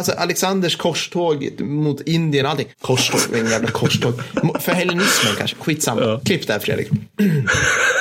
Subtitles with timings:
[0.00, 2.68] alltså Alexanders korståg mot Indien och allting.
[2.80, 4.14] Korståg, en jävla korståg.
[4.60, 6.00] För hellenismen kanske, skitsamma.
[6.00, 6.20] Ja.
[6.24, 6.88] Klipp där Fredrik.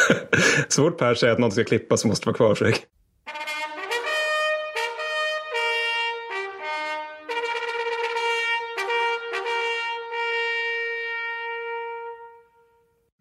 [0.67, 2.81] så fort Per säger att något ska klippas så måste vara kvar Fredrik.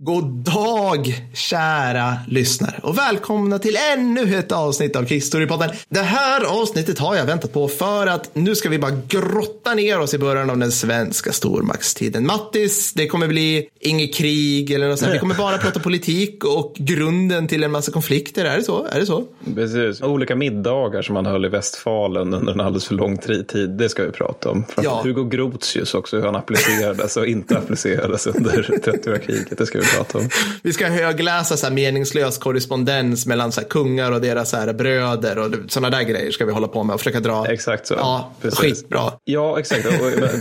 [0.09, 5.71] God dag kära lyssnare och välkomna till ännu ett avsnitt av Kickstorypodden.
[5.89, 10.01] Det här avsnittet har jag väntat på för att nu ska vi bara grotta ner
[10.01, 12.27] oss i början av den svenska stormaktstiden.
[12.27, 15.15] Mattis, det kommer bli inget krig eller något sånt.
[15.15, 18.45] Vi kommer bara prata politik och grunden till en massa konflikter.
[18.45, 18.87] Är det så?
[18.87, 19.25] Är det så?
[19.55, 20.03] Precis.
[20.03, 23.71] Olika middagar som man höll i Västfalen under en alldeles för lång tid.
[23.71, 24.65] Det ska vi prata om.
[24.83, 25.01] Ja.
[25.05, 29.59] Hugo Grotius också, hur han applicerades och inte applicerades under 30-åriga kriget.
[29.59, 30.29] Det ska vi prata prata om.
[30.63, 34.73] Vi ska högläsa så här meningslös korrespondens mellan så här kungar och deras så här
[34.73, 37.47] bröder och sådana där grejer ska vi hålla på med och försöka dra.
[37.47, 37.95] Exakt så.
[37.95, 38.59] Ja, Precis.
[38.59, 39.13] skitbra.
[39.25, 39.85] Ja, exakt.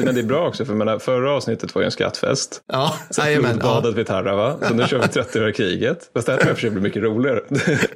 [0.04, 2.62] men det är bra också, för menar, förra avsnittet var ju en skrattfest.
[2.68, 3.92] Ja, Blodbadet ja.
[3.92, 4.56] vid Tarawa.
[4.68, 6.10] Så nu kör vi 30-åriga kriget.
[6.14, 7.42] Fast det här tror jag för blir mycket roligare.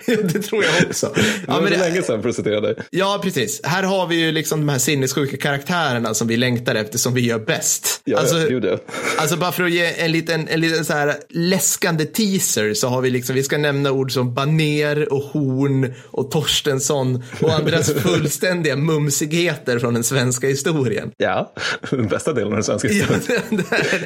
[0.06, 1.12] det tror jag också.
[1.16, 2.76] Det var ja, men det länge sedan för att citera dig.
[2.90, 3.62] Ja, precis.
[3.64, 7.22] Här har vi ju liksom de här sinnessjuka karaktärerna som vi längtar efter, som vi
[7.22, 8.02] gör bäst.
[8.04, 8.78] Ja, alltså, ja,
[9.18, 11.16] alltså bara för att ge en liten, en liten så här
[11.52, 16.32] läskande teaser så har vi liksom, vi ska nämna ord som baner och horn och
[16.32, 21.12] Torstensson och andras fullständiga mumsigheter från den svenska historien.
[21.18, 21.54] Ja,
[21.90, 23.22] den bästa delen av den svenska historien.
[23.28, 23.58] Ja,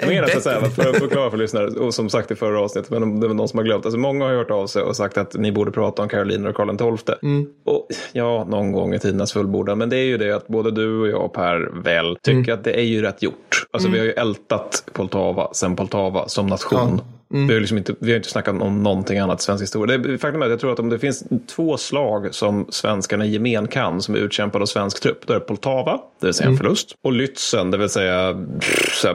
[0.08, 2.92] det, det är säga, för att förklara för lyssnare, och som sagt i förra avsnittet,
[2.92, 5.18] men det är någon som har glömt, alltså många har hört av sig och sagt
[5.18, 7.16] att ni borde prata om Karoliner och Karl XII.
[7.22, 7.48] Mm.
[7.66, 11.00] Och ja, någon gång i tidernas fullbordan, men det är ju det att både du
[11.00, 12.54] och jag Per väl tycker mm.
[12.54, 13.66] att det är ju rätt gjort.
[13.72, 13.94] Alltså mm.
[13.94, 17.02] vi har ju ältat Poltava sen Poltava som nation.
[17.28, 17.35] Ja.
[17.36, 17.48] Mm.
[17.48, 19.98] Vi, har liksom inte, vi har inte snackat om någonting annat i svensk historia.
[19.98, 21.24] Det, faktum är att jag tror att om det finns
[21.56, 25.40] två slag som svenskarna i gemen kan som är utkämpade av svensk trupp, då är
[25.40, 26.58] det Poltava, det vill säga en mm.
[26.58, 28.46] förlust, och Lützen, det vill säga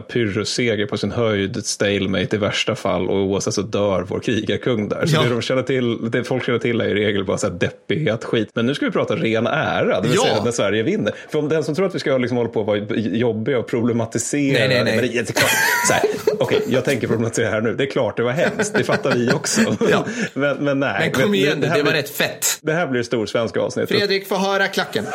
[0.09, 5.07] pyrrhusseger på sin höjd, stalemate i värsta fall och oavsett så dör vår krigarkung där.
[5.07, 5.23] Så ja.
[5.23, 8.25] det, de känner till, det folk känner till är i regel bara så här deppighet,
[8.25, 8.49] skit.
[8.55, 10.23] Men nu ska vi prata ren ära, det vill ja.
[10.23, 11.15] säga när Sverige vinner.
[11.29, 13.67] För om den som tror att vi ska liksom hålla på att vara jobbiga och
[13.67, 14.59] problematisera.
[14.59, 14.97] Nej, nej, nej.
[14.97, 15.31] Men det,
[16.39, 17.75] Okej, okay, jag tänker problematisera här nu.
[17.75, 19.61] Det är klart det var hemskt, det fattar vi också.
[19.91, 20.05] ja.
[20.35, 20.97] men, men nej.
[21.01, 22.59] Men kom igen, det, det, det var blir, rätt fett.
[22.63, 23.89] Det här blir stor svenska avsnitt.
[23.89, 25.07] Fredrik, få höra klacken.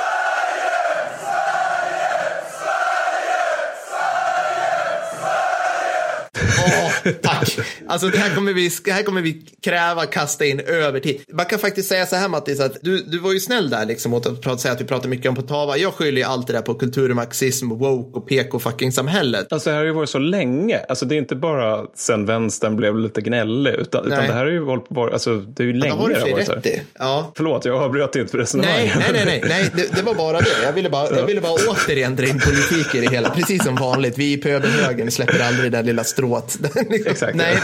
[7.21, 7.59] Tack.
[7.87, 11.21] Alltså det här kommer vi, det här kommer vi kräva kasta in övertid.
[11.33, 14.13] Man kan faktiskt säga så här Mattis, att du, du var ju snäll där liksom
[14.13, 15.77] åt att säga att vi pratar mycket om Potava.
[15.77, 19.53] Jag skyller ju allt det där på kulturmarxism, woke och PK-fucking-samhället.
[19.53, 20.79] Alltså det här har ju varit så länge.
[20.89, 24.51] Alltså det är inte bara sen vänstern blev lite gnällig, utan, utan det här är
[24.51, 25.93] ju varit, alltså det är ju länge.
[25.93, 26.81] Har du varit rätt i.
[26.99, 27.31] Ja.
[27.37, 28.95] Förlåt, jag avbröt inte resonemanget.
[28.95, 30.63] Nej, nej, nej, nej, nej det, det, var bara det.
[30.63, 33.75] Jag ville bara, jag ville bara återigen dra in politik i det hela, precis som
[33.75, 34.17] vanligt.
[34.17, 36.57] Vi i pöbelhögern släpper aldrig det där lilla strået.
[37.05, 37.35] Exakt.
[37.35, 37.57] Nej,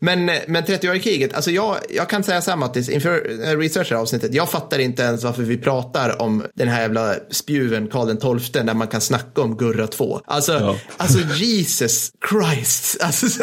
[0.00, 3.20] men, men, men 30-åriga kriget, alltså jag, jag kan säga här Mattis, inför
[3.56, 8.62] researcher-avsnittet, jag fattar inte ens varför vi pratar om den här jävla spjuven Karl XII
[8.62, 10.20] där man kan snacka om Gurra 2.
[10.24, 10.76] Alltså, ja.
[10.96, 12.96] alltså Jesus Christ.
[13.00, 13.42] Alltså,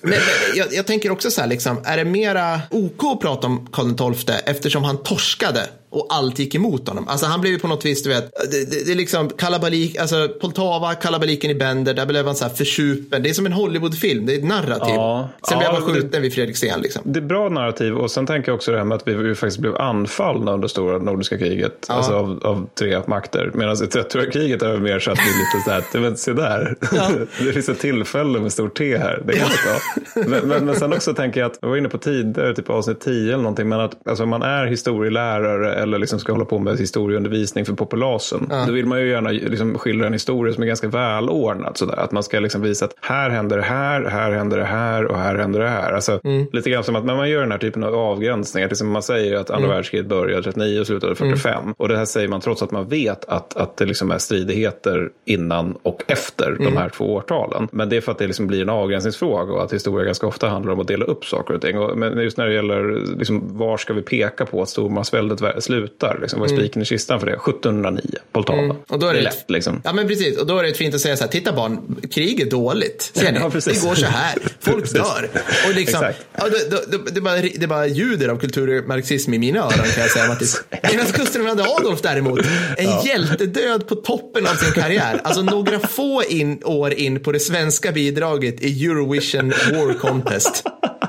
[0.00, 0.20] men, men
[0.54, 4.14] jag, jag, tänker också så här, liksom, är det mera OK att prata om Karl
[4.14, 7.08] XII eftersom han torskade och allt gick emot honom.
[7.08, 9.96] Alltså han blev ju på något vis, du vet, det, det, det är liksom kalabalik,
[9.96, 13.22] alltså Poltava, kalabaliken i Bender, där blev han så här försupen.
[13.22, 14.94] Det är som en Hollywoodfilm, det är ett narrativ.
[14.94, 17.02] Ja, sen blev ja, han skjuten vid Fredriksten liksom.
[17.04, 19.58] Det är bra narrativ och sen tänker jag också det här med att vi, faktiskt
[19.58, 21.86] blev anfallna under stora nordiska kriget.
[21.88, 21.94] Ja.
[21.94, 23.50] Alltså av, av tre makter.
[23.54, 26.16] Medan i 30 kriget är det mer så att det är lite så här, men
[26.16, 26.76] se där.
[26.92, 27.08] Ja.
[27.44, 29.22] det finns ett tillfälle med stor T här.
[29.26, 30.22] Det kan ja.
[30.26, 33.00] men, men, men sen också tänker jag att, jag var inne på tidigare, typ avsnitt
[33.00, 36.78] 10 eller någonting, men att alltså, man är historielärare eller liksom ska hålla på med
[36.78, 38.46] historieundervisning för populasen.
[38.50, 38.64] Ja.
[38.66, 41.76] Då vill man ju gärna liksom skildra en historia som är ganska välordnad.
[41.76, 41.96] Sådär.
[41.96, 45.18] Att man ska liksom visa att här händer det här, här händer det här och
[45.18, 45.92] här händer det här.
[45.92, 46.46] Alltså, mm.
[46.52, 48.68] Lite grann som att när man gör den här typen av avgränsningar.
[48.68, 49.76] Till man säger att andra mm.
[49.76, 51.62] världskriget började 39 och slutade 45.
[51.62, 51.74] Mm.
[51.78, 55.10] Och det här säger man trots att man vet att, att det liksom är stridigheter
[55.24, 56.76] innan och efter de mm.
[56.76, 57.68] här två årtalen.
[57.72, 60.48] Men det är för att det liksom blir en avgränsningsfråga och att historia ganska ofta
[60.48, 61.78] handlar om att dela upp saker och ting.
[61.78, 65.40] Och, men just när det gäller liksom, var ska vi peka på att stormaktsväldet
[65.76, 66.18] slutar.
[66.20, 66.64] Liksom, vad är mm.
[66.64, 67.32] spiken i kistan för det?
[67.32, 68.02] 1709,
[68.32, 68.58] Poltava.
[68.58, 68.76] Mm.
[68.88, 69.80] Och då är det, det är lätt liksom.
[69.84, 72.40] Ja men precis, och då är det fint att säga så här, titta barn, krig
[72.40, 73.02] är dåligt.
[73.14, 73.38] Ser ni?
[73.38, 75.28] Ja, det går så här, folk dör.
[75.68, 79.70] Och liksom, ja, det, det, det, bara, det bara ljuder av kulturmarxism i mina öron
[79.70, 80.62] kan jag säga Mattis.
[80.82, 82.40] Medan Gustav II Adolf däremot,
[82.76, 83.02] en ja.
[83.06, 85.20] hjältedöd på toppen av sin karriär.
[85.24, 90.64] Alltså några få in, år in på det svenska bidraget i Eurovision War Contest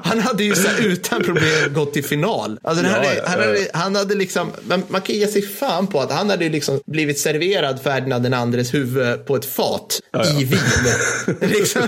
[0.08, 2.60] han hade ju så utan problem gått till final.
[2.64, 3.46] Alltså, Ja, hade, ja, han, ja.
[3.46, 6.80] hade, han hade liksom, man, man kan ge sig fan på att han hade liksom
[6.86, 10.00] blivit serverad Ferdinand den andres huvud på ett fat
[10.40, 10.60] i vin.
[11.50, 11.82] liksom.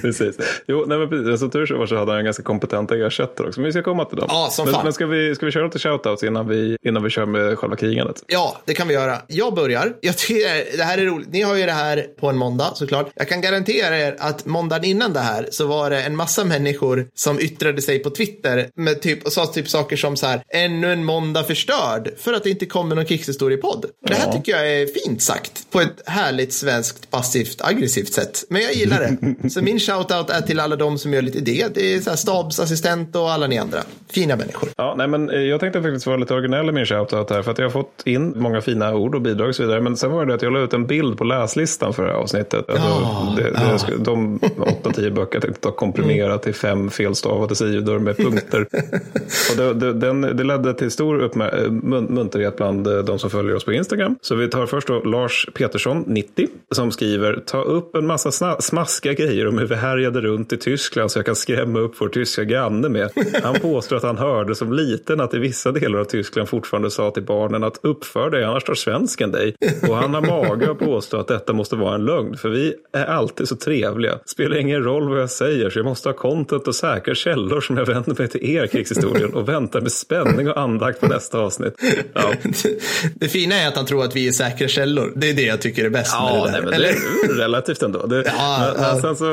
[0.00, 0.36] Precis.
[0.66, 1.28] Jo, nej, men precis.
[1.28, 3.60] Alltså, tur var så hade han ganska kompetenta ersättare också.
[3.60, 4.26] Men vi ska komma till dem.
[4.28, 4.84] Ja, som men, fan.
[4.84, 7.76] men ska, vi, ska vi köra lite shoutouts innan vi, innan vi kör med själva
[7.76, 8.24] krigandet?
[8.26, 9.16] Ja, det kan vi göra.
[9.26, 9.92] Jag börjar.
[10.00, 11.28] Jag tycker det här är roligt.
[11.32, 13.10] Ni har ju det här på en måndag såklart.
[13.14, 17.06] Jag kan garantera er att måndagen innan det här så var det en massa människor
[17.14, 20.92] som yttrade sig på Twitter med typ, och sa typ saker som så här, ännu
[20.92, 23.84] en måndag förstörd för att det inte kommer någon krigshistoriepodd.
[24.06, 24.32] Det här Ja.
[24.32, 28.44] tycker jag är fint sagt på ett härligt svenskt passivt aggressivt sätt.
[28.48, 29.00] Men jag gillar
[29.42, 29.48] det.
[29.50, 31.74] Så min shoutout är till alla de som gör lite det.
[31.74, 33.78] Det är så här stabsassistent och alla ni andra.
[34.08, 34.68] Fina människor.
[34.76, 37.42] Ja, nej, men eh, jag tänkte faktiskt vara lite originell i min shoutout här.
[37.42, 39.80] För att jag har fått in många fina ord och bidrag och så vidare.
[39.80, 42.16] Men sen var det att jag la ut en bild på läslistan för det här
[42.18, 42.70] avsnittet.
[42.70, 43.94] Alltså, Ja, det, det, ja.
[43.98, 44.38] De
[44.82, 48.60] 8-10 böcker jag tänkte ta komprimerat till fem felstavade sidor med punkter.
[49.50, 53.18] och det, det, den, det ledde till stor uppmär- eh, mun- munterhet bland eh, de
[53.18, 54.16] som följer oss på Instagram.
[54.20, 58.60] Så vi tar först då Lars Petersson, 90, som skriver ta upp en massa sna-
[58.60, 62.08] smaskiga grejer om hur vi härjade runt i Tyskland så jag kan skrämma upp vår
[62.08, 63.10] tyska granne med.
[63.42, 67.10] Han påstår att han hörde som liten att i vissa delar av Tyskland fortfarande sa
[67.10, 69.54] till barnen att uppför dig annars tar svensken dig.
[69.88, 73.04] Och han har mage att påstå att detta måste vara en lögn för vi är
[73.04, 74.18] alltid så trevliga.
[74.26, 77.76] Spelar ingen roll vad jag säger så jag måste ha content och säkra källor som
[77.76, 81.74] jag vänder mig till er krigshistorien och väntar med spänning och andakt på nästa avsnitt.
[82.14, 82.32] Ja.
[83.14, 85.12] Det fina är att han tror att vi är säkra källor.
[85.16, 86.52] Det är det jag tycker är bäst med Ja, det där.
[86.52, 86.88] nej, men Eller?
[87.28, 88.06] det är relativt ändå.
[88.06, 89.00] Det, Ja, men, ja.
[89.02, 89.24] sen så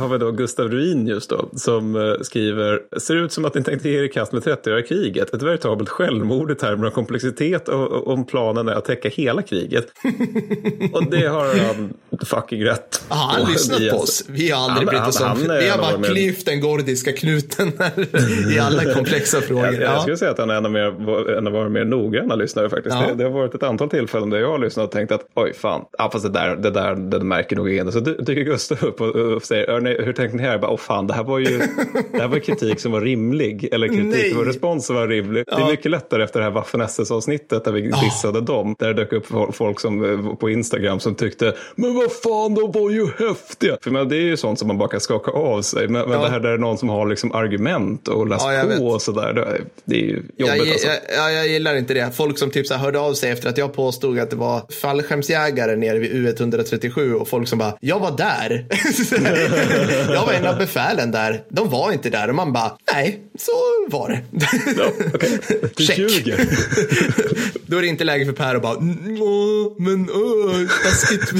[0.00, 3.88] har vi då Gustav Ruinius då, som eh, skriver, ser ut som att ni tänkte
[3.88, 5.34] ge er i kast med 30-åriga kriget.
[5.34, 9.86] Ett veritabelt självmord i termer av komplexitet och, om planen är att täcka hela kriget.
[10.92, 11.94] och det har han
[12.26, 13.02] fucking rätt.
[13.08, 14.24] Har han lyssnat på oss?
[14.28, 15.26] Vi har aldrig Han- brytt oss om.
[15.26, 17.72] han- Vi har bara klyvt den gordiska knuten
[18.56, 19.64] i alla komplexa frågor.
[19.64, 20.00] Jag, jag Ja.
[20.00, 22.96] skulle säga att han är en av, mer, en av våra mer noggranna lyssnare faktiskt.
[23.00, 23.06] Ja.
[23.06, 25.52] Det, det har varit ett antal tillfällen där jag har lyssnat och tänkt att oj
[25.54, 27.92] fan, ja, fast det där, det där det märker nog igen.
[27.92, 30.50] Så dy- dyker Gustav upp och, och säger, "Hörni, hur tänkte ni här?
[30.50, 31.58] Jag bara, åh fan, det här var ju
[32.12, 33.68] det här var kritik som var rimlig.
[33.72, 35.44] Eller kritik var respons som var rimlig.
[35.46, 35.70] Det är Ja.
[35.70, 38.74] mycket lättare efter det här Waffen SS-avsnittet där vi dissade dem.
[38.78, 42.54] Där det dök upp fol- folk som, eh, på Instagram som tyckte, men vad fan,
[42.54, 43.76] de var ju häftiga.
[43.82, 45.88] För men, det är ju sånt som man bara kan skaka av sig.
[45.88, 46.24] Men, men Ja.
[46.24, 48.78] det här där det är någon som har liksom argument och läst Ja, jag vet.
[48.78, 49.60] på och sådär.
[49.84, 50.86] Det, är ju Jag, jobbigt alltså.
[50.88, 52.10] jag, jag, jag gillar inte det.
[52.16, 55.76] Folk som typ så hörde av sig efter att jag påstod att det var fallskärmsjägare
[55.76, 58.66] nere vid U137 och folk som bara, jag var där.
[60.12, 61.42] jag var en av befälen där.
[61.48, 63.52] De var inte där och man bara, nej, så
[63.96, 64.20] var det.
[64.78, 64.84] Ja,
[65.14, 65.38] okej.
[65.76, 66.48] Du ljuger.
[67.66, 71.32] Då är det inte läge för Per att bara, "Mm, åh, men åh, taskigt.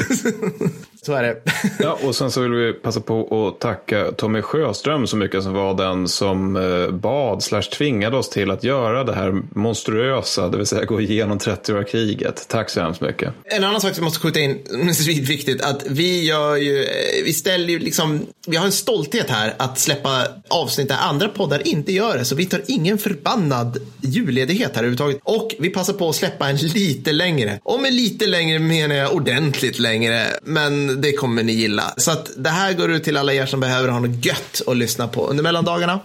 [1.04, 1.36] Så är det.
[1.78, 5.52] Ja, och sen så vill vi passa på att tacka Tommy Sjöström så mycket som
[5.52, 10.56] var den som eh, bad slash tvingade oss till att göra det här monstruösa, det
[10.56, 12.48] vill säga gå igenom 30-åriga kriget.
[12.48, 13.34] Tack så hemskt mycket.
[13.44, 17.68] En annan sak som måste skjuta in, svinviktigt, att vi gör ju, eh, vi ställer
[17.68, 22.18] ju liksom, vi har en stolthet här att släppa avsnitt där andra poddar inte gör
[22.18, 25.20] det, så vi tar ingen förbannad julledighet här överhuvudtaget.
[25.22, 27.60] Och vi passar på att släppa en lite längre.
[27.62, 31.94] Och med lite längre menar jag ordentligt längre, men det kommer ni gilla.
[31.96, 34.76] Så att det här går ut till alla er som behöver ha något gött att
[34.76, 36.00] lyssna på under mellandagarna.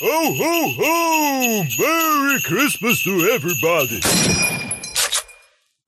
[0.00, 1.62] Ho, ho, ho!
[1.62, 4.00] Merry Christmas to everybody!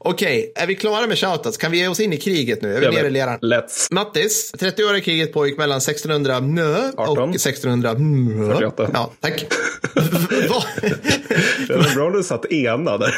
[0.05, 1.56] Okej, är vi klara med shoutouts?
[1.56, 2.74] Kan vi ge oss in i kriget nu?
[2.77, 3.38] Är vi nere i leran?
[3.41, 3.88] Let's.
[3.91, 7.31] Mattis, 30-åriga kriget pågick mellan 1600 nö och 18.
[7.31, 8.55] 1600 mö.
[8.55, 8.91] 48.
[8.94, 9.44] Ja, tack.
[10.48, 10.65] vad,
[11.69, 13.15] Det var bra du satt ena där.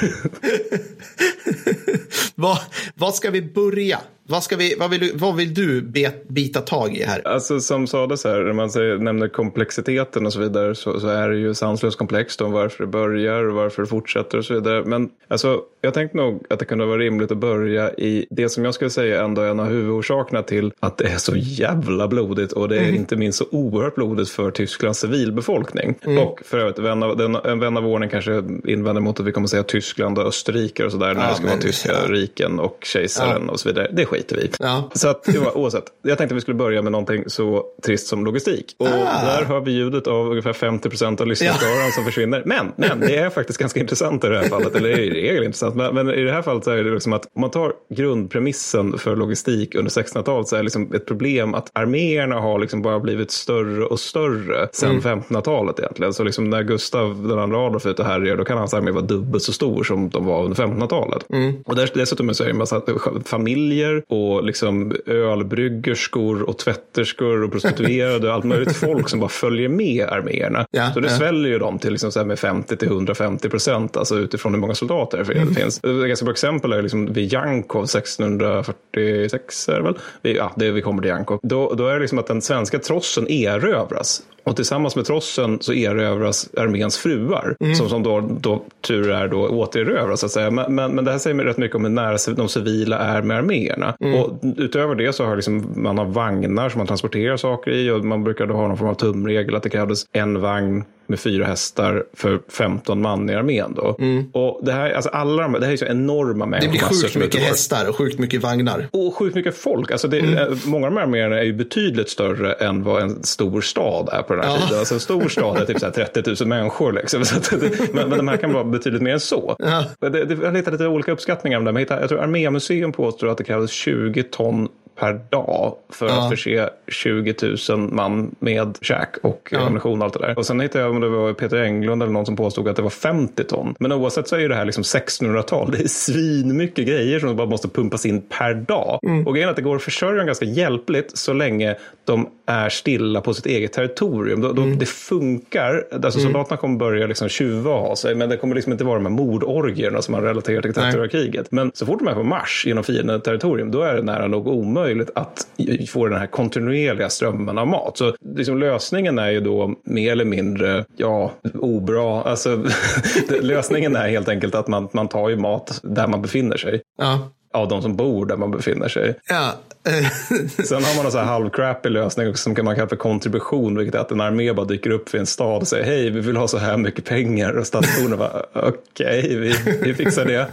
[2.34, 2.58] vad,
[2.94, 4.00] vad ska vi börja?
[4.30, 7.28] Vad, ska vi, vad vill du, vad vill du bet, bita tag i här?
[7.28, 11.28] Alltså som sades här, när man säger, nämner komplexiteten och så vidare så, så är
[11.28, 14.84] det ju sanslöst komplext om varför det börjar och varför det fortsätter och så vidare.
[14.84, 18.64] Men alltså, jag tänkte nog att det kunde vara rimligt att börja i det som
[18.64, 22.52] jag skulle säga ändå är en av huvudorsakerna till att det är så jävla blodigt
[22.52, 25.94] och det är inte minst så oerhört blodigt för Tysklands civilbefolkning.
[26.22, 29.32] Och för övrigt, vän av, den, en vän av ordning kanske invänder mot att vi
[29.32, 32.12] kommer säga Tyskland och Österrike och sådär när Ja, det ska men- vara tyska ja.
[32.12, 33.90] riken och kejsaren och så vidare.
[33.92, 34.50] Det skiter vi.
[34.58, 34.90] Ja.
[34.94, 38.74] Så att, ja, oavsett, jag tänkte vi skulle börja med någonting så trist som logistik.
[38.78, 39.24] Och Ah.
[39.24, 42.42] där hör vi ljudet av ungefär 50 procent av lyssnarskaran som försvinner.
[42.46, 45.74] Men, men det är faktiskt ganska intressant i det här fallet, eller i regel intressant.
[45.74, 48.98] Men, men i det här fallet så är det liksom att om man tar grundpremissen
[48.98, 53.00] för logistik under 1600-talet så är det liksom ett problem att arméerna har liksom bara
[53.00, 56.14] blivit större och större sedan 1500-talet egentligen.
[56.14, 58.90] Så liksom när Gustav den andra Adolf är ute och härjar då kan hans armé
[58.90, 61.26] vara dubbelt så stor som de var under 1500-talet.
[61.64, 62.82] Och där, dessutom så är det en massa
[63.24, 69.68] familjer och liksom ölbryggerskor och tvätterskor och prostituerade och allt möjligt folk som bara följer
[69.68, 70.66] med arméerna.
[70.70, 71.16] Ja, så det ja.
[71.16, 74.60] sväljer ju dem till liksom så här med 50 till 150 procent, alltså utifrån hur
[74.60, 75.54] många soldater det Mm.
[75.54, 75.78] finns.
[75.84, 79.98] Ett ganska bra exempel är liksom vid Jankov 1646 är det väl?
[80.22, 81.40] Ja, det, vi kommer till Jankov.
[81.42, 84.22] Då, då är det liksom att den svenska trossen erövras.
[84.44, 87.74] Och tillsammans med trossen så erövras arméns fruar, Mm.
[87.74, 90.20] som, som då, då tur är då återerövras.
[90.20, 90.50] Så att säga.
[90.50, 93.22] Men, men, men det här säger mig rätt mycket om hur nära de civila är
[93.22, 93.89] med arméerna.
[94.00, 94.20] Mm.
[94.20, 98.04] Och utöver det så har liksom, man har vagnar som man transporterar saker i och
[98.04, 102.04] man brukade ha någon form av tumregel att det krävdes en vagn med fyra hästar
[102.14, 103.74] för 15 man i armén.
[103.76, 103.96] Då.
[104.32, 106.60] Och det här, alltså alla de, det här är så enorma Mm.
[106.60, 108.86] Det blir sjukt mycket hästar och sjukt mycket vagnar.
[108.90, 109.90] och sjukt mycket folk.
[109.90, 110.36] Alltså det, Mm.
[110.38, 114.08] eh, Många av de här arméerna är ju betydligt större än vad en stor stad
[114.12, 114.60] är på den här Ja.
[114.60, 114.78] tiden.
[114.78, 116.92] Alltså en stor stad är typ så här 30 000 människor.
[116.92, 117.20] Liksom.
[117.60, 119.56] Det, men, men de här kan vara betydligt mer än så.
[119.58, 119.84] Ja.
[120.00, 121.72] Det, det, jag hittade lite olika uppskattningar om det.
[121.72, 126.06] Men jag, hittade, jag tror Armémuseum påstår att det krävdes 20 ton per dag för
[126.08, 126.22] Ja.
[126.24, 127.34] att förse 20
[127.70, 129.60] 000 man med käk och Ja.
[129.60, 130.38] ammunition och allt det där.
[130.38, 132.82] Och sen hittade jag om det var Peter Englund eller någon som påstod att det
[132.82, 133.74] var 50 ton.
[133.78, 135.70] Men oavsett så är ju det här liksom 1600-tal.
[135.70, 138.98] Det är svinmycket grejer som bara måste pumpas in per dag.
[139.02, 139.26] Mm.
[139.26, 142.68] Och grejen är att det går att försörja dem ganska hjälpligt så länge de är
[142.68, 144.40] stilla på sitt eget territorium.
[144.40, 144.78] Då, då, Mm.
[144.78, 145.84] Det funkar.
[146.02, 148.14] Alltså soldaterna kommer börja liksom tjuva och ha sig.
[148.14, 150.92] Men det kommer liksom inte vara de här mordorgierna som man relaterar till Nej.
[150.92, 151.46] 30-kriget.
[151.50, 154.46] Men så fort de är på marsch genom fiendens territorium då är det nära nog
[154.48, 154.79] omöjligt
[155.14, 155.46] att
[155.88, 157.98] få den här kontinuerliga strömmen av mat.
[157.98, 162.22] Så liksom lösningen är ju då mer eller mindre, ja, obra.
[162.22, 162.64] Alltså,
[163.40, 166.82] lösningen är helt enkelt att man, man tar ju mat där man befinner sig.
[166.98, 167.30] Ja.
[167.52, 169.14] Av de som bor där man befinner sig.
[169.28, 169.52] Ja.
[170.64, 173.94] Sen har man en så här halvcrappy lösning som kan man kalla för kontribution, vilket
[173.94, 176.36] är att en armé bara dyker upp vid en stad och säger hej, vi vill
[176.36, 177.52] ha så här mycket pengar.
[177.52, 180.46] Och stadsborna bara okej, vi, vi fixar det.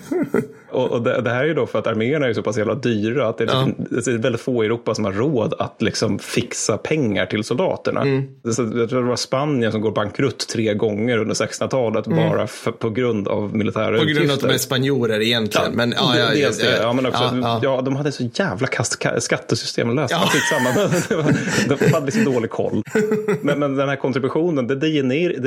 [0.72, 2.76] Och, och det, det här är ju då för att arméerna är så pass jävla
[2.76, 3.68] dyra att det är, Ja.
[3.90, 8.02] det är väldigt få i Europa som har råd att liksom fixa pengar till soldaterna.
[8.54, 12.72] Så jag tror det var Spanien som går bankrutt tre gånger under 1600-talet bara för,
[12.72, 15.72] på grund av militära På grund av att de är spanjorer egentligen.
[15.74, 17.82] Men, ja, ja, Dels det, ja, men också, ja, ja, ja.
[17.82, 20.12] de hade så jävla kast, ka- skattesystem löst.
[20.12, 20.18] Ja.
[20.22, 20.30] Ja.
[20.30, 21.30] Skitsamma,
[21.80, 22.84] de hade liksom dålig koll.
[23.42, 24.88] Men, men den här kontributionen, det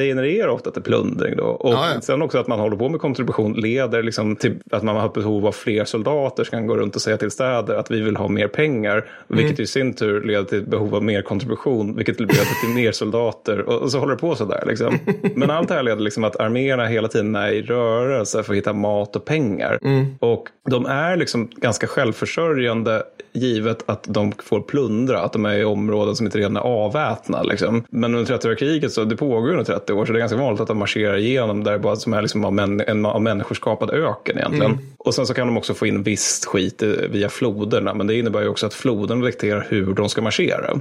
[0.04, 1.36] genererar ofta till plundring.
[1.36, 1.44] Då.
[1.44, 2.00] Och Ja, ja.
[2.00, 5.46] sen också att man håller på med kontribution leder liksom till att man har behov
[5.46, 8.28] av fler soldater som kan gå runt och säga till städer att vi vill ha
[8.28, 9.04] mer pengar.
[9.28, 9.62] Vilket Mm.
[9.62, 13.60] i sin tur leder till behov av mer kontribution, vilket leder till mer soldater.
[13.60, 14.64] Och, och så håller det på sådär.
[14.66, 14.98] Liksom.
[15.34, 18.56] Men allt det här leder liksom att arméerna hela tiden är i rörelse för att
[18.56, 19.78] hitta mat och pengar.
[19.82, 20.06] Mm.
[20.20, 25.64] Och de är liksom ganska självförsörjande givet att de får plundra, att de är i
[25.64, 27.48] områden som inte redan är avväpnade.
[27.48, 27.84] Liksom.
[27.90, 30.68] Men under 30-åriga så det pågår under 30 år, så det är ganska vanligt att
[30.68, 33.90] de marscherar igenom där det bara som är liksom av, män, en av människor skapad
[33.90, 34.78] öken egentligen.
[34.98, 38.42] Och sen så kan de också få in visst skit via floderna, men det innebär
[38.42, 40.80] ju också att floden dikterar hur de ska marschera.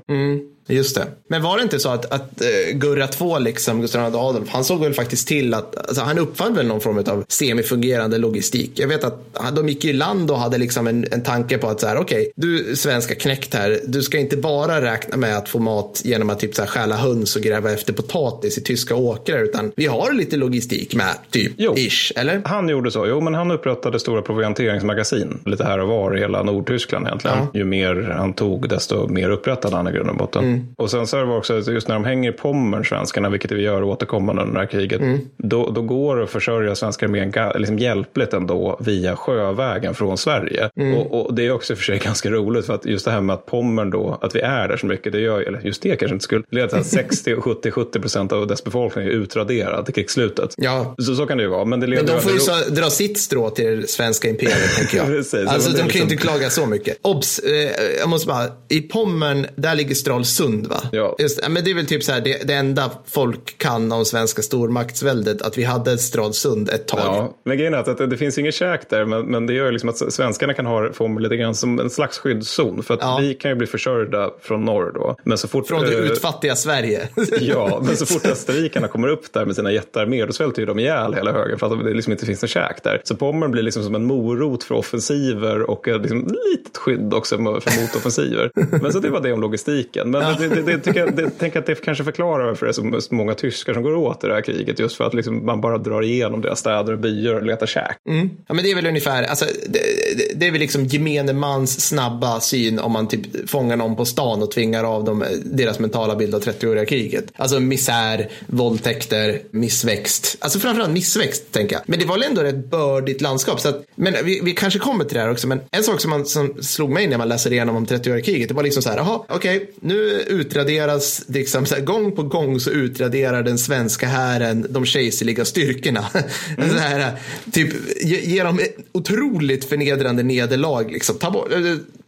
[0.70, 1.08] Just det.
[1.28, 4.82] Men var det inte så att, att uh, Gurra 2, liksom Gustav Adolf, han såg
[4.82, 8.72] väl faktiskt till att, alltså, han uppfann väl någon form av semifungerande logistik.
[8.76, 11.80] Jag vet att de gick i land och hade liksom en, en tanke på att
[11.80, 15.60] så här, okej, du svenska knäckt här, du ska inte bara räkna med att få
[15.60, 19.44] mat genom att typ så här stjäla höns och gräva efter potatis i tyska åkrar,
[19.44, 21.76] utan vi har lite logistik med, typ, Jo.
[21.78, 22.42] ish, eller?
[22.46, 26.44] Han gjorde så, jo men han upprättade stora provianteringsmagasin lite här och var i hela
[26.44, 27.38] Nordtyskland egentligen.
[27.54, 30.59] Ju mer han tog desto mer upprättade han i grund och botten.
[30.78, 33.62] Och sen så är det också just när de hänger i Pommern, svenskarna, vilket vi
[33.62, 35.02] gör återkommande under det här kriget,
[35.38, 40.70] då, då går det att försörja svenska armén liksom hjälpligt ändå via sjövägen från Sverige.
[40.98, 43.34] Och, och det är också för sig ganska roligt för att just det här med
[43.34, 46.14] att Pommern då, att vi är där så mycket, det gör, eller just det kanske
[46.14, 49.94] inte skulle, leder till att 60, 70, 70 procent av dess befolkning är utraderad till
[49.94, 50.54] krigsslutet.
[50.58, 50.96] Ja.
[50.98, 51.66] Så, så kan det ju vara.
[51.66, 54.76] Men, det leder Men de får ju så, dra sitt strå till det svenska imperiet,
[54.78, 55.06] tänker jag.
[55.20, 56.98] Precis, alltså, de kan ju liksom- inte klaga så mycket.
[57.02, 60.82] Obs, eh, jag måste bara, i Pommern, där ligger Stralsund, va?
[60.92, 61.16] Ja.
[61.20, 64.42] Just, men det är väl typ så här, det, det enda folk kan om svenska
[64.42, 67.00] stormaktsväldet, att vi hade Stralsund ett tag.
[67.04, 69.66] Ja, men grejen är att det, det finns inget käk där, men, men det gör
[69.66, 72.84] ju liksom att svenskarna kan ha få lite grann som en slags skyddszon.
[72.84, 73.18] För att Ja.
[73.22, 75.16] vi kan ju bli försörjda från norr då.
[75.24, 77.10] Men så fort, Från det eh, utfattiga Sverige.
[77.40, 80.80] Ja, men så fort österrikarna kommer upp där med sina jättearméer, då svälter ju de
[80.80, 83.02] ihjäl hela högen för att det liksom inte finns någon käk där.
[83.04, 86.20] Så Pommern blir liksom som en morot för offensiver och ett liksom
[86.52, 88.52] litet skydd också för motoffensiver.
[88.82, 90.12] Men så det var det om logistiken.
[90.12, 93.00] Men det, det, det, tycker jag, det, tänk att det kanske förklarar varför det är
[93.00, 94.80] så många tyskar som går åt i det här kriget.
[94.80, 97.98] Just för att liksom man bara drar igenom deras städer och byar och letar käk.
[98.10, 98.30] Mm.
[98.48, 99.80] Ja, men det är väl ungefär, alltså, det,
[100.18, 104.06] det, det är väl liksom gemene mans snabba syn om man typ fångar någon på
[104.06, 107.26] stan och tvingar av dem eh, deras mentala bild av 30-åriga kriget.
[107.36, 110.38] Alltså misär, våldtäkter, missväxt.
[110.40, 111.84] Alltså framförallt missväxt, tänker jag.
[111.86, 113.60] Men det var väl ändå ett bördigt landskap.
[113.60, 116.10] Så att, men vi, vi kanske kommer till det här också, men en sak som,
[116.10, 118.90] man, som slog mig när man läser igenom om 30-åriga kriget, det var liksom så
[118.90, 123.58] här, jaha, okej, okay, nu utraderas, liksom, så här, gång på gång så utraderar den
[123.58, 126.06] svenska hären de kejserliga styrkorna.
[126.58, 126.76] Mm.
[126.76, 127.16] här,
[127.52, 128.60] typ, ge, ge dem
[128.92, 131.18] otroligt förnedrande nederlag, liksom.
[131.18, 131.52] Ta bort,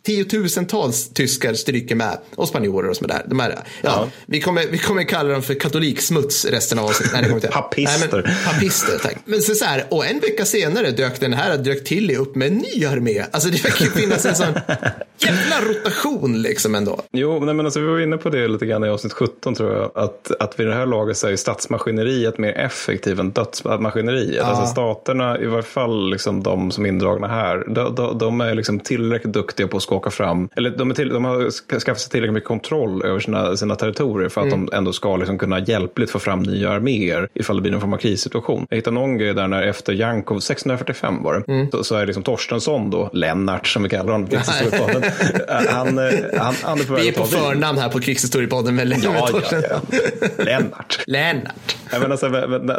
[0.04, 3.22] tiotusentals tyskar stryker med och spanjorer och sådär.
[3.26, 4.08] De här, ja, ja.
[4.26, 7.52] Vi, kommer, vi kommer kalla dem för katoliksmuts resten av avsnittet.
[7.52, 8.24] papister.
[8.24, 9.18] Nej, men, papister, tack.
[9.26, 12.48] Men så, så här, och en vecka senare dök den här dök till upp med
[12.48, 13.26] en ny armé.
[13.32, 14.54] Alltså det verkar finnas en sån
[15.18, 17.02] jävla rotation liksom ändå.
[17.12, 19.74] Jo, nej, men alltså, vi var inne på det lite grann i avsnitt 17 tror
[19.74, 19.92] jag.
[19.96, 24.36] Att, att vid det här laget så är statsmaskineriet mer effektivt än dödsmaskineriet.
[24.36, 24.44] Ja.
[24.44, 28.56] Alltså staterna, i varje fall liksom de som är indragna här, de, de, de är
[28.56, 32.34] liksom tillräckligt duktiga på att skaka fram, eller de, till, de har skaffat sig tillräckligt
[32.34, 34.66] mycket kontroll över sina, sina territorier för att mm.
[34.66, 37.94] de ändå ska liksom kunna hjälpligt få fram nya arméer ifall det blir någon form
[37.94, 38.68] av krissituation.
[38.70, 41.72] Jag hittade någon grej där när efter Jankov, 1645 var det, mm.
[41.72, 45.04] så, så, är liksom Torstensson då, Lennart som vi kallar honom, krigshistoriepodden,
[45.70, 49.32] han, eh, han, han är på Vi är på förnamn här på krigshistoriepodden med Lennart
[49.34, 49.98] ja, ja, ja.
[50.44, 51.04] Lennart.
[51.08, 51.78] Lennart.
[51.92, 52.28] Jag alltså,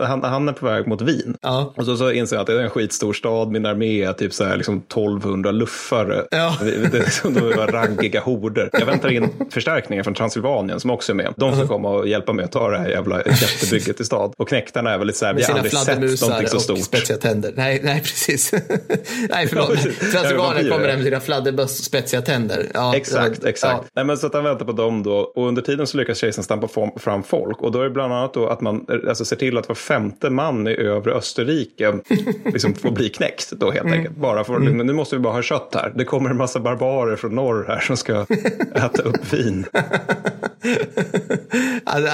[0.02, 1.36] han, han är på väg mot Wien.
[1.40, 1.72] Ja.
[1.76, 4.32] Och så, så inser jag att det är en skitstor stad, min armé är typ
[4.32, 6.24] så här, liksom 1200 luffare.
[6.30, 6.56] Ja.
[6.60, 8.70] Det, det, liksom, de var raggiga horder.
[8.72, 11.34] Jag väntar in förstärkningar från Transylvanien som också är med.
[11.36, 14.34] De ska komma och hjälpa mig att ta det här jävla jättebygget i stad.
[14.36, 16.78] Och knäktarna är väl lite så här, vi har aldrig sett någonting så stort.
[16.78, 17.52] och spetsiga tänder.
[17.56, 18.52] Nej, nej precis.
[19.30, 19.78] nej, förlåt.
[20.12, 22.66] Transylvanien kommer med sina fladderböss och spetsiga tänder.
[22.74, 23.82] Ja, exakt, exakt.
[23.82, 23.90] Ja.
[23.94, 25.16] Nej, men så att han väntar på dem då.
[25.16, 27.62] Och under tiden så lyckas kejsaren stampa fram folk.
[27.62, 30.30] Och då är det bland annat då att man alltså, ser till att var femte
[30.30, 31.92] man i övre Österrike
[32.44, 33.98] liksom får bli knäckt då helt mm.
[33.98, 34.16] enkelt.
[34.16, 34.86] Bara för, mm.
[34.86, 35.92] nu måste vi bara ha kött här.
[35.96, 38.20] Det kommer en massa barbarer från norr här som ska
[38.74, 39.66] äta upp vin.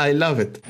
[0.09, 0.65] I love it.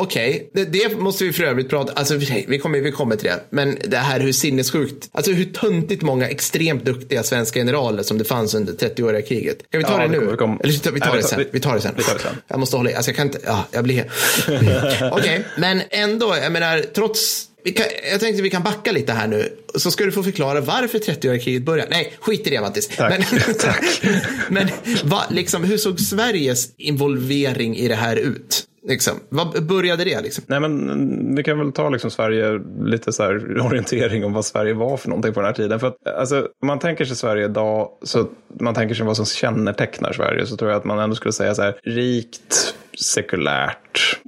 [0.00, 0.64] Okej, okay.
[0.64, 2.16] det, det, måste vi för övrigt prata alltså
[2.48, 3.40] vi kommer, vi kommer till det.
[3.50, 8.24] Men det här hur sinnessjukt, alltså hur töntigt många extremt duktiga svenska generaler som det
[8.24, 9.70] fanns under 30-åriga kriget.
[9.70, 10.30] Kan vi ta ja, det nu?
[10.30, 10.60] Vi kom...
[10.62, 11.44] Eller vi tar, Nej, det sen.
[11.52, 11.94] Vi tar det sen.
[11.96, 12.36] Vi tar det sen.
[12.48, 14.04] Jag måste hålla i, alltså jag kan inte, ja, jag blir
[14.48, 15.40] Okej, okay.
[15.58, 19.48] men ändå, jag menar, trots kan, jag tänkte vi kan backa lite här nu.
[19.74, 21.90] Så ska du få förklara varför 30-åriga kriget började.
[21.90, 22.88] Nej, skit i det Mattis.
[22.88, 23.10] Tack.
[23.10, 24.02] Men, Tack.
[24.48, 24.68] men
[25.04, 28.66] va, liksom, hur såg Sveriges involvering i det här ut?
[28.88, 29.20] Liksom.
[29.28, 30.20] Vad började det?
[30.20, 30.44] Liksom?
[30.46, 34.74] Nej, men vi kan väl ta liksom Sverige, lite så här orientering om vad Sverige
[34.74, 35.80] var för någonting på den här tiden.
[35.80, 38.28] För att, alltså, om man tänker sig Sverige idag, så
[38.60, 41.54] man tänker sig vad som kännetecknar Sverige, så tror jag att man ändå skulle säga
[41.54, 43.81] så här, rikt, sekulärt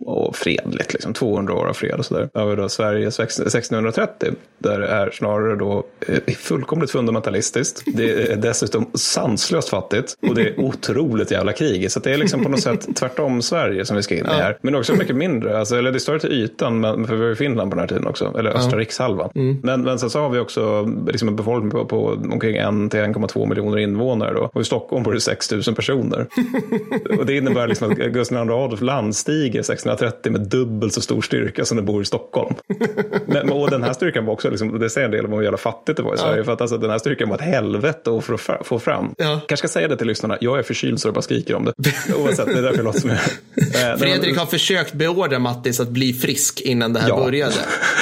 [0.06, 0.92] och fredligt.
[0.92, 1.12] Liksom.
[1.14, 2.28] 200 år av fred och sådär.
[2.34, 7.82] Över då Sverige 1630 där det är snarare då eh, fullkomligt fundamentalistiskt.
[7.86, 11.90] Det är dessutom sanslöst fattigt och det är otroligt jävla krig.
[11.90, 14.58] Så det är liksom på något sätt tvärtom Sverige som vi ska in i här.
[14.60, 17.28] Men också mycket mindre, alltså, eller det är större till ytan, men, för vi har
[17.28, 18.78] ju Finland på den här tiden också, eller östra ja.
[18.78, 19.30] rikshalvan.
[19.34, 19.60] Mm.
[19.62, 23.00] Men, men sen så har vi också liksom en befolkning på, på omkring 1 till
[23.00, 24.50] 1,2 miljoner invånare då.
[24.52, 26.26] och i Stockholm bor det 6 000 personer.
[27.18, 31.64] och det innebär liksom att Gustav II Adolf landstiger 1630 med dubbelt så stor styrka
[31.64, 32.54] som det bor i Stockholm.
[33.26, 35.58] Men, och den här styrkan var också, liksom, det säger en del om hur jävla
[35.58, 36.44] fattigt det var i Sverige, ja.
[36.44, 38.24] för att alltså, den här styrkan var ett helvete att
[38.66, 39.14] få, fram.
[39.18, 39.40] Ja.
[39.48, 41.72] Kanske ska säga det till lyssnarna, jag är förkyld så jag bara skriker om det.
[42.16, 45.88] Oavsett, det är därför jag låter som jag eh, Fredrik har försökt beordra Mattis att
[45.88, 47.16] bli frisk innan det här ja.
[47.16, 47.54] började.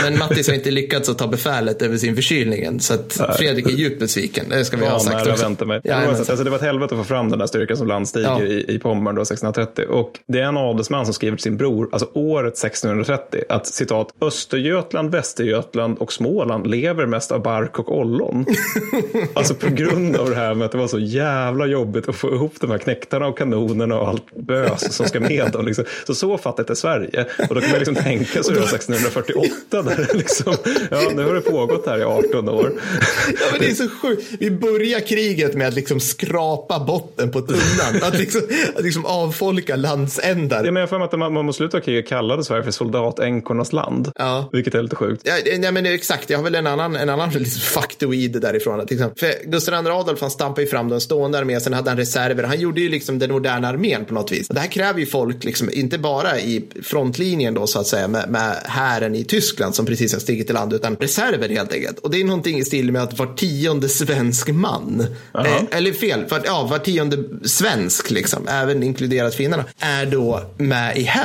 [0.02, 3.70] Men Mattis har inte lyckats att ta befälet över sin förkylning Så att Fredrik är
[3.70, 5.44] djupt besviken, det ska vi ha sagt också.
[5.44, 5.80] Vänta mig.
[5.84, 8.42] Ja, alltså, det var ett helvete att få fram den där styrkan som landstiger ja.
[8.42, 9.84] i, i Pommern då 1630.
[9.84, 15.10] Och det är en adelsman som skriver sin bror, alltså året 1630, att citat, Östergötland,
[15.10, 18.46] Västergötland och Småland lever mest av bark och ollon.
[19.34, 22.34] alltså på grund av det här med att det var så jävla jobbigt att få
[22.34, 25.66] ihop de här knäktarna och kanonerna och allt bös som ska med dem.
[25.66, 25.84] Liksom.
[26.06, 27.26] Så så fattigt är Sverige.
[27.48, 30.54] Och då kan man liksom tänka sig då 1648, där liksom,
[30.90, 32.72] ja nu har det pågått här i 18 år.
[33.26, 34.22] ja men det är så sjukt.
[34.38, 38.02] Vi börjar kriget med att liksom skrapa botten på tunnan.
[38.02, 38.40] Att liksom,
[38.76, 40.64] att liksom avfolka landsändar.
[40.64, 43.72] Ja, men jag får att man, man mot slutet av kriget kallade Sverige för soldatänkornas
[43.72, 44.12] land.
[44.18, 44.48] Ja.
[44.52, 45.22] Vilket är lite sjukt.
[45.24, 48.86] Ja, nej, men exakt, jag har väl en annan, en annan liksom faktoid därifrån.
[48.86, 49.18] Till exempel.
[49.18, 52.44] För Gustav II Adolf han stampade ju fram den stående armén, sen hade han reserver.
[52.44, 54.48] Han gjorde ju liksom den moderna armén på något vis.
[54.48, 58.30] Det här kräver ju folk, liksom, inte bara i frontlinjen då så att säga med,
[58.30, 61.98] med hären i Tyskland som precis har stigit i land, utan reserver helt enkelt.
[61.98, 66.26] Och det är någonting i stil med att var tionde svensk man, eh, eller fel,
[66.26, 71.21] för, ja, var tionde svensk, liksom, även inkluderat finnarna, är då då med i hären.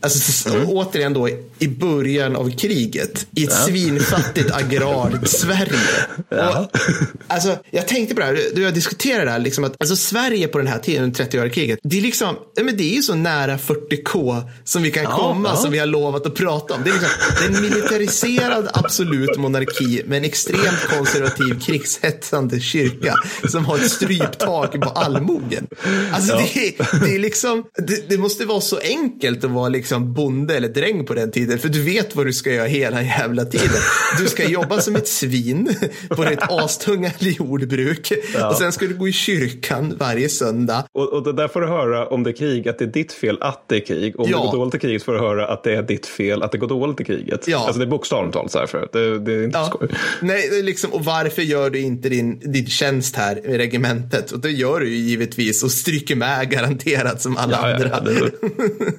[0.00, 0.68] Alltså, mm.
[0.68, 3.66] Återigen då i början av kriget i ett ja.
[3.66, 6.06] svinfattigt agrart Sverige.
[6.28, 6.58] Ja.
[6.58, 6.78] Och,
[7.26, 10.48] alltså, jag tänkte på det här, du har diskuterat det här, liksom att alltså, Sverige
[10.48, 13.56] på den här tiden, 30-åriga kriget, det är liksom, men det är ju så nära
[13.56, 16.80] 40K som vi kan ja, komma, som vi har lovat att prata om.
[16.84, 23.14] Det är, liksom, det är en militariserad absolut monarki med en extremt konservativ krigshetsande kyrka
[23.48, 25.66] som har ett stryptak på allmogen.
[26.12, 30.56] Alltså det, det, är liksom, det, det, måste vara så enkelt att vara liksom bonde
[30.56, 33.80] eller dräng på den tiden, för du vet vad du ska göra hela jävla tiden.
[34.18, 35.76] Du ska jobba som ett svin
[36.08, 38.48] på ditt astunga jordbruk ja.
[38.48, 40.84] och sen ska du gå i kyrkan varje söndag.
[40.92, 43.12] Och, och det där får du höra om det är krig, att det är ditt
[43.12, 44.20] fel att det är krig.
[44.20, 44.36] Om ja.
[44.36, 46.58] det går dåligt i kriget får du höra att det är ditt fel att det
[46.58, 47.48] går dåligt i kriget.
[47.48, 47.58] Ja.
[47.58, 49.66] Alltså det är bokstavligt talat så här för det, det är inte ja.
[49.66, 49.88] skoj.
[50.20, 54.32] Nej, liksom, och varför gör du inte din, din tjänst här i regementet?
[54.32, 58.00] Och det gör du ju givetvis och stryker med garanterat som alla ja, andra.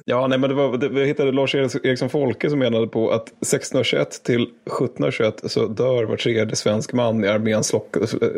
[0.04, 3.10] Ja, ja, nej, men det var, det, jag hittade Lars Eriksson Folke som menade på
[3.10, 7.74] att 1621 till 1721 så dör var tredje svensk man i arméns,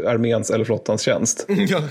[0.07, 1.47] arméns eller flottans tjänst.
[1.73, 1.83] Ja.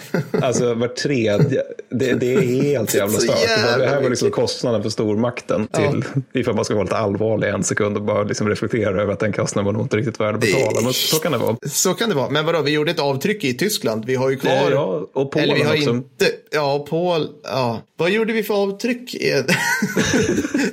[0.41, 3.77] Alltså var tredje, det, det är helt jävla stört.
[3.77, 6.39] Det här var liksom kostnaden för stormakten till, ja.
[6.39, 9.33] ifall man ska vara lite allvarlig en sekund och bara liksom reflektera över att den
[9.33, 10.81] kostnaden var nog inte riktigt värd att betala.
[10.81, 11.57] Men så kan det vara.
[11.65, 12.29] Så kan det vara.
[12.29, 14.05] Men vadå, vi gjorde ett avtryck i Tyskland.
[14.05, 14.71] Vi har ju kvar.
[14.71, 15.89] Ja, och Polen eller vi har också.
[15.89, 17.81] Inte, ja, Pol, ja.
[17.97, 19.15] Vad gjorde vi för avtryck?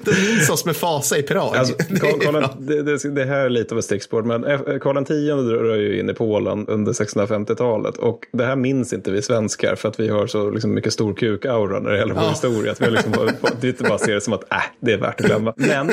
[0.04, 1.56] De minns oss med fasa i Prag.
[1.56, 1.74] Alltså,
[2.20, 4.42] Karl, det, det, det, här är lite av ett stickspår, men
[4.80, 9.22] Karl X drar ju in i Polen under 1650-talet och det här minns inte vi
[9.22, 12.30] svenskar för att vi har så liksom mycket stor kuk-aura när det gäller vår ja.
[12.30, 12.72] historia.
[12.72, 13.30] Att vi liksom bara,
[13.62, 15.52] inte bara ser det som att äh, det är värt att glömma.
[15.56, 15.90] Men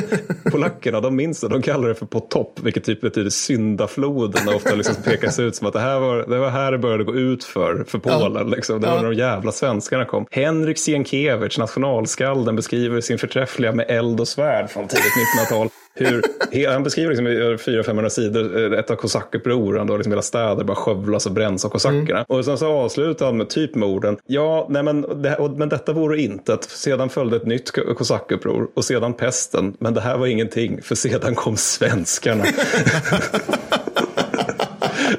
[0.52, 4.56] polackerna, de minns det, de kallar det för på topp, vilket typ betyder syndafloden och
[4.56, 7.16] ofta liksom pekas ut som att det här var, det var här det började gå
[7.16, 8.48] ut för, för Polen.
[8.48, 8.56] Ja.
[8.56, 8.82] Liksom.
[8.82, 9.02] Det var ja.
[9.02, 10.26] när de jävla svenskarna kom.
[10.32, 16.22] Henrik Sienkiewicz, nationalskalden, beskriver sin förträffliga med eld och svärd från tidigt 1900-tal hur,
[16.68, 20.76] han beskriver liksom i 400-500 sidor eh, ett av kosackupproren då liksom hela städer bara
[20.76, 22.20] skövlas och bränns av kosackerna.
[22.20, 22.26] Mm.
[22.28, 25.94] Och sen så avslutar han med typ med orden, ja, nej men, det, men detta
[25.94, 30.28] vore inte att sedan följde ett nytt kosackuppror och sedan pesten, men det här var
[30.28, 32.44] ingenting, för sedan kom svenskarna.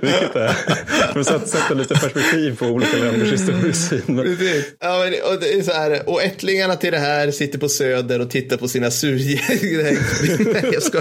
[0.01, 0.57] Vilket är,
[1.25, 4.03] för att sätta lite perspektiv på olika länders historiesyn.
[4.81, 8.21] Ja, men, och, det är så här, och ättlingarna till det här sitter på Söder
[8.21, 9.39] och tittar på sina surgäng.
[10.73, 11.01] jag ska...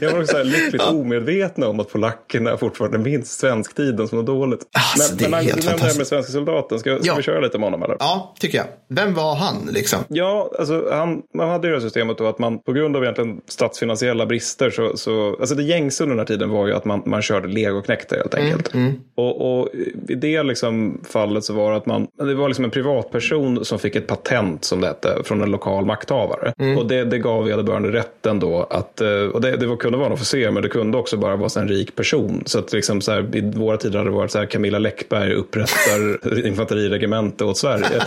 [0.00, 0.90] jag var också lyckligt ja.
[0.90, 4.60] omedvetna om att polackerna fortfarande minns svensktiden som något dåligt.
[4.72, 6.78] Alltså, men men han nämnde det här med svenska soldaten.
[6.78, 7.14] Ska, ska ja.
[7.16, 7.82] vi köra lite med honom?
[7.82, 7.96] Eller?
[7.98, 8.66] Ja, tycker jag.
[8.88, 9.98] Vem var han liksom?
[10.08, 13.40] Ja, alltså han, man hade ju det systemet då att man på grund av egentligen
[13.48, 17.02] statsfinansiella brister så, så alltså det gängse under den här tiden var ju att man,
[17.06, 18.74] man körde legoknektar helt mm, enkelt.
[18.74, 19.00] Mm, mm.
[19.16, 19.68] Och, och,
[20.08, 23.78] i det liksom fallet så var det att man, det var liksom en privatperson som
[23.78, 26.52] fick ett patent som det hette från en lokal makthavare.
[26.58, 26.78] Mm.
[26.78, 30.12] Och det, det gav vederbörande rätten då att, eh, och det, det kunde vara en
[30.12, 32.42] officer men det kunde också bara vara en rik person.
[32.46, 35.34] Så att liksom så här, i våra tider hade det varit så här Camilla Läckberg
[35.34, 37.86] upprättar infanteriregemente åt Sverige.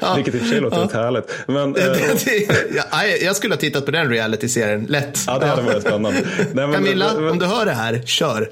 [0.00, 0.14] ja.
[0.14, 1.02] Vilket i och för sig låter ja.
[1.02, 1.34] härligt.
[1.46, 5.18] Men, eh, jag skulle ha tittat på den reality-serien, lätt.
[5.26, 6.20] Ja, det hade varit spännande.
[6.52, 8.50] Nej, men, Camilla, men, om du hör det här, kör.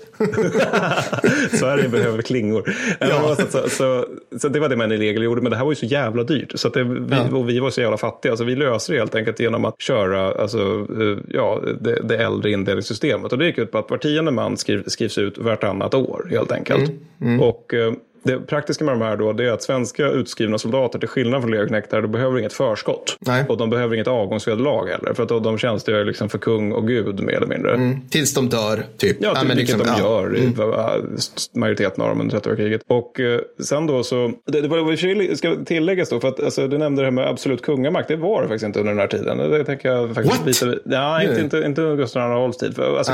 [1.52, 2.74] Sverige behöver klingor.
[3.00, 3.36] Ja.
[3.36, 4.04] Så, så,
[4.38, 6.22] så, det var det man i regel gjorde, men det här var ju så jävla
[6.22, 6.52] dyrt.
[6.54, 7.36] Så det, vi, ja.
[7.36, 10.32] Och vi var så jävla fattiga, så vi löste det helt enkelt genom att köra
[10.32, 13.32] alltså, eh, ja, det, det äldre indelningssystemet.
[13.32, 16.52] Och det gick ut på att var tionde man skriv, skrivs ut vartannat år helt
[16.52, 16.90] enkelt.
[16.90, 17.34] Mm.
[17.34, 17.40] Mm.
[17.40, 17.92] Och eh,
[18.22, 21.50] det praktiska med de här då, det är att svenska utskrivna soldater, till skillnad från
[21.50, 23.16] legoknektar, de behöver inget förskott.
[23.20, 23.44] Nej.
[23.48, 25.14] Och de behöver inget avgångsvederlag heller.
[25.14, 27.74] För att de tjänstgör liksom för kung och gud mer eller mindre.
[27.74, 28.00] Mm.
[28.10, 29.16] Tills de dör, typ.
[29.20, 30.56] Ja, typ, ja vilket liksom, de gör i mm.
[31.54, 32.82] majoriteten av dem under 30 kriget.
[32.86, 36.78] Och eh, sen då så, det, det var, ska tilläggas då, för att alltså, du
[36.78, 39.38] nämnde det här med absolut kungamakt, det var det faktiskt inte under den här tiden.
[39.38, 40.48] Det tänker jag faktiskt What?
[40.48, 40.74] visa.
[40.84, 42.74] Ja, inte, inte, inte under Gustav II Adolfs tid.
[42.74, 43.12] För, alltså,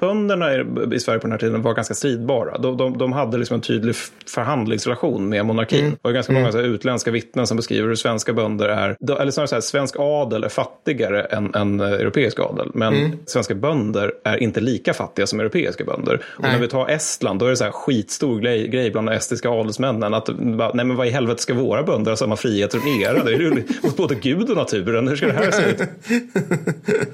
[0.00, 2.58] bönderna i, i Sverige på den här tiden var ganska stridbara.
[2.58, 3.94] De, de, de hade liksom en tydlig
[4.26, 5.80] förhandling förhandlingsrelation med monarkin.
[5.80, 5.92] Mm.
[5.92, 8.96] Och det är ganska många så här, utländska vittnen som beskriver hur svenska bönder är,
[9.20, 12.70] eller snarare så här, svensk adel är fattigare än, än europeisk adel.
[12.74, 13.18] Men mm.
[13.26, 16.14] svenska bönder är inte lika fattiga som europeiska bönder.
[16.14, 16.52] Och nej.
[16.52, 19.50] när vi tar Estland, då är det så här skitstor grej, grej bland de estniska
[19.50, 20.14] adelsmännen.
[20.14, 23.24] Att, nej men vad i helvete ska våra bönder ha samma frihet som era?
[23.24, 23.50] Det är ju
[23.82, 25.08] mot både Gud och naturen.
[25.08, 25.78] Hur ska det här se ut?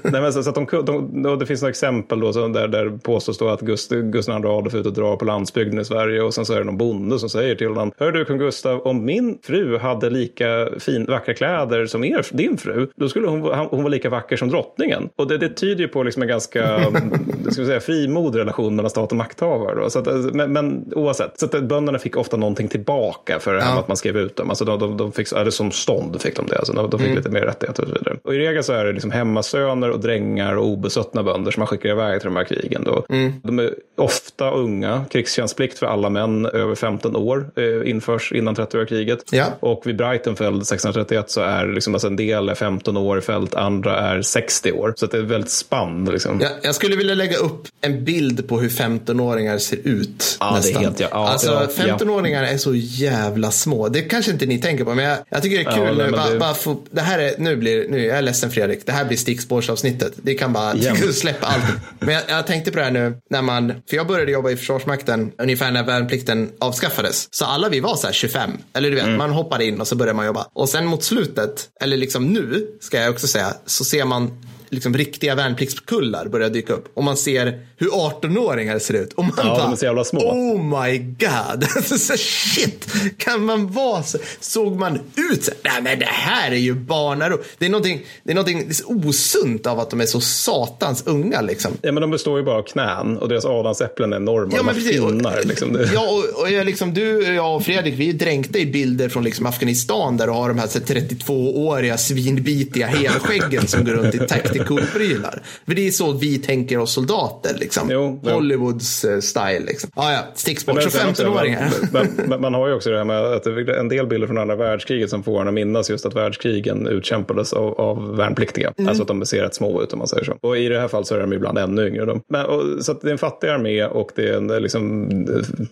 [0.01, 2.97] nej, men så, så att de, de, de, det finns några exempel då, där, där
[3.03, 6.33] påstås då att Gustav II Adolf är ute och drar på landsbygden i Sverige och
[6.33, 9.05] sen så är det någon bonde som säger till honom, hör du kung Gustav, om
[9.05, 13.83] min fru hade lika fin, vackra kläder som er, din fru, då skulle hon, hon
[13.83, 15.09] vara lika vacker som drottningen.
[15.15, 16.79] Och det, det tyder ju på liksom en ganska
[17.49, 19.75] ska vi säga, frimodig relation mellan stat och makthavare.
[19.81, 19.89] Då.
[19.89, 23.79] Så att, men, men oavsett, så att bönderna fick ofta någonting tillbaka för Ja.
[23.79, 24.49] att man skrev ut dem.
[24.49, 27.15] Alltså de, de, de fick, eller som stånd fick de det, alltså de, de fick
[27.15, 28.17] lite mer rättigheter och så vidare.
[28.23, 31.67] Och i regel så är det liksom hemmasöner och drängar och obesuttna bönder som man
[31.67, 32.83] skickar iväg till de här krigen.
[32.83, 33.05] Då.
[33.43, 38.85] De är ofta unga, krigstjänstplikt för alla män över 15 år eh, införs innan 30-åriga
[38.85, 39.19] kriget.
[39.31, 39.45] Ja.
[39.59, 43.55] Och vid Breitenfeld 1631 så är liksom, alltså en del är 15 år i fält,
[43.55, 44.93] andra är 60 år.
[44.97, 46.05] Så det är väldigt spann.
[46.05, 46.41] Liksom.
[46.41, 50.37] Jag, jag skulle vilja lägga upp en bild på hur 15-åringar ser ut.
[50.39, 50.83] Ja, nästan.
[50.83, 51.97] helt- ja, ja, alltså, ja, ja.
[51.97, 53.89] 15-åringar är så jävla små.
[53.89, 56.11] Det kanske inte ni tänker på, men jag, jag tycker det är kul Ja, nej,
[56.11, 58.91] Bara, det- bara få, det här är, nu blir, nu, jag är ledsen Fredrik, det
[58.91, 60.13] här blir stickspårsavsnittet.
[60.15, 60.73] Det kan bara
[61.13, 61.63] släppa allt.
[61.99, 64.55] Men jag, jag tänkte på det här nu, när man, för jag började jobba i
[64.57, 67.04] Försvarsmakten ungefär när värnplikten avskaffades.
[67.13, 69.17] Så alla vi var så här 25, eller du vet, Mm.
[69.17, 70.47] man hoppade in och så började man jobba.
[70.53, 74.93] Och sen mot slutet, eller liksom nu, ska jag också säga, så ser man liksom
[74.97, 76.91] riktiga värnpliktskullar börja dyka upp.
[76.93, 79.13] Och man ser hur 18-åringar ser ut.
[79.13, 80.19] Och man Ja, bara, de är så jävla små.
[80.19, 81.85] Oh my god.
[81.99, 84.17] så shit, kan man vara så?
[84.39, 84.99] Såg man
[85.31, 85.51] ut så?
[85.63, 87.37] Nej men det här är ju barnaro.
[87.57, 91.71] Det är någonting, det är någonting osunt av att de är så satans unga liksom.
[91.81, 94.53] Ja, men de består ju bara av knän och deras adamsäpplen är enorma.
[94.55, 94.91] Ja, men precis.
[94.91, 95.43] Finnar.
[95.43, 95.85] Liksom.
[95.93, 99.23] Ja, och, och jag, liksom, du, jag och Fredrik, vi är dränkta i bilder från
[99.23, 105.41] liksom Afghanistan där du har de här 32-åriga svinbitiga helskäggen som går runt i tactical-prylar.
[105.65, 107.64] För det är så vi tänker oss soldater, liksom.
[107.89, 108.31] Jo, jo.
[108.31, 109.89] Hollywoods eh, style, liksom.
[109.95, 110.83] Ah, ja, sticksport.
[110.83, 111.71] Så sen också, 15-åringar.
[111.93, 114.55] Man, man, man har ju också det här med att en del bilder från andra
[114.55, 118.73] världskriget som får en att minnas just att världskrigen utkämpades av, av värnpliktiga.
[118.77, 118.89] Mm.
[118.89, 120.37] Alltså att de ser rätt små ut om man säger så.
[120.41, 122.05] Och i det här fallet så är de ibland ännu yngre.
[122.05, 122.21] De.
[122.29, 125.09] Men, och, så att det är en fattig armé och det är en, liksom,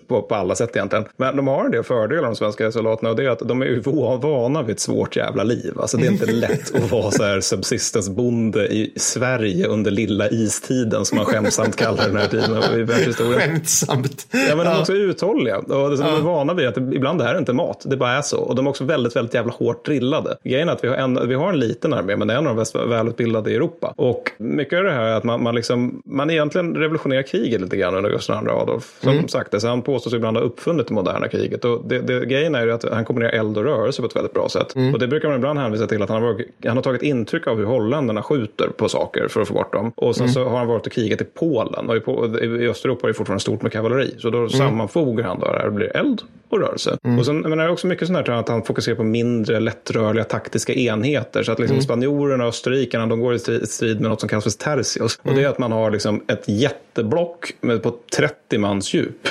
[0.08, 1.06] på, på alla sätt egentligen.
[1.18, 3.66] Men de har en del fördelar de svenska soldaterna och det är att de är
[3.66, 5.74] ju va- vana vid ett svårt jävla liv.
[5.80, 11.06] Alltså det är inte lätt att vara så här subsistensbonde i Sverige under lilla istiden
[11.06, 13.40] som man skämsamt kallar den här tiden i världshistorien.
[13.40, 14.28] Skämtsamt.
[14.32, 15.58] Ja, men de är också uthålliga.
[15.58, 15.66] Och
[15.98, 18.38] de är vana vid att det, ibland är inte mat, det bara är så.
[18.38, 20.38] Och de är också väldigt, väldigt jävla hårt drillade.
[20.44, 22.48] Grejen är att vi har en, vi har en liten armé, men det är en
[22.48, 23.94] av de mest välutbildade i Europa.
[23.96, 27.78] Och mycket av det här är att man, man, liksom, man egentligen revolutionerar kriget lite
[27.78, 28.96] grann under Gustav II Adolf.
[29.02, 31.66] Som sagt, alltså han påstås ibland ha uppfunnit det moderna kriget.
[31.66, 34.34] Och det, det, grejen är ju att han kombinerar eld och rörelse på ett väldigt
[34.34, 34.76] bra sätt.
[34.94, 37.58] Och det brukar man ibland hänvisa till att han har, han har tagit intryck av
[37.58, 39.92] hur holländarna skjuter på saker för att få bort dem.
[39.96, 41.73] Och sen så har han varit och krigat i Polen.
[41.80, 44.16] Och i, på, i Östeuropa är det fortfarande stort med kavalleri.
[44.20, 45.70] Så då sammanfogar han då det här.
[45.70, 46.98] Blir eld och rörelse.
[47.20, 50.24] Och sen men det är också mycket sånt här att han fokuserar på mindre lättrörliga
[50.24, 51.44] taktiska enheter.
[51.44, 54.52] Så att liksom spanjorerna och österrikarna de går i strid- med något som kallas för
[54.52, 55.20] tertios.
[55.24, 59.28] Och det är att man har liksom ett jätteblock med på 30 mans djup.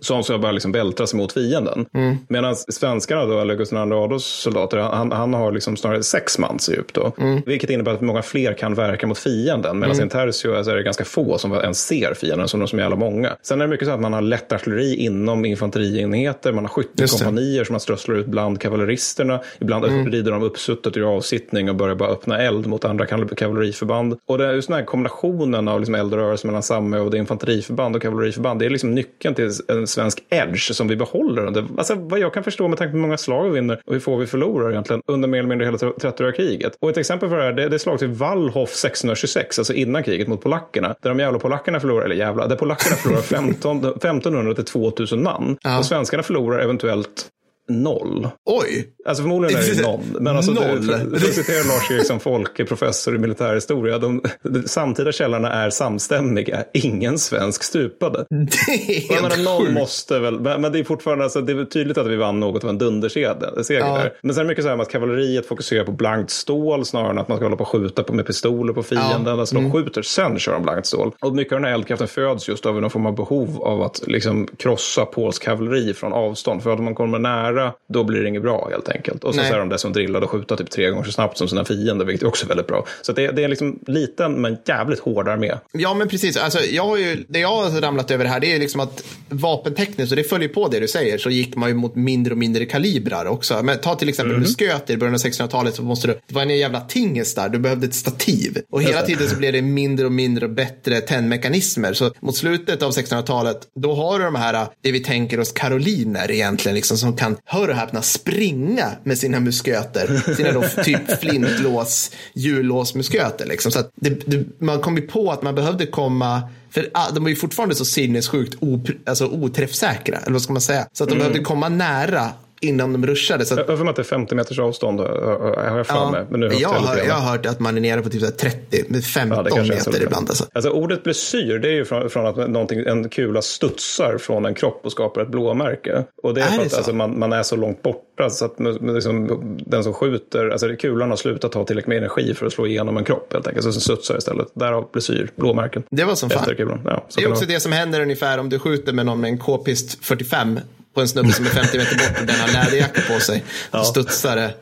[0.00, 1.86] Som ska bara liksom vältra sig mot fienden.
[2.28, 6.68] Medan svenskarna då, eller Gustav II Adolfs soldater, han, han har liksom snarare sex mans
[6.68, 7.12] djup då.
[7.46, 9.78] Vilket innebär att många fler kan verka mot fienden.
[9.78, 10.32] Medan i en tertio
[10.64, 13.36] så är det ganska få som ens ser fienden, som de som är jävla många.
[13.42, 17.64] Sen är det mycket så att man har lätt artilleri inom infanterienheter, man har skyttekompanier
[17.64, 19.40] som man strösslar ut bland kavalleristerna.
[19.58, 24.18] Ibland rider de uppsuttet ur avsittning och börjar bara öppna eld mot andra kav- kavalleriförband.
[24.28, 27.96] Och det är just den här kombinationen av liksom eldrörelse mellan samme och det infanteriförband
[27.96, 28.60] och kavalleriförband.
[28.60, 32.34] Det är liksom nyckeln till en svensk edge som vi behåller under, alltså vad jag
[32.34, 34.70] kan förstå med tanke på hur många slag vi vinner och hur få vi förlorar
[34.70, 36.76] egentligen under mer eller mindre hela 30-åriga kriget.
[36.80, 40.02] Och ett exempel för det här, det, det är slaget vid Wallhof 1626, alltså innan
[40.02, 40.94] kriget mot polackerna.
[41.02, 45.56] Där de jävla polackerna förlorar, eller jävla, där polackerna förlorar 15, 1500 till 2000 man.
[45.78, 47.26] Och svenskarna förlorar eventuellt
[47.68, 48.28] noll.
[48.44, 48.88] Oj.
[49.06, 50.00] Alltså förmodligen är det noll.
[50.20, 50.86] Men alltså, Noll.
[50.86, 53.98] Det, för, för att citera Lars Eriksson Folke, professor i militärhistoria.
[53.98, 56.64] De, de samtida källorna är samstämmiga.
[56.74, 58.18] Ingen svensk stupade.
[58.30, 61.52] Det är Jag menar, helt någon måste väl, men men det är fortfarande, alltså, det
[61.52, 63.98] är tydligt att vi vann något av en dunderseger seger Ja.
[63.98, 64.12] där.
[64.22, 67.10] Men sen är det mycket så här med att kavalleriet fokuserar på blankt stål snarare
[67.10, 69.10] än att man ska hålla på och skjuta på med pistoler på fienden.
[69.24, 69.30] Ja.
[69.30, 69.40] Mm.
[69.40, 71.12] Alltså de skjuter, sen kör de blankt stål.
[71.20, 74.02] Och mycket av den här eldkraften föds just av någon form av behov av att
[74.06, 76.62] liksom krossa polsk kavalleri från avstånd.
[76.62, 77.53] För att om man kommer nära,
[77.88, 79.24] då blir det inget bra helt enkelt.
[79.24, 79.48] Och så, Nej.
[79.48, 82.04] så är de dessutom drillade att skjuta typ tre gånger så snabbt som sina fiender,
[82.04, 82.86] vilket är också väldigt bra.
[83.02, 85.52] Så det, det är liksom liten men jävligt hård armé.
[85.72, 86.36] Ja, men precis.
[86.36, 90.12] Alltså, jag har ju, det jag har ramlat över här det är liksom att vapentekniskt,
[90.12, 92.66] och det följer på det du säger, så gick man ju mot mindre och mindre
[92.66, 93.62] kalibrar också.
[93.62, 96.58] Men ta till exempel musköter i början av 1600-talet så måste du, det var en
[96.58, 98.58] jävla tingest där, du behövde ett stativ.
[98.70, 101.92] Och hela tiden så blev det mindre och mindre och bättre tändmekanismer.
[101.92, 106.30] Så mot slutet av 1600-talet, då har du de här, det vi tänker oss karoliner
[106.30, 110.34] egentligen, liksom, som kan, hör och häpna, springa med sina musköter.
[110.34, 113.46] Sina då typ flintlås, hjullåsmusköter.
[113.46, 113.72] Liksom.
[113.72, 117.30] Så det, det, man kom ju på att man behövde komma för ah, de var
[117.30, 120.86] ju fortfarande så sinnessjukt op, alltså, oträffsäkra, eller vad ska man säga?
[120.92, 122.30] Så att de behövde komma nära
[122.64, 123.44] innan de ruschade.
[123.44, 126.26] Så att, Jag har att det är 50 meters avstånd har jag för mig.
[126.30, 128.32] Men nu jag, har, jag har hört att man är nere på typ så här
[128.32, 130.28] 30, med 15 Ja, meter ibland.
[130.28, 130.44] Alltså.
[130.52, 134.54] Alltså ordet blessyr, det är ju från, från att någonting, en kula studsar från en
[134.54, 136.04] kropp och skapar ett blåmärke.
[136.22, 136.76] Och det är, Är för att så?
[136.76, 141.10] alltså, man, man är så långt borta så att liksom, den som skjuter, alltså kulan
[141.10, 143.64] har slutat ha tillräckligt med energi för att slå igenom en kropp helt enkelt.
[143.64, 144.48] Så den studsar istället.
[144.54, 145.82] Därav blessyr, blåmärken.
[145.90, 146.44] Det var som fan.
[146.84, 149.38] Ja, Det är också det som händer ungefär om du skjuter med någon med en
[149.38, 150.60] k-pist 45
[150.94, 153.44] på en snubbe som är 50 meter bort och den har läderjacka på sig.
[153.70, 154.54] Så studsar det.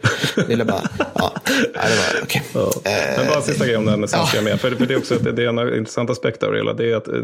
[0.49, 1.33] Ville bara, ja,
[1.75, 2.43] ja det var okej.
[2.53, 2.73] Ja.
[2.85, 4.41] Eh, Men bara en sista grej om den med svenska ja.
[4.41, 4.59] armén.
[4.59, 6.73] För, för det är också det, det är en intressant aspekt av det hela.
[6.73, 7.15] Det är att eh,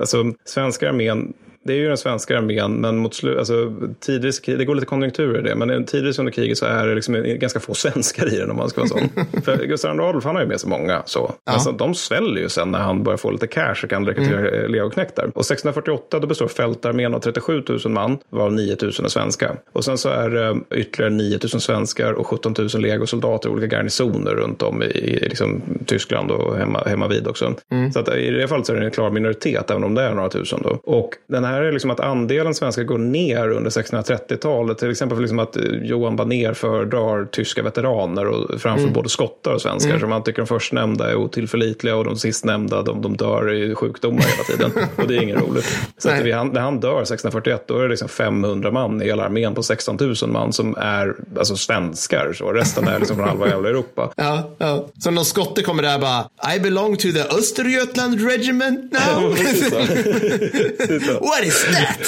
[0.00, 1.32] alltså, svenska armén
[1.64, 5.38] det är ju den svenska armén, men mot slu, alltså, tidvis, det går lite konjunkturer
[5.38, 8.50] i det, men tidvis under kriget så är det liksom ganska få svenskar i den
[8.50, 9.08] om man ska vara sån.
[9.44, 11.32] För Gustav II Adolf, han har ju med sig många så.
[11.44, 14.72] Alltså, de sväller ju sen när han börjar få lite cash och kan rekrytera mm.
[14.72, 15.24] legoknektar.
[15.24, 19.56] Och 1648 då består fältarmén av 37 000 man, varav 9 000 är svenska.
[19.72, 23.76] Och sen så är det ytterligare 9 000 svenskar och 17 000 legosoldater i olika
[23.76, 27.54] garnisoner runt om i, i liksom, Tyskland och hemma, hemma vid också.
[27.92, 30.14] Så att i det fallet så är det en klar minoritet, även om det är
[30.14, 30.78] några tusen då.
[30.84, 34.78] Och den här är liksom att andelen svenskar går ner under 1630-talet.
[34.78, 39.52] Till exempel för liksom att eh, Johan Baner föredrar tyska veteraner och framför både skottar
[39.52, 39.98] och svenskar.
[39.98, 44.22] Så man tycker de förstnämnda är otillförlitliga och de sistnämnda de, de dör i sjukdomar
[44.22, 44.88] hela tiden.
[44.96, 45.78] Och det är inget roligt.
[45.98, 49.04] Så att vid han, när han dör 1641 då är det liksom 500 man i
[49.04, 52.32] hela armén på 16 000 man som är alltså svenskar.
[52.32, 54.12] Så resten är liksom från halva jävla Europa.
[54.22, 54.86] Ja, ja.
[54.98, 59.36] Så någon skotte kommer där bara, I belong to the Östergötland regiment now.
[59.36, 61.18] Så.
[61.42, 61.64] What is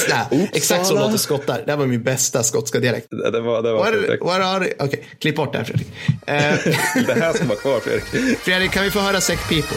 [0.08, 0.30] that?
[0.30, 1.62] Ja, exakt så låter skottar.
[1.66, 3.06] Det här var min bästa skotska dialekt.
[3.10, 4.72] Det det var, det var What, what are?
[4.78, 5.88] Okej, klipp bort det här Fredrik.
[6.26, 8.38] Eh, Det här ska vara kvar Fredrik.
[8.38, 9.76] Fredrik, kan vi få höra Sick People?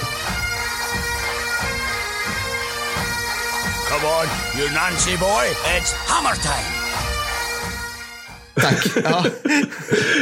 [3.89, 4.27] Come on,
[4.59, 5.47] you Nancy boy.
[5.77, 6.86] It's hammer time.
[8.61, 8.87] Tack.
[9.03, 9.25] Ja.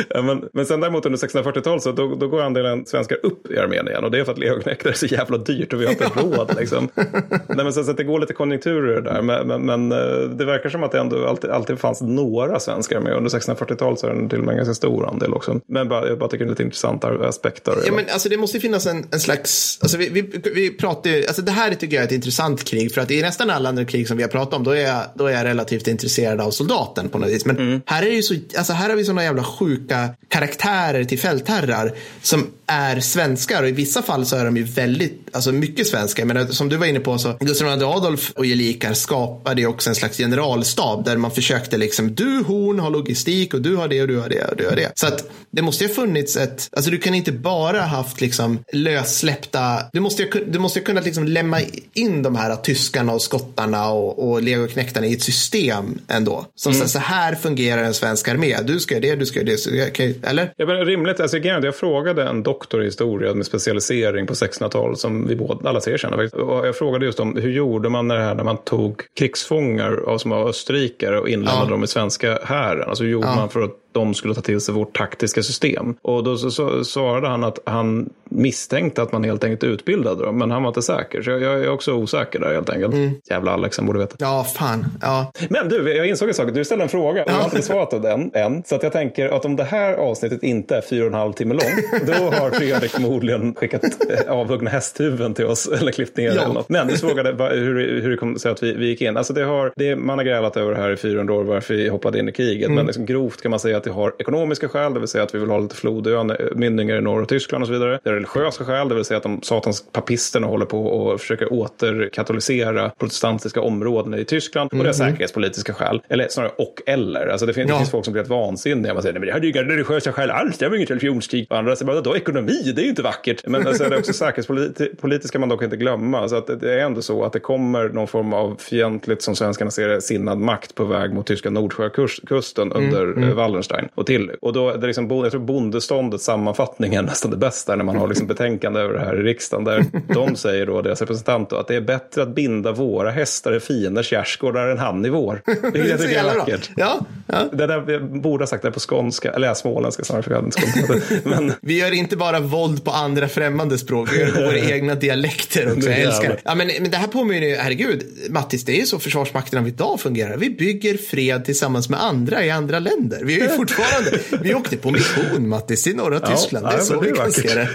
[0.09, 3.57] Ja, men, men sen däremot under 1640-talet så då, då går andelen svenskar upp i
[3.57, 4.03] armén igen.
[4.03, 6.55] Och det är för att legoknektar är så jävla dyrt och vi har inte råd.
[6.59, 6.89] Liksom.
[6.95, 9.21] Nej, men så, så att det går lite konjunkturer där.
[9.21, 12.99] Men, men, men eh, det verkar som att det ändå alltid, alltid fanns några svenskar
[12.99, 13.13] med.
[13.13, 15.59] Under 1640-talet så är det till och med en ganska stor andel också.
[15.67, 17.73] Men bara, jag bara tycker det är lite intressanta aspekter.
[17.85, 20.21] Ja, men alltså, det måste finnas en, en slags, alltså, vi, vi,
[20.55, 22.93] vi pratar ju, alltså, det här tycker jag är ett intressant krig.
[22.93, 25.01] För att i nästan alla andra krig som vi har pratat om, då är jag,
[25.15, 27.45] då är jag relativt intresserad av soldaten på något vis.
[27.45, 27.81] Men Mm.
[27.85, 31.95] här är det ju så, alltså, här har vi sådana jävla sjuka karaktärer till fältherrar
[32.21, 33.63] som är svenskar.
[33.63, 36.25] Och i vissa fall så är de ju väldigt, alltså mycket svenska.
[36.25, 39.89] Men som du var inne på så, Gustav II Adolf och gelikar skapade ju också
[39.89, 44.01] en slags generalstab där man försökte liksom, du horn har logistik och du har det
[44.01, 44.91] och du har det och du har det.
[44.95, 48.59] Så att det måste ju ha funnits ett, alltså du kan inte bara haft liksom
[48.73, 51.57] lössläppta, du måste ju, du måste ju kunna liksom lämna
[51.93, 56.45] in de här tyskarna och skottarna och, och legoknektarna i ett system ändå.
[56.55, 58.55] Som så, så här fungerar en svensk armé.
[58.63, 60.53] Du ska göra det, du ska göra det, okej, eller?
[60.57, 65.27] Ja, men rimligt, alltså, jag frågade en doktor i historia med specialisering på 1600-talet som
[65.27, 66.35] vi båda, alla tre känner faktiskt.
[66.35, 70.17] Och jag frågade just om hur gjorde man det här när man tog krigsfångar av
[70.17, 71.69] som var österrikare och inlämnade Ja.
[71.69, 72.89] dem i svenska hären?
[72.89, 75.95] Alltså hur gjorde man för att de skulle ta till sig vårt taktiska system?
[76.01, 80.37] Och då så, så, svarade han att han misstänkte att man helt enkelt utbildade dem,
[80.37, 81.21] men han var inte säker.
[81.21, 82.95] Så jag, jag är också osäker där helt enkelt.
[83.29, 84.15] Jävla Alex, han borde veta.
[84.19, 84.85] Ja, fan.
[85.01, 85.31] Ja.
[85.49, 86.53] Men du, jag insåg en sak.
[86.53, 88.63] Du ställde en fråga och jag har inte besvarat den än.
[88.63, 91.33] Så att jag tänker att om det här avsnittet inte är fyra och en halv
[91.33, 96.25] timme långt, då har Fredrik förmodligen skickat eh, avhuggna hästhuvuden till oss eller klippt ner
[96.35, 96.41] Ja.
[96.41, 96.69] eller något.
[96.69, 99.17] Men du frågade hur, hur det kom sig att vi, vi gick in.
[99.17, 101.89] Alltså det har, det, man har grälat över det här i 400 år varför vi
[101.89, 102.71] hoppade in i kriget.
[102.71, 105.35] Men liksom grovt kan man säga att det har ekonomiska skäl, det vill säga att
[105.35, 107.99] vi vill ha lite flodmynningar i norra Tyskland och så vidare.
[108.03, 111.53] Det är religiösa skäl, det vill säga att de satans papisterna håller på och försöker
[111.53, 114.69] återkatolisera protestantiska områden i Tyskland.
[114.73, 117.27] Och det är säkerhetspolitiska skäl, eller snarare och eller.
[117.27, 117.73] Alltså det finns, Ja.
[117.75, 118.93] det finns folk som blir helt vansinniga.
[118.93, 121.47] Man säger, nej men det hade ju inga religiösa skäl alls, det var inget religionskrig.
[121.49, 123.47] Och andra säger, bara, då ekonomi, det är ju inte vackert.
[123.47, 126.29] Men alltså, det är också säkerhetspolitiska man dock inte glömma.
[126.29, 129.71] Så att det är ändå så att det kommer någon form av fientligt, som svenskarna
[129.71, 134.31] ser det, sinnad makt på väg mot tyska Nordsjökusten under eh, Wallenstein och till.
[134.41, 137.97] Och då är det liksom, jag tror bondeståndets sammanfattning är nästan det bästa när man
[137.97, 139.63] har liksom betänkande över det här i riksdagen.
[139.63, 143.55] Där de säger då, deras representant då, att det är bättre att binda våra hästar
[143.55, 145.41] i fienders gärdsgårdar än han i vår.
[145.45, 146.69] Vilket jag tycker är vackert.
[146.75, 147.37] Ja, ja.
[147.51, 150.47] Det där, jag borde ha sagt det på skånska, eller småländska snarare, för jag hade
[150.47, 151.01] inte.
[151.29, 155.71] Men Vi gör inte bara våld på andra främmande språk, vi gör våra egna dialekter
[155.71, 155.89] också.
[155.89, 156.39] Jag Det är älskar det.
[156.43, 159.67] Ja, men, men det här påminner ju, herregud, Mattis, det är ju så Försvarsmakten av
[159.67, 160.37] idag fungerar.
[160.37, 163.21] Vi bygger fred tillsammans med andra i andra länder.
[163.23, 164.19] Vi har ju fortfarande.
[164.41, 166.65] Vi åkte på mission, Mattis, i norra Ja, Tyskland.
[166.65, 167.49] Det är ja, så vi kan vackert.
[167.49, 167.69] se det.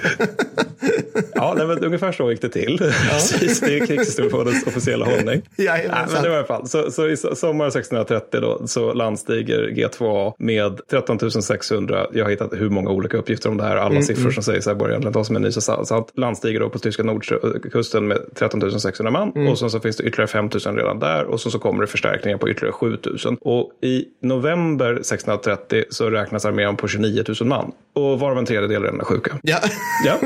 [1.34, 2.78] Ja, nej, men ungefär så gick det till.
[3.10, 5.42] Precis, det är krigshistoriepodens officiella hållning.
[5.56, 6.04] Jajamensan.
[6.04, 6.68] Nej, men det var i alla fall.
[6.68, 12.06] Så, så i so- sommar 1630 då, så landstiger G2A med 13 600.
[12.12, 13.76] Jag har hittat hur många olika uppgifter om det här.
[13.76, 15.52] Alla siffror som sägs här börjar egentligen tas som en ny.
[15.52, 19.48] Så, så landstiger då på tyska nordkusten med 13 600 man.
[19.48, 21.24] Och sen så finns det ytterligare 5 000 redan där.
[21.24, 23.36] Och så, så kommer det förstärkningar på ytterligare 7 000.
[23.40, 27.72] Och i november 1630 så räknas armén på 29 000 man.
[27.94, 29.38] Och varav en tredjedel redan är sjuka.
[29.42, 29.58] Ja.
[30.06, 30.18] Ja.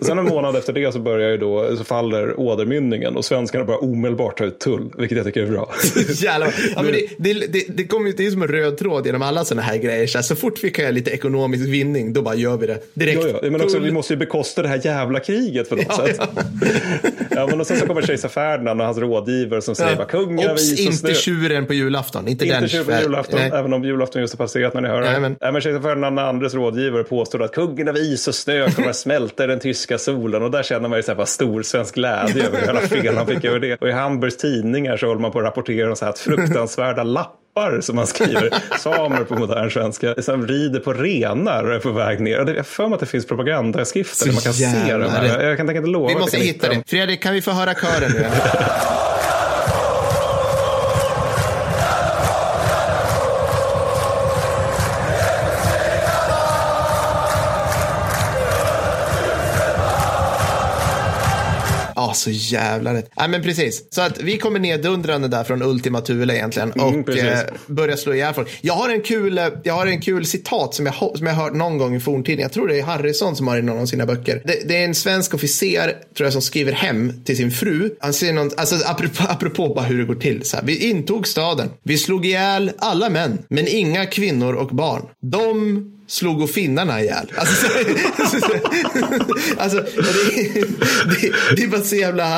[0.00, 3.84] Sen en månad efter det så börjar ju då, så faller ådermynningen och svenskarna börjar
[3.84, 5.72] omedelbart ta ut tull, vilket jag tycker är bra.
[6.14, 6.54] Jävlar.
[6.76, 9.44] Ja, men det, det, det, det kommer ju är som en röd tråd genom alla
[9.44, 10.06] sådana här grejer.
[10.06, 12.78] Så, här, så fort vi kan göra lite ekonomisk vinning, då bara gör vi det.
[12.94, 13.20] Direkt.
[13.22, 13.50] Ja, ja.
[13.50, 16.16] Men också, vi måste ju bekosta det här jävla kriget på något Ja, sätt.
[16.18, 16.42] ja.
[17.30, 17.46] Ja.
[17.46, 19.98] men och sen så kommer kejsar Ferdinand och hans rådgivare som säger Ja.
[19.98, 22.28] vad kungen inte tjuren på julafton.
[22.28, 22.56] Inte, den.
[22.56, 23.50] Inte tjuv på julafton, Nej.
[23.54, 25.06] även om julafton just har passerat när ni hör det.
[25.06, 25.36] Jajamän.
[25.40, 29.44] Men kejsar Ferdinand andres rådgivare påstod att kungen av is och snö kommer att smälta
[29.44, 30.42] i den tyska solen.
[30.42, 33.26] Och där känner man ju så här, stor svensk glädje över hur jävla fel han
[33.26, 33.76] fick över det.
[33.80, 37.80] Och i Hamburgs tidningar så håller man på att rapportera om så här fruktansvärda lappar
[37.80, 42.20] som man skriver, samer på modern svenska, som rider på renar och är på väg
[42.20, 42.38] ner.
[42.38, 45.42] Jag har för mig att det finns propagandaskrifter där man kan se de här.
[45.42, 46.82] Jag kan tänka inte lova Vi måste hitta det.
[46.86, 48.26] Fredrik, kan vi få höra kören nu?
[62.12, 63.10] Ja, så jävla rätt.
[63.16, 63.84] Nej, men precis.
[63.90, 68.14] Så att vi kommer neddundrande där från Ultima Thule egentligen och Mm, eh, börjar slå
[68.14, 68.48] ihjäl folk.
[68.60, 71.54] Jag har en kul, eh, jag har en kul citat som jag, som jag hört
[71.54, 72.40] någon gång i forntiden.
[72.40, 74.42] Jag tror det är Harrison som har det i någon av sina böcker.
[74.44, 77.90] Det, det är en svensk officer, tror jag, som skriver hem till sin fru.
[78.00, 80.44] Han säger något, alltså apropå, apropå bara hur det går till.
[80.44, 81.68] Så här, vi intog staden.
[81.82, 85.02] Vi slog ihjäl alla män, men inga kvinnor och barn.
[85.20, 87.32] De slog och finnarna ihjäl.
[87.36, 88.46] Alltså, så,
[89.58, 90.60] alltså det,
[91.20, 92.28] det, det är bara så jävla...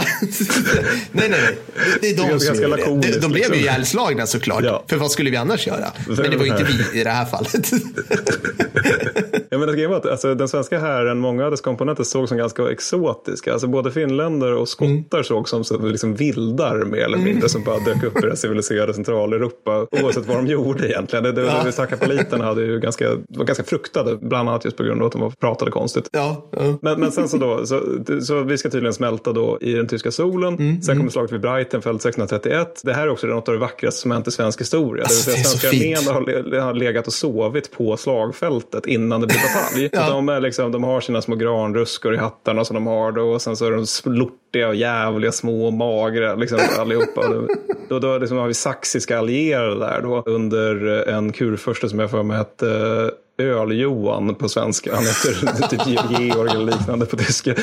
[1.12, 1.59] Nej, nej, nej.
[2.01, 2.85] Det är de som gjorde det.
[2.85, 3.55] De, de blev ju liksom.
[3.55, 4.64] ihjälslagna såklart.
[4.64, 4.85] Ja.
[4.89, 5.93] För vad skulle vi annars göra?
[6.07, 7.70] Men det var ju inte vi i det här fallet.
[9.51, 12.39] Ja, men det var att alltså, den svenska hären, många av dess komponenter såg som
[12.39, 13.53] ganska exotiska.
[13.53, 17.79] Alltså, både finländare och skottar såg som så, liksom vildar mer eller mindre som bara
[17.79, 19.87] dök upp i det civiliserade Centraleuropa.
[19.91, 21.25] Oavsett vad de gjorde egentligen.
[21.25, 21.62] Det, det, Ja.
[21.64, 25.12] det, Sakapoliterna hade ju ganska, var ganska fruktade, bland annat just på grund av att
[25.12, 26.09] de pratade konstigt.
[26.12, 26.79] ja, ja.
[26.83, 27.81] Men, men sen så då, så,
[28.23, 30.55] så vi ska tydligen smälta då i den tyska solen.
[30.55, 32.81] Mm, sen kommer slaget vid Breitenfeld 1631.
[32.85, 35.05] Det här är också något av det vackraste som hänt i svensk historia.
[35.05, 39.21] Alltså, det vill är säga svenska armén har, har legat och sovit på slagfältet innan
[39.21, 39.91] det blir batalj.
[40.05, 40.11] Ja.
[40.11, 43.23] De, är liksom, de har sina små granruskor i hattarna som de har då.
[43.23, 47.29] Och sen så är de lortiga och jävliga, små och magra liksom, allihopa.
[47.29, 47.47] Då,
[47.89, 52.23] då, då liksom har vi saxiska allierade där då under en kurförste som jag för
[52.23, 54.95] mig hette Öl-Johan på svenska.
[54.95, 57.51] Han heter typ Georg eller liknande på tyska.
[57.51, 57.57] Eh,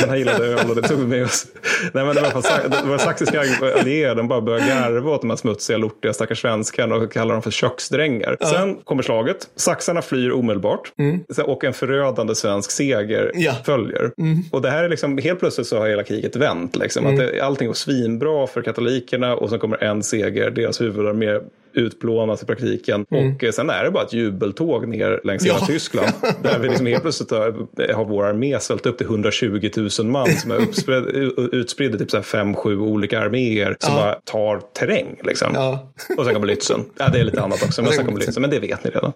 [0.00, 1.46] Men han gillade öl och det tog vi med oss.
[1.92, 3.40] Nej, men det var, var saxiska
[3.80, 4.14] allierade.
[4.20, 7.50] De bara började garva åt de här smutsiga, lortiga stackars svenskarna och kallade dem för
[7.50, 8.36] köksdrängar.
[8.40, 9.48] Sen kommer slaget.
[9.56, 10.92] Saxarna flyr omedelbart.
[11.34, 13.52] Sen- Och en förödande svensk seger Ja.
[13.66, 14.10] följer.
[14.52, 16.76] Och det här är liksom, helt plötsligt så har hela kriget vänt.
[16.76, 17.06] Liksom.
[17.06, 20.50] Att det, allting går svinbra för katolikerna och sen kommer en seger.
[20.50, 21.38] Deras huvudarmé
[21.72, 23.04] utplånas i praktiken.
[23.10, 25.66] Och eh, sen är det bara ett jubeltåg ner längs hela Ja.
[25.66, 26.08] Tyskland.
[26.42, 30.36] Där vi liksom helt plötsligt har, har vår armé svällt upp till 120 000 man
[30.36, 31.04] som är uppspred,
[31.52, 34.00] utspridda i typ 5-7 olika arméer som Ja.
[34.00, 35.16] bara tar terräng.
[35.24, 35.50] Liksom.
[35.54, 35.92] Ja.
[36.18, 36.84] Och sen kommer Lützen.
[36.98, 38.40] Ja, det är lite annat också, men sen kommer Lützen.
[38.40, 39.12] Men det vet ni redan.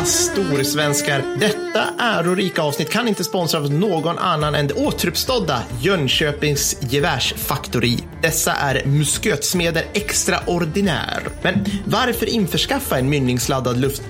[0.00, 1.36] Alla storsvenskar.
[1.40, 7.98] Detta ärorika avsnitt kan inte sponsras av någon annan än det återuppstådda Jönköpings gevärsfaktori.
[8.22, 11.28] Dessa är muskötsmeder extraordinär.
[11.42, 14.02] Men varför införskaffa en mynningsladdad luft-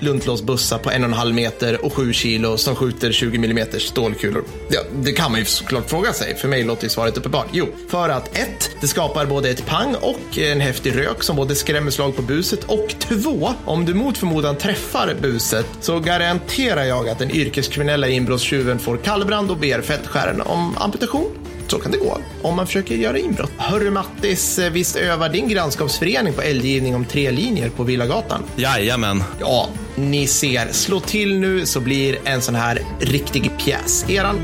[0.83, 4.43] på en och en halv meter och sju kilo som skjuter 20 mm stålkulor?
[4.69, 6.35] Ja, det kan man ju såklart fråga sig.
[6.37, 7.47] För mig låter ju svaret uppenbart.
[7.51, 11.55] Jo, för att ett, Det skapar både ett pang och en häftig rök som både
[11.55, 17.09] skrämmer slag på buset och två, Om du mot förmodan träffar buset så garanterar jag
[17.09, 21.31] att den yrkeskriminella inbrottstjuven får kallbrand och ber fältskären om amputation.
[21.67, 23.51] Så kan det gå om man försöker göra inbrott.
[23.57, 28.43] Hörru Mattis, eh, visst övar din grannskapsförening på eldgivning om tre linjer på Villagatan?
[28.55, 29.23] Jajamän.
[29.39, 30.71] Ja, ni ser.
[30.71, 34.09] Slå till nu så blir en sån här riktig pjäs.
[34.09, 34.39] Eran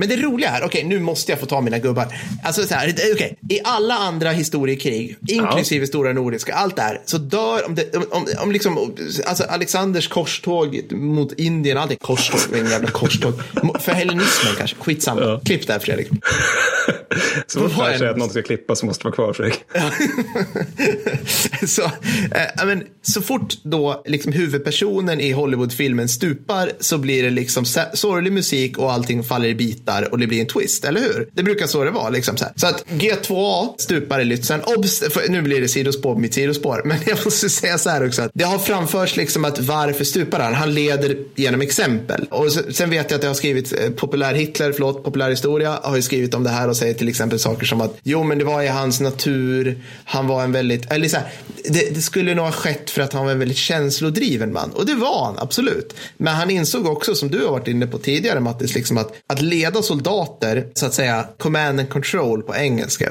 [0.00, 2.06] Men det roliga är, okej okay, nu måste jag få ta mina gubbar.
[2.44, 5.86] Alltså så här, okay, i alla andra historiekrig, inklusive ja.
[5.86, 8.94] stora nordiska, allt det här, så dör, om, det, om, om liksom,
[9.26, 13.32] alltså Alexanders korståg mot Indien, allting, korståg, en jävla korståg.
[13.80, 15.20] För hellenismen kanske, skitsamma.
[15.20, 15.40] Ja.
[15.44, 16.08] Klipp där Fredrik.
[17.46, 19.60] så fort man säger att något ska klippas så måste vara kvar Fredrik.
[21.68, 27.64] så, äh, men, så fort då liksom huvudpersonen i Hollywoodfilmen stupar så blir det liksom
[27.94, 31.28] sorglig musik och allting faller i bitar och det blir en twist, eller hur?
[31.32, 32.10] Det brukar så det vara.
[32.10, 34.62] Liksom så, så, att G2A stupar i Lützen.
[34.76, 38.22] Obs, nu blir det sidospår på mitt sidospår, men jag måste säga så här också.
[38.22, 40.54] Att det har framförts liksom att varför stupar han?
[40.54, 42.26] Han leder genom exempel.
[42.30, 45.96] Och sen vet jag att jag har skrivit eh, populär Hitler, förlåt, populär historia, har
[45.96, 48.44] ju skrivit om det här och säger till exempel saker som att jo, men det
[48.44, 49.78] var i hans natur.
[50.04, 51.26] Han var en väldigt, eller så här,
[51.64, 54.70] det, det skulle nog ha skett för att han var en väldigt känslodriven man.
[54.70, 55.94] Och det var han, absolut.
[56.16, 59.42] Men han insåg också, som du har varit inne på tidigare Mattis, liksom att, att
[59.42, 63.10] leda soldater, så att säga command and control på engelska,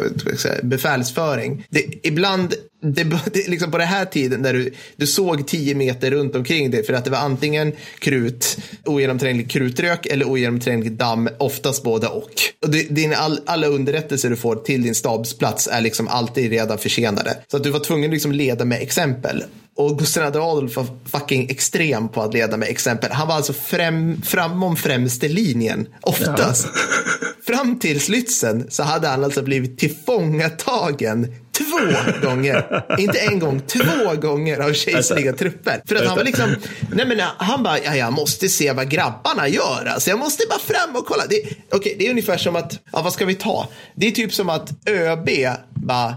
[0.63, 1.65] befälsföring.
[1.70, 3.03] Det, ibland det,
[3.34, 6.84] det, liksom på den här tiden där du, du såg tio meter runt omkring dig
[6.84, 12.32] för att det var antingen krut, ogenomtränglig krutrök eller ogenomtränglig damm, oftast båda och.
[12.63, 16.78] och det, din, all, alla underrättelser du får till din stabsplats är liksom alltid redan
[16.78, 17.38] försenade.
[17.47, 19.43] Så att du var tvungen att liksom leda med exempel.
[19.80, 23.11] Och Gustav II Adolf var fucking extrem på att leda med exempel.
[23.11, 26.67] Han var alltså främ, framom främste linjen, oftast.
[26.73, 27.53] Ja.
[27.53, 32.86] Fram till Lützen så hade han alltså blivit tillfångatagen två gånger.
[32.97, 35.82] Inte en gång, två gånger av kejserliga trupper.
[35.86, 36.55] För att han var liksom,
[36.91, 39.86] nej men han bara, ja, jag måste se vad grabbarna gör.
[39.86, 41.23] Alltså, jag måste bara fram och kolla.
[41.30, 41.41] Det,
[41.77, 43.67] okay, det är ungefär som att, ja, vad ska vi ta?
[43.95, 45.30] Det är typ som att ÖB
[45.73, 46.15] bara,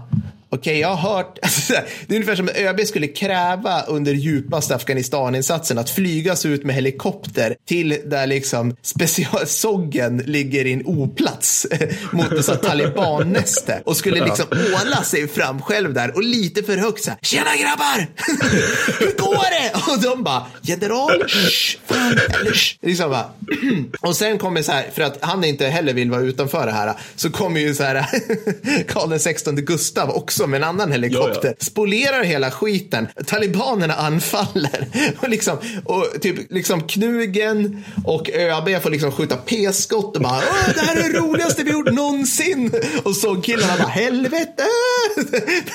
[0.53, 1.73] Okej, okay, jag har hört, alltså,
[2.07, 6.75] det är ungefär som att ÖB skulle kräva under djupaste Afghanistaninsatsen att flygas ut med
[6.75, 11.67] helikopter till där liksom specialsoggen ligger i en oplats
[12.11, 17.03] mot ett talibannäste och skulle liksom åla sig fram själv där och lite för högt
[17.03, 18.07] så här, tjena grabbar,
[18.99, 19.91] hur går det?
[19.91, 22.75] Och de bara, general, shh, fan, eller shh.
[22.81, 23.29] Liksom bara.
[24.09, 26.93] Och sen kommer så här, för att han inte heller vill vara utanför det här,
[27.15, 28.05] så kommer ju så här
[28.87, 31.47] Karl XVI Gustav också också med en annan helikopter.
[31.47, 31.65] Ja, ja.
[31.65, 33.07] Spolerar hela skiten.
[33.25, 34.87] Talibanerna anfaller.
[35.21, 40.41] Och, liksom, och typ liksom Knugen och ÖB får liksom skjuta p-skott och bara
[40.75, 42.71] det här är det roligaste vi gjort någonsin.
[43.03, 44.63] Och så killarna bara helvete.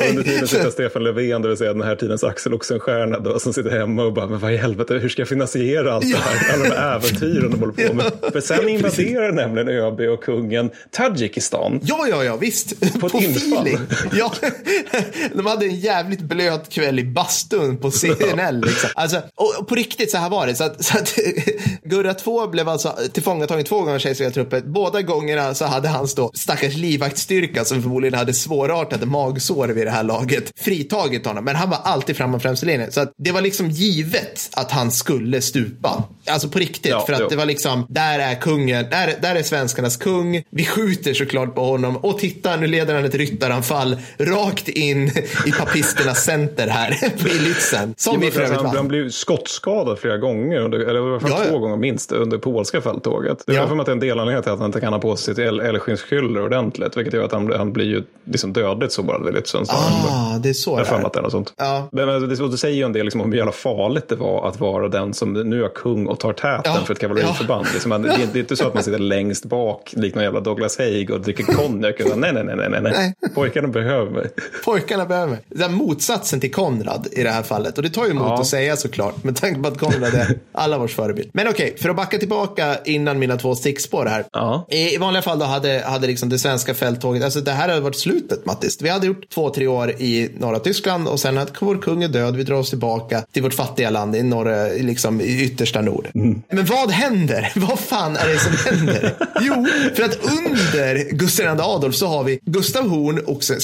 [0.11, 3.53] Under tiden sitter Stefan Löfven, det vill säga den här tidens Axel Oxenstierna då, som
[3.53, 6.55] sitter hemma och bara, men vad i helvete, hur ska jag finansiera allt det här?
[6.55, 8.12] Alla de här äventyren de håller på med.
[8.33, 11.81] För sen invaderar nämligen ÖB och kungen Tadzjikistan.
[11.83, 12.81] Ja, ja, ja, visst.
[13.01, 13.69] På, på infall.
[14.12, 14.33] Ja,
[15.34, 18.61] de hade en jävligt blöt kväll i bastun på CNL.
[18.61, 18.90] Liksom.
[18.94, 20.54] Alltså, och, på riktigt så här var det.
[20.54, 21.14] Så att, så att
[21.82, 24.62] Gurra 2 blev alltså tillfångatagen två gånger av kejserliga.
[24.64, 29.90] Båda gångerna så hade hans då stackars livvaktsstyrka som förmodligen hade svårartade magsår vid det
[29.90, 31.44] här laget fritagit honom.
[31.44, 32.92] Men han var alltid framme främsta linjen.
[32.92, 36.04] Så att det var liksom givet att han skulle stupa.
[36.26, 36.90] Alltså på riktigt.
[36.90, 37.28] Ja, för att jo.
[37.30, 40.42] det var liksom, där är kungen, där, där är svenskarnas kung.
[40.50, 41.96] Vi skjuter såklart på honom.
[41.96, 45.09] Och titta, nu leder han ett ryttaranfall rakt in
[45.46, 47.94] i papisternas center här på Lützen.
[47.96, 51.36] Som ja, för han, han blev skottskadad flera gånger, under, eller i alla fall ja,
[51.36, 51.59] två ja.
[51.59, 53.42] gånger minst, under polska fälttåget.
[53.46, 53.68] Det är ja.
[53.68, 55.34] för mig att det är en delanledning till att han inte kan ha på sig
[55.34, 59.64] sitt älgskinnskylder ordentligt, vilket gör att han, han blir ju liksom dödligt sårad vid Lützen.
[59.68, 61.18] Ah, det är så jag det är.
[61.18, 61.55] är något sånt.
[61.57, 61.88] Ja.
[61.92, 64.49] Men, men det, det säger ju en del liksom, om hur jävla farligt det var
[64.49, 66.84] att vara den som nu är kung och tar täten ja.
[66.84, 67.66] för ett kavalleriförband.
[67.66, 67.70] Ja.
[67.72, 70.78] Liksom, det, det, är inte så att man sitter längst bak, likt någon jävla Douglas
[70.78, 71.94] Haig och dricker konjak.
[72.16, 73.14] nej, nej, nej, nej, nej.
[73.34, 74.30] Pojkarna behöver mig
[74.64, 75.41] pojkarna behöver mig.
[75.49, 77.76] Det är motsatsen till Konrad i det här fallet.
[77.76, 78.41] Och det tar ju emot ja.
[78.41, 79.24] att säga såklart.
[79.24, 81.30] Med tanke på att Konrad är alla vårs förebild.
[81.32, 84.24] Men okej, okay, för att backa tillbaka innan mina två stickspår här.
[84.32, 84.66] Ja.
[84.70, 87.99] I, vanliga fall då hade, hade liksom det svenska fälttåget, alltså det här hade varit
[87.99, 88.82] slutet Mattis.
[88.82, 92.09] Vi hade gjort två, tre år i norra Tyskland och sen att vår kung är
[92.09, 96.09] död, vi drar oss tillbaka till vårt fattiga land i norra, liksom i yttersta nord.
[96.14, 96.43] Mm.
[96.51, 97.53] Men vad händer?
[97.68, 99.14] Vad fan är det som händer?
[99.41, 103.61] jo, för att under Gustav II Adolf så har vi Gustav Horn, oxen,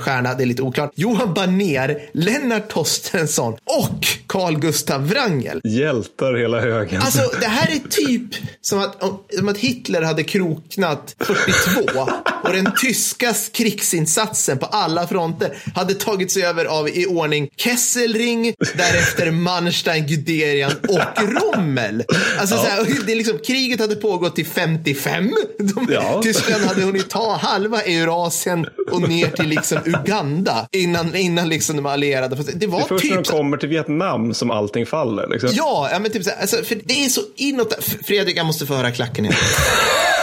[0.00, 0.90] slash Oxenstierna, det är lite oklart.
[0.94, 5.60] Johan Baner, Lennart Torstensson och Carl Gustav Wrangel.
[5.64, 7.02] Hjältar hela högen.
[7.02, 8.96] Alltså det här är typ som att,
[9.38, 12.00] som att Hitler hade kroknat 42
[12.42, 19.30] och den tyska krigsinsatsen på alla fronter hade tagits över av i ordning Kesselring, därefter
[19.30, 22.04] Manstein, Guderian och Rommel.
[22.38, 22.62] Alltså ja.
[22.62, 25.32] så här, det är liksom, kriget hade pågått till 55.
[25.58, 26.20] De, ja.
[26.22, 31.86] Tyskland hade hunnit ta halva Eurasien och ner till liksom Uganda innan, innan liksom de
[31.86, 32.36] allierade.
[32.54, 35.26] Det var det är först typ när de kommer till Vietnam som allting faller.
[35.26, 35.50] Liksom.
[35.52, 37.84] Ja, ja men typ så här, alltså, för det är så inåt.
[38.06, 39.36] Fredrik, jag måste få höra klacken igen.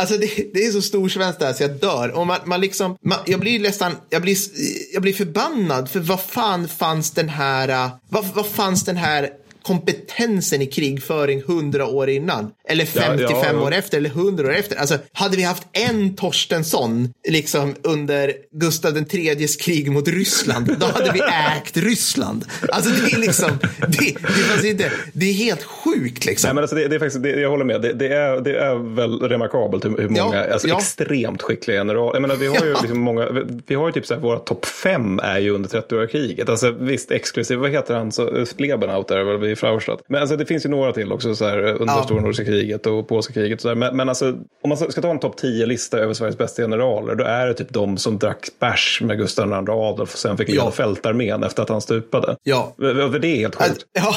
[0.00, 2.10] Alltså det, det är så storsvenskt där så jag dör.
[2.10, 4.36] Och man, man liksom, man, jag blir nästan, jag blir,
[4.92, 9.30] jag blir förbannad för vad fan fanns den här, vad, vad fanns den här
[9.62, 12.50] kompetensen i krigföring hundra år innan.
[12.68, 14.76] Eller 55 ja, ja, år efter, eller 100 år efter.
[14.76, 21.12] Alltså, hade vi haft en Torstensson liksom, under Gustav IIIs krig mot Ryssland, då hade
[21.12, 21.20] vi
[21.56, 22.44] ägt Ryssland.
[22.68, 24.16] Alltså det är liksom, det,
[24.62, 26.48] det, inte, det är helt sjukt liksom.
[26.48, 28.58] Nej, men alltså det, det är faktiskt, det, jag håller med, det, det, är, det
[28.58, 32.14] är väl remarkabelt hur, hur många, ja, alltså extremt skickliga generaler.
[32.14, 33.28] Jag menar, vi har ju liksom många,
[33.66, 36.48] vi har ju typ så här, våra topp fem är ju under 30-åriga kriget.
[36.48, 40.00] Alltså visst, exklusivt, vad heter han, så, Lebenhaut där, i Fraustadt.
[40.08, 42.02] Men alltså, det finns ju några till också så här, under ja.
[42.02, 43.56] stora nordiska kriget och polska kriget.
[43.56, 43.74] Och så här.
[43.74, 44.28] Men, men alltså,
[44.62, 47.72] om man ska ta en topp 10-lista över Sveriges bästa generaler då är det typ
[47.72, 50.70] de som drack bärs med Gustav II Adolf och sen fick leda ja.
[50.70, 52.36] fältarmén efter att han stupade.
[52.42, 52.74] Ja.
[52.78, 53.86] Det är helt sjukt.
[53.92, 54.14] Ja,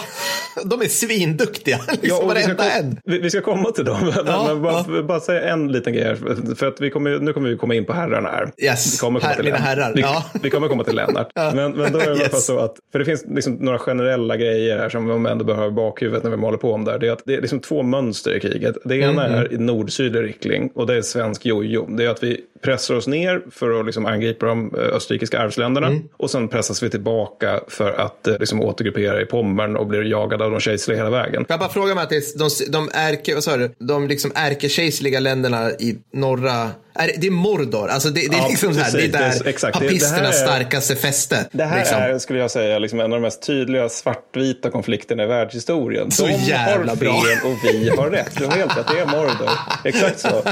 [0.66, 1.80] de är svinduktiga.
[1.92, 3.00] Liksom ja, varenda en.
[3.06, 4.14] Vi, vi, ska komma till dem.
[4.26, 5.04] Ja, men bara, ja.
[5.04, 6.16] bara säga en liten grej.
[6.56, 8.52] För att vi kommer, nu kommer vi komma in på herrarna här.
[8.58, 9.94] Yes, vi kommer komma till mina herrar.
[9.96, 10.26] Vi, ja.
[10.42, 11.32] vi kommer komma till Lennart.
[11.36, 11.52] ja.
[11.56, 12.46] men, men då är det yes.
[12.46, 16.32] så att, för det finns liksom några generella grejer här som ändå behöver bakhuvudet när
[16.32, 17.00] vi håller på om där.
[17.00, 18.78] Det är att det är liksom två mönster i kriget.
[18.86, 19.40] Det ena mm.
[19.40, 21.86] är i nord-sydlig riktning och det är svensk jojo.
[21.90, 25.88] Det är att vi pressar oss ner för att liksom angripa de eh, österrikiska arvsländerna
[25.88, 26.02] mm.
[26.18, 30.46] och sen pressas vi tillbaka för att eh, liksom återgruppera i Pommern och blir jagade
[30.46, 31.46] av de kejserliga hela vägen.
[31.50, 33.72] Jag bara fråga Mattis, de, de, ärke, vad sa du?
[33.78, 38.70] de liksom ärkekejserliga länderna i norra det är Mordor, alltså det, det är ja, liksom
[38.70, 39.80] precis, här, det är där exakt.
[39.80, 41.46] papisternas det, det starkaste fäste.
[41.52, 41.98] Det här liksom.
[41.98, 46.12] är, skulle jag säga, liksom en av de mest tydliga svartvita konflikterna i världshistorien.
[46.12, 47.22] Så de jävla har bra.
[47.22, 48.38] fel och vi har rätt.
[48.38, 49.50] Du har helt rätt, det är Mordor.
[49.84, 50.44] Exakt så.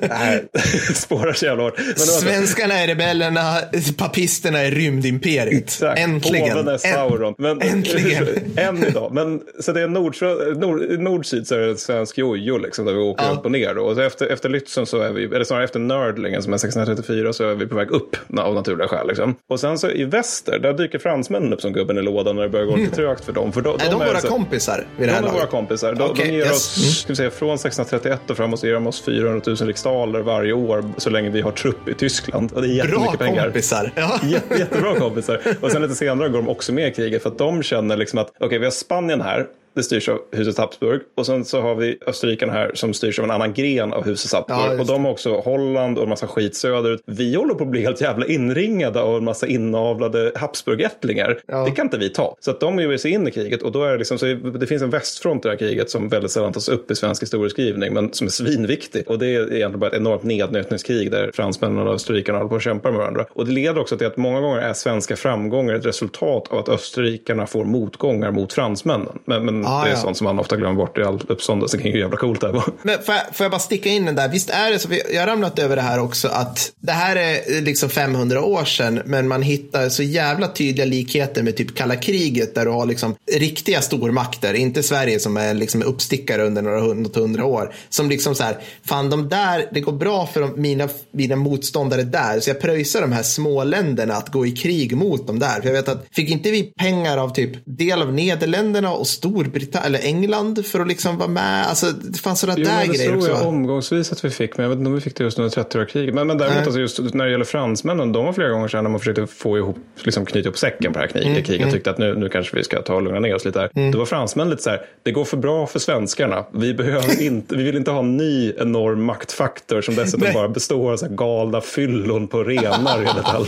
[0.00, 0.48] det här
[0.94, 1.80] spårar så jävla hårt.
[1.96, 3.56] Svenskarna är rebellerna,
[3.96, 5.62] papisterna är rymdimperiet.
[5.64, 5.98] Exakt.
[5.98, 6.48] Äntligen.
[6.48, 7.34] Påven är Sauron.
[7.38, 8.28] Men, Äntligen.
[8.56, 9.12] än idag.
[9.14, 10.16] Men, så det är nord,
[10.56, 13.30] nord, nord-syd så är det svensk jojo liksom, där vi åker ja.
[13.30, 13.74] upp och ner.
[13.74, 13.82] Då.
[13.82, 17.32] Och efter, efter Lützen så är vi vi, eller snarare efter Nördlingen som är 1634
[17.32, 19.08] så är vi på väg upp av naturliga skäl.
[19.08, 19.34] Liksom.
[19.48, 22.48] Och sen så i väster, där dyker fransmännen upp som gubben i lådan när det
[22.48, 23.52] börjar gå lite trögt för dem.
[23.52, 25.94] För de, är de, de våra så, kompisar vid det här De är våra kompisar.
[25.94, 26.52] De, okay, de ger yes.
[26.52, 30.20] oss, ska vi säga, från 1631 och framåt så ger de oss 400 000 riksdaler
[30.20, 32.52] varje år så länge vi har trupp i Tyskland.
[32.52, 33.44] Och det är jättemycket Bra pengar.
[33.44, 33.92] kompisar.
[33.96, 34.20] Ja.
[34.28, 35.40] Jätte, jättebra kompisar.
[35.60, 38.18] Och sen lite senare går de också med i kriget för att de känner liksom
[38.18, 41.00] att okej, okay, vi har Spanien här det styrs av huset Habsburg.
[41.14, 44.32] Och sen så har vi österrikarna här som styrs av en annan gren av huset
[44.32, 44.78] Habsburg.
[44.78, 47.02] Ja, och de har också Holland och en massa skit söderut.
[47.06, 51.40] Vi håller på att bli helt jävla inringade av en massa inavlade Habsburg-ättlingar.
[51.46, 51.64] Ja.
[51.64, 52.36] Det kan inte vi ta.
[52.40, 54.66] Så att de ger sig in i kriget och då är det liksom, så det
[54.66, 57.94] finns en västfront i det här kriget som väldigt sällan tas upp i svensk historieskrivning
[57.94, 59.04] men som är svinviktig.
[59.06, 62.62] Och det är egentligen bara ett enormt nednötningskrig där fransmännen och österrikarna håller på att
[62.62, 63.26] kämpa med varandra.
[63.32, 66.68] Och det leder också till att många gånger är svenska framgångar ett resultat av att
[66.68, 69.18] österrikarna får motgångar mot fransmännen.
[69.24, 70.00] Men, men ah, det är ja.
[70.00, 72.64] sånt som man ofta glömmer bort i all uppståndelse kring hur jävla coolt det var.
[72.82, 74.28] Men får jag, får jag bara sticka in den där?
[74.28, 77.60] Visst är det så, jag har ramlat över det här också, att det här är
[77.60, 82.54] liksom 500 år sedan, men man hittar så jävla tydliga likheter med typ kalla kriget,
[82.54, 87.20] där du har liksom riktiga stormakter, inte Sverige som är liksom uppstickare under några hundra,
[87.20, 90.88] hundra år, som liksom så här, fan de där, det går bra för de, mina,
[91.12, 95.26] mina motståndare där, så jag pröjsar de här små länderna att gå i krig mot
[95.26, 95.60] dem där.
[95.60, 99.49] För jag vet att, fick inte vi pengar av typ del av Nederländerna och Storbritannien
[99.50, 101.66] Storbritannien eller England för att liksom vara med.
[101.66, 103.02] Alltså, det fanns sådana där grejer också.
[103.02, 105.24] det tror jag omgångsvis att vi fick, men jag vet inte om vi fick det
[105.24, 106.14] just under 30-åriga kriget.
[106.14, 108.90] Men, men däremot alltså just när det gäller fransmännen, de var flera gånger sedan när
[108.90, 111.28] man försökte få ihop, liksom knyta ihop säcken på det här kriget.
[111.28, 111.72] Mm, kriget mm.
[111.72, 113.70] tyckte att nu, nu kanske vi ska ta och lugna ner oss lite här.
[113.74, 113.90] Mm.
[113.90, 116.44] Då var fransmän lite så här, det går för bra för svenskarna.
[116.52, 120.92] Vi, behöver inte, vi vill inte ha en ny enorm maktfaktor som dessutom bara består
[120.92, 123.46] av så här galna fyllon på renar enligt all,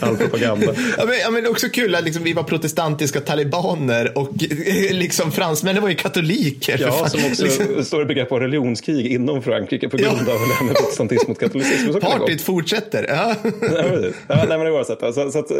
[0.00, 0.74] all propaganda.
[0.98, 4.30] Ja, men, ja, men det också kul att liksom, vi var protestantiska talibaner och
[4.90, 6.78] liksom fransmännen var ju katoliker.
[6.80, 7.84] Ja, som också liksom.
[7.84, 10.32] står i begrepp av religionskrig inom Frankrike på grund ja.
[10.32, 12.00] av det här med protestantism mot katolicism.
[12.00, 13.06] Partyt fortsätter.
[13.08, 13.34] Ja.
[13.60, 15.56] nej, ja, nej, men det var så att, så, så att eh,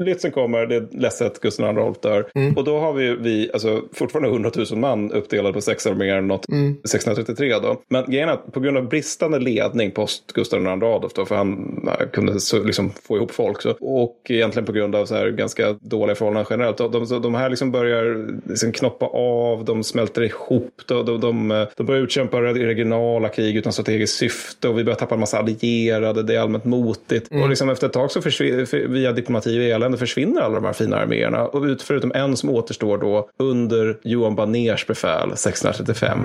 [0.00, 2.30] Lützen kommer, det är ledset, Gustav II Adolf dör.
[2.34, 2.56] Mm.
[2.56, 6.48] Och då har vi, vi alltså, fortfarande 100 000 man uppdelade på sex arméer något
[6.48, 6.70] mm.
[6.70, 7.82] 1633 då.
[7.88, 11.34] Men grejen är att på grund av bristande ledning post Gustav II Adolf då, för
[11.36, 11.80] han
[12.12, 15.72] kunde så, liksom, få ihop folk så, och egentligen på grund av så här ganska
[15.72, 16.76] dåliga förhållanden generellt.
[16.76, 21.66] De, de, de här liksom börjar liksom knoppa av, de smälter ihop, de, de, de,
[21.76, 26.22] de börjar utkämpa regionala krig utan strategiskt syfte och vi börjar tappa en massa allierade,
[26.22, 27.30] det är allmänt motigt.
[27.30, 27.42] Mm.
[27.42, 30.72] Och liksom efter ett tag så försvinner, via diplomati och elände försvinner alla de här
[30.72, 31.46] fina arméerna.
[31.46, 36.18] Och ut, förutom en som återstår då under Johan Baners befäl 1635.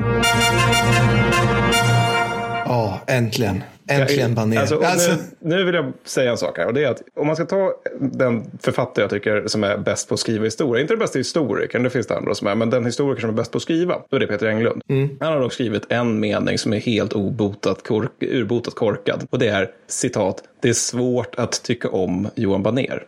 [2.65, 3.61] Ja, äntligen.
[3.87, 4.59] Äntligen Banér.
[4.59, 6.65] Alltså, Alltså- nu, nu vill jag säga en sak här.
[6.67, 10.07] Och det är att om man ska ta den författare jag tycker som är bäst
[10.07, 10.81] på att skriva historia.
[10.81, 12.55] Inte den bästa historikern, det finns det andra som är.
[12.55, 14.01] Men den historiker som är bäst på att skriva.
[14.09, 14.81] Då är det Peter Englund.
[14.89, 15.09] Mm.
[15.19, 19.27] Han har dock skrivit en mening som är helt obotat kork, urbotat korkad.
[19.29, 20.43] Och det är citat.
[20.65, 23.03] Det är svårt att tycka om Johan Baner.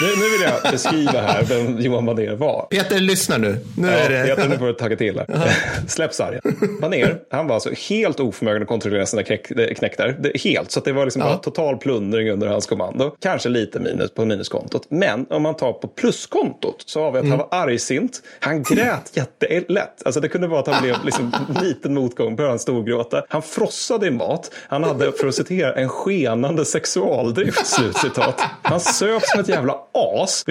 [0.00, 2.66] nu, nu vill jag beskriva här vem Johan Baner var.
[2.70, 3.58] Peter, lyssna nu.
[3.76, 4.26] Nu Ja, är det...
[4.26, 5.56] Peter, nu får du tagga till här.
[5.88, 6.40] Släpp sargen.
[6.80, 9.48] Baner, han var alltså helt oförmögen att kontrollera sina knäck.
[9.48, 13.16] Det, helt, så det var liksom bara total plundring under hans kommando.
[13.20, 14.86] Kanske lite minus på minuskontot.
[14.88, 18.22] Men om man tar på pluskontot så har vi att han var argsint.
[18.40, 20.02] Han grät jättelätt.
[20.04, 21.32] Alltså det kunde vara att han blev liksom
[21.62, 23.24] liten motgång, började han storgråta.
[23.28, 24.50] Han frossade i mat.
[24.68, 26.64] Han hade, för att citera, en skenande
[26.94, 27.66] sexualdrift.
[27.66, 28.42] Slutcitat.
[28.62, 30.44] Han söp som ett jävla as.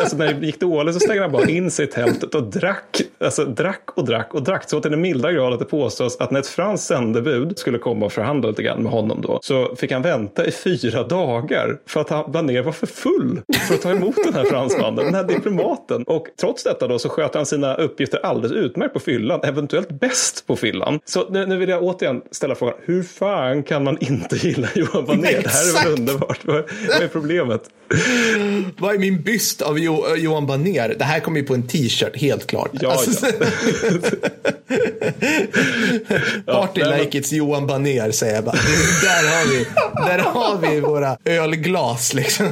[0.00, 3.00] Alltså när det gick dåligt så stängde han bara in sig i tältet och drack,
[3.20, 4.70] alltså drack och drack och drack.
[4.70, 8.06] Så till den milda grad att det påstås att när ett franskt sändebud skulle komma
[8.06, 12.00] och förhandla lite grann med honom då så fick han vänta i fyra dagar för
[12.00, 15.24] att han Banér var för full för att ta emot den här fransmannen, den här
[15.24, 16.02] diplomaten.
[16.02, 20.46] Och trots detta då så sköt han sina uppgifter alldeles utmärkt på fyllan, eventuellt bäst
[20.46, 21.00] på fyllan.
[21.04, 25.04] Så nu, nu vill jag återigen ställa frågan, hur fan kan man inte gilla Johan
[25.04, 25.42] Banér?
[25.42, 25.98] Det här är Exakt.
[25.98, 26.38] underbart?
[26.44, 26.56] Vad,
[27.02, 27.62] är problemet?
[28.78, 30.94] Vad är min byst av jo, Johan Banér?
[30.98, 32.70] Det här kommer ju på en t-shirt, helt klart.
[32.84, 33.26] Alltså,
[36.46, 38.56] Ja, Party men- like it's Johan Banér, säger jag bara.
[39.02, 39.66] Där har vi,
[40.08, 42.46] där har vi våra ölglas liksom.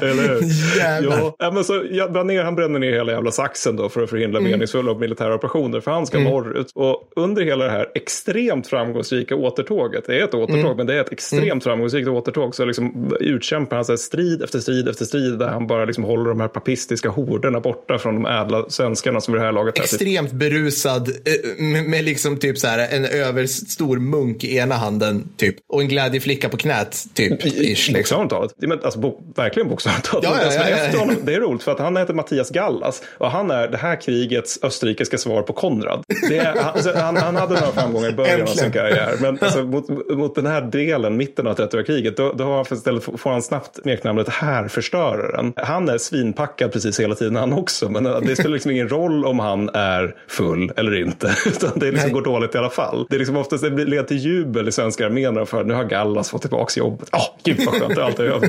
[0.00, 0.42] Eller hur?
[0.78, 1.18] Jävlar.
[1.18, 4.10] Ja, ja, men så, ja, Baner han bränner ner hela jävla saxen då för att
[4.10, 4.50] förhindra Mm.
[4.50, 5.80] meningsfulla militära operationer.
[5.80, 6.70] För han ska norrut.
[6.74, 10.04] Och under hela det här extremt framgångsrika återtåget.
[10.06, 10.76] Det är ett återtåg, Mm.
[10.76, 12.54] men det är ett extremt framgångsrikt återtåg.
[12.54, 15.38] Så liksom utkämpar han så strid efter strid efter strid.
[15.38, 19.34] Där han bara liksom håller de här papistiska horderna borta från de ädla svenskarna som
[19.34, 23.96] vid det här laget Extremt berusad eh, med, med liksom typ så här en överstor
[23.96, 27.46] munk i ena handen typ och en glädjeflicka på knät typ.
[27.46, 27.92] Ish, liksom.
[27.92, 28.54] Bokstavligt talat.
[28.56, 30.24] Men, alltså, bo, verkligen bokstavligt talat.
[30.24, 33.02] Ja, ja, är ja, ja, honom, det är roligt för att han heter Mattias Gallas
[33.18, 36.04] och han är det här krigets österrikiska svar på Konrad.
[36.30, 38.72] Är, han, alltså, han, han hade några framgångar i början av sin Äntligen.
[38.72, 39.16] karriär.
[39.20, 42.66] Men alltså, mot, mot den här delen, mitten av 30 kriget, då, då har han
[42.66, 45.52] för istället får han snabbt smeknamnet härförstöraren.
[45.56, 47.88] Han är svinpackad precis hela tiden han också.
[47.88, 51.36] Men eh, det spelar liksom ingen roll om han är full eller inte.
[51.46, 52.12] Utan det liksom Nej.
[52.12, 53.06] går dåligt i alla fall.
[53.10, 56.30] Det är liksom oftast det leder till jubel i svenska armén för nu har Gallas
[56.30, 57.08] fått tillbaka jobbet.
[57.12, 58.48] Åh, gud vad skönt, allt är över.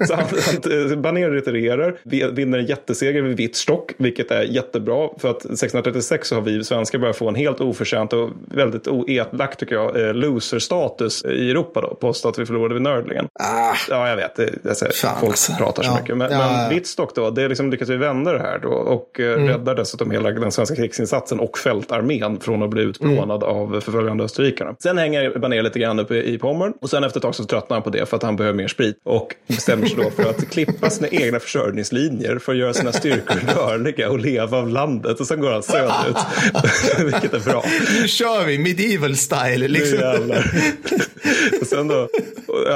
[0.06, 0.24] Så han,
[0.90, 5.08] han, Baner retirerar, vi- vinner en jätteseger vid Wittstock, vilket är jättebra.
[5.18, 9.58] För att 1636 så har vi svenskar börjat få en helt oförtjänt och väldigt oelakt
[9.58, 11.94] tycker jag, eh, loser-status i Europa då.
[11.94, 13.28] Påstå att vi förlorade vid Nördlingen.
[13.42, 14.36] Ah, Ja, jag vet.
[14.36, 15.52] Det, alltså, Fan, folk alltså.
[15.52, 15.98] pratar så Ja.
[16.00, 16.16] mycket.
[16.16, 16.70] Men, Ja, men.
[16.70, 18.68] Wittstock då, det är liksom lyckas vi vända det här då.
[18.68, 23.80] Och eh, räddar dessutom hela den svenska krigsinsatsen och fältarmén från att bli utplånad av
[23.80, 24.74] förföljande österrikarna.
[24.82, 26.72] Sen hänger Baner lite grann uppe i Pommern.
[26.80, 28.68] Och sen efter ett tag så tröttnar han på det för att han behöver mer
[28.68, 28.96] sprit.
[29.04, 33.36] Och bestämmer sig då för att klippa sina egna försörjningslinjer för att göra sina styrkor
[33.56, 35.20] rörliga och leva av landet.
[35.20, 36.16] Och sen går han söderut.
[37.12, 37.64] Vilket är bra.
[38.02, 39.98] nu kör vi medieval style Nu liksom.
[39.98, 40.50] jävlar.
[41.60, 42.08] och sen då,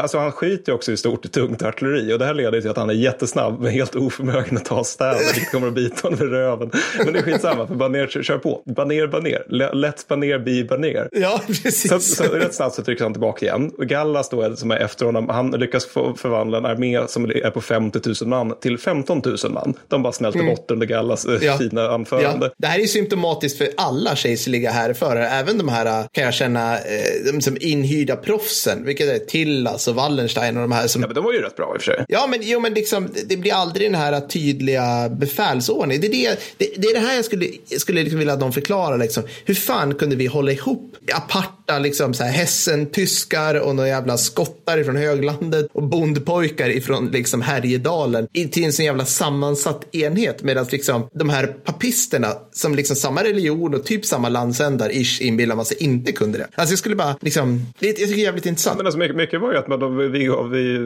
[0.03, 2.77] alltså han skiter ju också i stort tungt artilleri och det här leder till att
[2.77, 6.31] han är jättesnabb men helt oförmögen att ta städer vilket kommer att bita honom i
[6.31, 6.71] röven.
[7.05, 8.63] Men det är skitsamma för Baner kör- kör på.
[8.77, 9.75] Baner, Baner.
[9.75, 11.09] Let Baner be Baner.
[11.13, 12.17] Ja, Så, precis.
[12.17, 13.71] så rätt snabbt så trycks han tillbaka igen.
[13.79, 15.29] Och Gallas då är som är efter honom.
[15.29, 15.87] Han lyckas
[16.17, 19.75] förvandla en armé som är på 50 000 man till 15 000 man.
[19.89, 21.59] De bara smälter bort under Gallas eh, Ja.
[21.59, 22.47] fina anförande.
[22.47, 26.75] Ja, det här är symptomatiskt för alla kejserliga härförare, även de här kan jag känna,
[26.79, 31.09] eh, de som inhyrda proffsen, vilket är Tillas och Wallenstein och de här som Ja,
[31.09, 32.05] men de var ju rätt bra i och för sig.
[32.09, 36.01] Ja, men, jo, men liksom, det- det blir aldrig den här tydliga befälsordningen.
[36.01, 38.41] Det är det, det, det, är det här jag skulle, jag skulle liksom vilja att
[38.41, 38.99] de förklarar.
[38.99, 39.23] Liksom.
[39.45, 44.83] Hur fan kunde vi hålla ihop aparta liksom, så här, Hessen-tyskar och några jävla skottar
[44.85, 50.43] från höglandet och bondpojkar ifrån liksom, Härjedalen i- till en sån jävla sammansatt enhet.
[50.43, 55.57] Medan liksom, de här papisterna som liksom samma religion och typ samma landsändar ish inbillar
[55.57, 56.47] man sig inte kunde det.
[56.55, 58.77] Alltså jag skulle bara liksom, det, jag tycker det är jävligt intressant.
[58.77, 60.79] Men alltså, mycket, mycket var ju att man, de, vi gav vi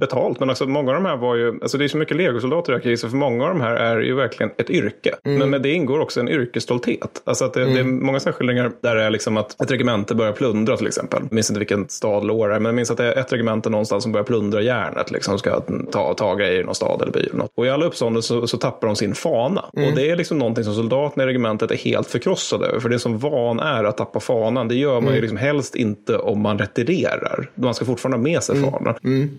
[0.00, 2.86] betalt, men alltså, många av de här var ju, alltså det är så mycket legosoldater
[2.86, 5.14] i så för många av de här är ju verkligen ett yrke.
[5.22, 7.22] Men med det ingår också en yrkesstolthet.
[7.24, 10.14] Alltså att det, det är många sådana skildringar där det är liksom att ett regemente
[10.14, 11.20] börjar plundra till exempel.
[11.22, 13.20] Jag minns inte vilken stad eller år det är, men jag minns att det är
[13.20, 15.60] ett regemente någonstans som börjar plundra järnet, liksom ska
[15.92, 17.50] ta, ta grejer i någon stad eller by eller något.
[17.56, 19.60] Och i alla uppståndelser så, så tappar de sin fana.
[19.60, 22.80] Och det är liksom någonting som soldaterna i regementet är helt förkrossade över.
[22.80, 26.16] För det som van är att tappa fanan, det gör man ju liksom helst inte
[26.16, 27.50] om man retirerar.
[27.54, 28.83] Man ska fortfarande ha med sig fanan.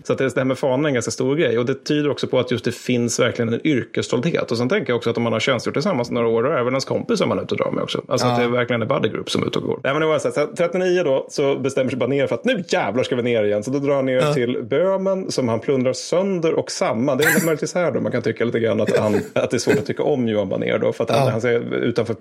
[0.04, 1.58] Så att det, här med fanan är en ganska stor grej.
[1.58, 4.50] Och det tyder också på att just det finns verkligen en yrkesstolthet.
[4.50, 6.54] Och sen tänker jag också att om man har tjänstgjort tillsammans några år, då är
[6.54, 8.02] även ens kompisar man är ute och drar med också.
[8.08, 9.80] Alltså att det verkligen är buddy group som är ute och går.
[9.84, 12.64] Nej, men var så här, 30 39 då så bestämmer sig Baner för att nu
[12.68, 13.64] jävlar ska vi ner igen.
[13.64, 14.34] Så då drar han ner ja.
[14.34, 17.18] till Böhmen som han plundrar sönder och samman.
[17.18, 19.58] Det är möjligtvis här då man kan tycka lite grann att, han, att det är
[19.58, 20.92] svårt att tycka om Johan Baner då.
[20.92, 21.30] För att han, ja.
[21.30, 22.14] han säger utanför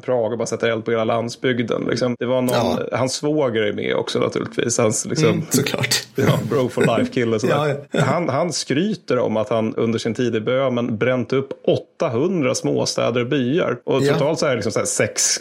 [0.00, 1.86] Prag och bara sätter eld på hela landsbygden.
[1.90, 2.16] Liksom.
[2.18, 2.78] Det var någon, ja.
[2.92, 4.78] hans svåger är med också naturligtvis.
[4.78, 6.06] Hans, liksom, mm, såklart.
[6.14, 7.38] Ja, bro for life-kille.
[7.42, 11.48] ja, han, han skryter om att han under sin tid i Böhmen bränt upp
[12.00, 13.78] 800 småstäder och byar.
[13.84, 15.40] Och totalt så är det liksom så 6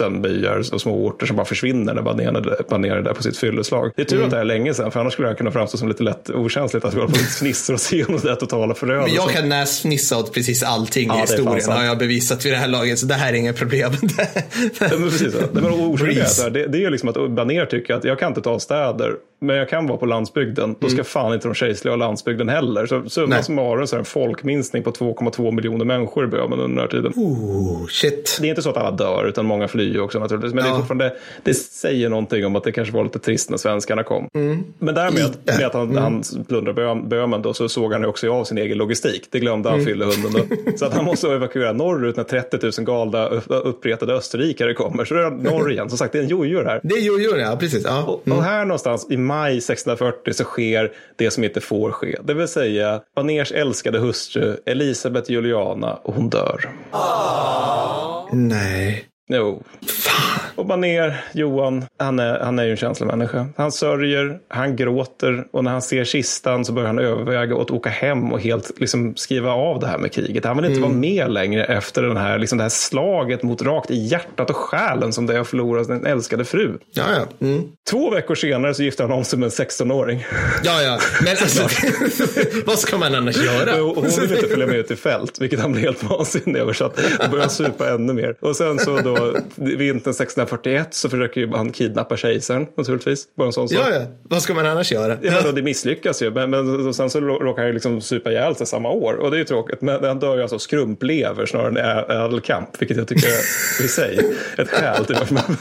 [0.00, 3.92] 000 byar och små orter som bara försvinner när Baner är där på sitt fylleslag.
[3.96, 4.26] Det är tur mm.
[4.26, 6.84] att det är länge sedan, för annars skulle jag kunna framstå som lite lätt okänsligt
[6.84, 9.16] att vi håller på att fnissa och se om det totala förödelsen.
[9.16, 12.56] Men jag kan näsfnissa åt precis allting ja, i historien har jag bevisat vid det
[12.56, 13.92] här laget, så det här är inget problem.
[14.80, 18.28] ja, men precis, men orsaken det, det är liksom att Baner tycker att jag kan
[18.28, 21.04] inte ta städer men jag kan vara på landsbygden, då ska mm.
[21.04, 22.86] fan inte de kejserliga ha landsbygden heller.
[22.86, 26.68] Så summa summarum så är det en folkminskning på 2,2 miljoner människor i Böhmen under
[26.68, 27.12] den här tiden.
[27.16, 28.38] Oh, shit.
[28.40, 30.54] Det är inte så att alla dör, utan många flyr också naturligtvis.
[30.54, 30.70] Men ja.
[30.70, 34.02] det, är fortfarande, det säger någonting om att det kanske var lite trist när svenskarna
[34.02, 34.28] kom.
[34.34, 34.64] Mm.
[34.78, 36.02] Men därmed med att han, mm.
[36.02, 39.28] han plundrade Böhmen då, så såg han ju också av sin egen logistik.
[39.30, 39.86] Det glömde han mm.
[39.86, 40.72] fylla hunden då.
[40.76, 45.04] Så att han måste evakuera norrut när 30 000 galna uppretade österrikare kommer.
[45.04, 45.88] Så det är norr igen.
[45.88, 46.80] Som sagt, det är en jojo här.
[46.82, 47.56] Det är jojo, ja.
[47.60, 47.84] Precis.
[47.84, 48.02] Ja.
[48.02, 48.44] Och, och mm.
[48.44, 52.16] här någonstans i maj 1640 så sker det som inte får ske.
[52.24, 56.70] Det vill säga Baners älskade hustru Elisabeth Juliana och hon dör.
[56.92, 58.28] Aww.
[58.32, 59.04] Nej.
[59.28, 59.62] Jo.
[59.86, 60.38] Fan.
[60.58, 63.46] Och Baner, Johan, han är, han är ju en känslomänniska.
[63.56, 67.90] Han sörjer, han gråter och när han ser kistan så börjar han överväga att åka
[67.90, 70.44] hem och helt liksom, skriva av det här med kriget.
[70.44, 70.90] Han vill inte mm.
[70.90, 74.56] vara med längre efter den här, liksom, det här slaget mot rakt i hjärtat och
[74.56, 76.78] själen som det är att förlora sin älskade fru.
[76.90, 77.46] Ja, ja.
[77.46, 77.62] Mm.
[77.90, 80.24] Två veckor senare så gifter han om sig med en 16-åring.
[80.62, 80.98] Ja, ja.
[81.24, 81.62] Men alltså,
[82.66, 83.82] vad ska man annars göra?
[83.82, 86.72] Och hon vill inte följa med ut i fält, vilket han blir helt vansinnig över.
[86.72, 88.36] Så att börjar supa ännu mer.
[88.40, 89.17] Och sen så då
[89.56, 93.26] vintern 1641 så försöker ju han kidnappa kejsaren naturligtvis.
[93.34, 95.16] Bara en sån ja, ja, vad ska man annars göra?
[95.22, 96.30] Ja, det misslyckas ju.
[96.30, 99.14] Men, men sen så råkar han ju liksom supa ihjäl sig samma år.
[99.14, 99.80] Och det är ju tråkigt.
[99.80, 102.82] Men han dör ju alltså skrumplever snarare än ädelkamp.
[102.82, 104.18] Vilket jag tycker är i sig
[104.58, 105.56] ett skäl till varför man...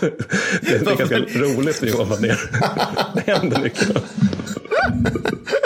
[0.61, 2.39] Det är ganska roligt med Johan ner.
[3.13, 3.87] Det händer mycket.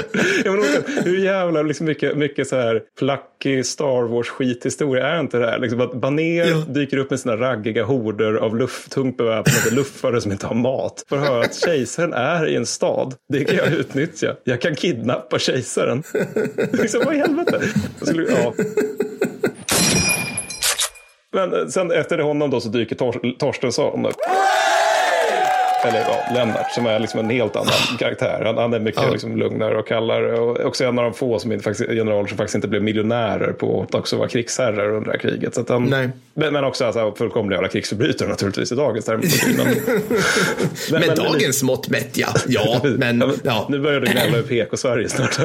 [0.45, 5.37] jag menar, hur jävla liksom mycket, mycket så här plackig Star Wars skithistoria är inte
[5.37, 5.59] det här?
[5.59, 6.57] Liksom att Baner ja.
[6.67, 11.03] dyker upp med sina raggiga horder av luft, tungt beväpnade luffare som inte har mat.
[11.09, 13.15] Får höra att kejsaren är i en stad.
[13.29, 14.35] Det kan jag utnyttja.
[14.43, 16.03] Jag kan kidnappa kejsaren.
[16.71, 17.61] liksom, vad i helvete?
[18.01, 18.53] Skulle, ja.
[21.33, 24.15] Men sen efter honom då så dyker Tor Torstensson upp
[25.85, 28.41] eller ja, Lennart som är liksom en helt annan karaktär.
[28.45, 29.11] Han, han är mycket ja.
[29.11, 30.39] liksom, lugnare och kallare.
[30.39, 33.53] Och också en av de få som inte, faktiskt, generaler som faktiskt inte blev miljonärer
[33.53, 35.55] på att också vara krigsherrar under det här kriget.
[35.55, 36.11] Så han.
[36.33, 39.21] Men, men också alltså, fullkomliga jävla krigsförbrytare naturligtvis i dagens termer.
[40.91, 42.27] Men, med men, dagens mått mätt ja.
[42.47, 43.67] Ja, men ja.
[43.69, 45.39] Nu börjar du gnälla över PK-Sverige snart.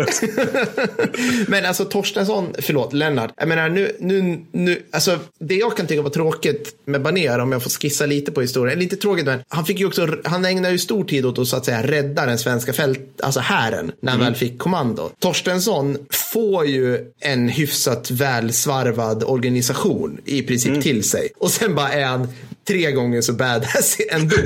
[1.49, 3.33] men alltså Torstensson, förlåt, Lennart.
[3.37, 7.53] Jag menar nu, nu, nu, alltså det jag kan tycka var tråkigt med Baner, om
[7.53, 10.45] jag får skissa lite på historien, eller inte tråkigt, men han fick ju också han
[10.45, 13.93] ägnar ju stor tid åt att så att säga rädda den svenska fält, alltså hären,
[14.01, 14.33] när han mm.
[14.33, 15.11] väl fick kommando.
[15.19, 20.83] Torstensson får ju en hyfsat välsvarvad organisation i princip mm.
[20.83, 21.29] till sig.
[21.39, 22.29] Och sen bara är han
[22.67, 24.37] tre gånger så badass ändå.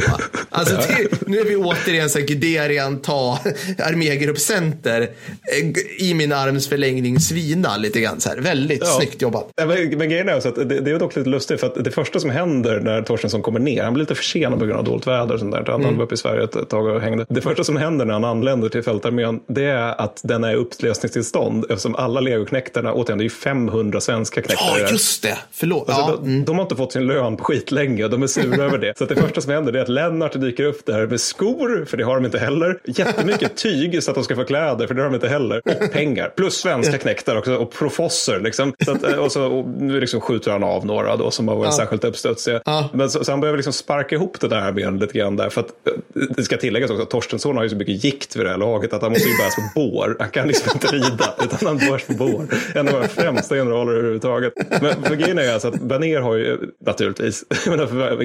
[0.50, 3.38] Alltså, det, nu är vi återigen så här Guderian ta
[3.78, 8.20] armégruppcenter eh, i min arms förlängning svina lite grann.
[8.20, 8.36] Så här.
[8.36, 8.86] Väldigt ja.
[8.86, 9.50] snyggt jobbat.
[9.56, 9.68] Men,
[9.98, 12.20] men grejen är så att det, det är dock lite lustigt för att det första
[12.20, 15.34] som händer när Torstensson kommer ner, han blir lite försenad på grund av dåligt väder
[15.34, 15.64] och sånt där.
[15.66, 15.96] Han mm.
[15.96, 17.26] var uppe i Sverige ett tag och hängde.
[17.28, 20.54] Det första som händer när han anländer till fältarmén, det är att den är i
[20.54, 24.78] upplösningstillstånd eftersom alla legoknektarna, återigen det är ju 500 svenska knektar.
[24.78, 25.38] Ja, just det.
[25.50, 25.88] Förlåt.
[25.88, 26.18] Alltså, ja.
[26.22, 28.98] de, de, har inte fått sin lön på skitlänge de är sura över det.
[28.98, 32.04] Så det första som händer är att Lennart dyker upp där med skor, för det
[32.04, 32.78] har de inte heller.
[32.84, 35.62] Jättemycket tyg så att de ska få kläder, för det har de inte heller.
[35.64, 38.40] Och pengar, plus svenska knektar också och profosser.
[38.40, 38.74] Liksom.
[38.84, 41.56] Så att, eh, och så, och nu liksom skjuter han av några då som har
[41.56, 41.76] varit ja.
[41.76, 42.60] särskilt uppstudsiga.
[42.64, 42.90] Ja.
[42.92, 45.48] Men så, så, han behöver liksom sparka ihop det där ben lite grann där.
[45.48, 48.46] För att, eh, det ska tilläggas också att Torstensson har ju så mycket gikt vid
[48.46, 50.16] det här laget att han måste ju bäras på bår.
[50.18, 52.46] Han kan liksom inte rida, utan han bärs på bår.
[52.74, 54.52] En av våra främsta generaler överhuvudtaget.
[54.80, 57.44] Men för grejen är alltså att Baner har ju naturligtvis,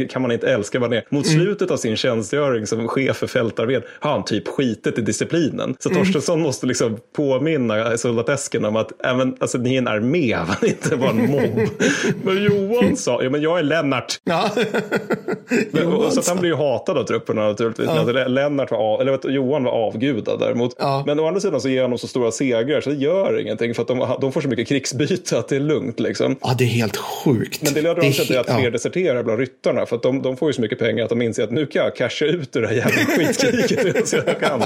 [0.10, 1.06] kan man inte älska Baner.
[1.10, 1.40] Mot mm.
[1.40, 5.76] slutet av sin tjänstgöring som chef för fältarmén har han typ skitit i disciplinen.
[5.80, 6.02] Så mm.
[6.02, 10.56] Torstensson måste liksom påminna soldatesken om att även, alltså, ni är en armé, va?
[10.62, 11.70] inte bara en mobb.
[12.24, 14.20] men Johan sa, ja men jag är Lennart.
[14.24, 14.50] Ja.
[15.72, 17.90] men, och, så han blir ju hatad av trupperna naturligtvis.
[17.96, 18.28] Ja.
[18.28, 20.76] Lennart var av, eller Johan var avgudad däremot.
[20.80, 21.04] Ja.
[21.06, 23.74] Men å andra sidan så ger han dem så stora segrar så det gör ingenting
[23.74, 26.36] för att de, de får så mycket krigsbyte att det är lugnt liksom.
[26.42, 27.62] Ja, det är helt sjukt.
[27.64, 28.70] Men det leder också till att fler ja.
[28.70, 29.86] deserterar bland ryttarna flottarna.
[29.86, 31.84] För att de, de får ju så mycket pengar att de inser att nu kan
[31.84, 34.08] jag casha ut ur det här jävla skitkriget.
[34.08, 34.64] så jag kan.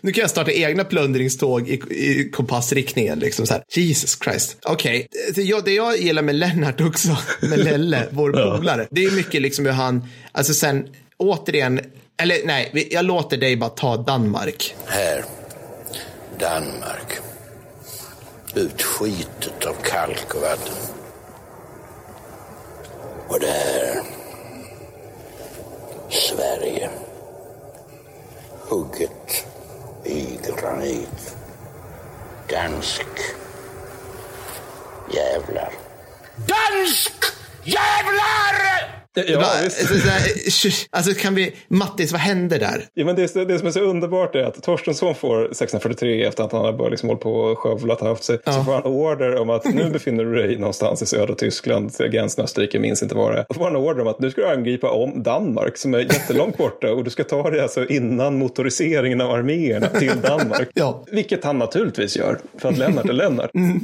[0.00, 3.18] nu kan jag starta egna plundringståg i, i kompassriktningen.
[3.18, 3.62] Liksom så här.
[3.68, 4.58] Jesus Christ.
[4.62, 5.44] Okej, okay.
[5.44, 9.66] det, det jag gillar med Lennart också, med Lelle, vår polare, det är mycket liksom
[9.66, 11.80] hur han, alltså sen återigen,
[12.22, 14.74] eller nej, jag låter dig bara ta Danmark.
[14.86, 15.24] Här,
[16.38, 17.18] Danmark.
[18.54, 20.99] Utskitet av kalk och vatten.
[23.30, 24.02] Och det här,
[26.08, 26.90] Sverige.
[28.68, 29.46] Hugget
[30.04, 31.36] i granit.
[32.48, 33.06] Dansk.
[35.14, 35.72] Jävlar.
[36.36, 37.24] Dansk
[37.64, 38.99] jävlar!
[39.14, 39.48] Ja, bara,
[40.90, 42.84] alltså kan vi, Mattis, vad hände där?
[42.94, 46.52] Ja, men det, det som är så underbart är att Torstensson får 643 efter att
[46.52, 48.38] han har börjat liksom hållit på och skövlat haft sig.
[48.44, 48.52] Ja.
[48.52, 52.44] Så får han order om att nu befinner du dig någonstans i södra Tyskland, gränsen
[52.44, 53.46] Österrike, minns inte vad det.
[53.48, 56.56] Och får han order om att nu ska du angripa om Danmark som är jättelångt
[56.56, 60.68] borta och du ska ta det alltså innan motoriseringen av arméerna till Danmark.
[60.74, 61.04] ja.
[61.10, 63.54] Vilket han naturligtvis gör, för att Lennart är Lennart.
[63.54, 63.80] Mm.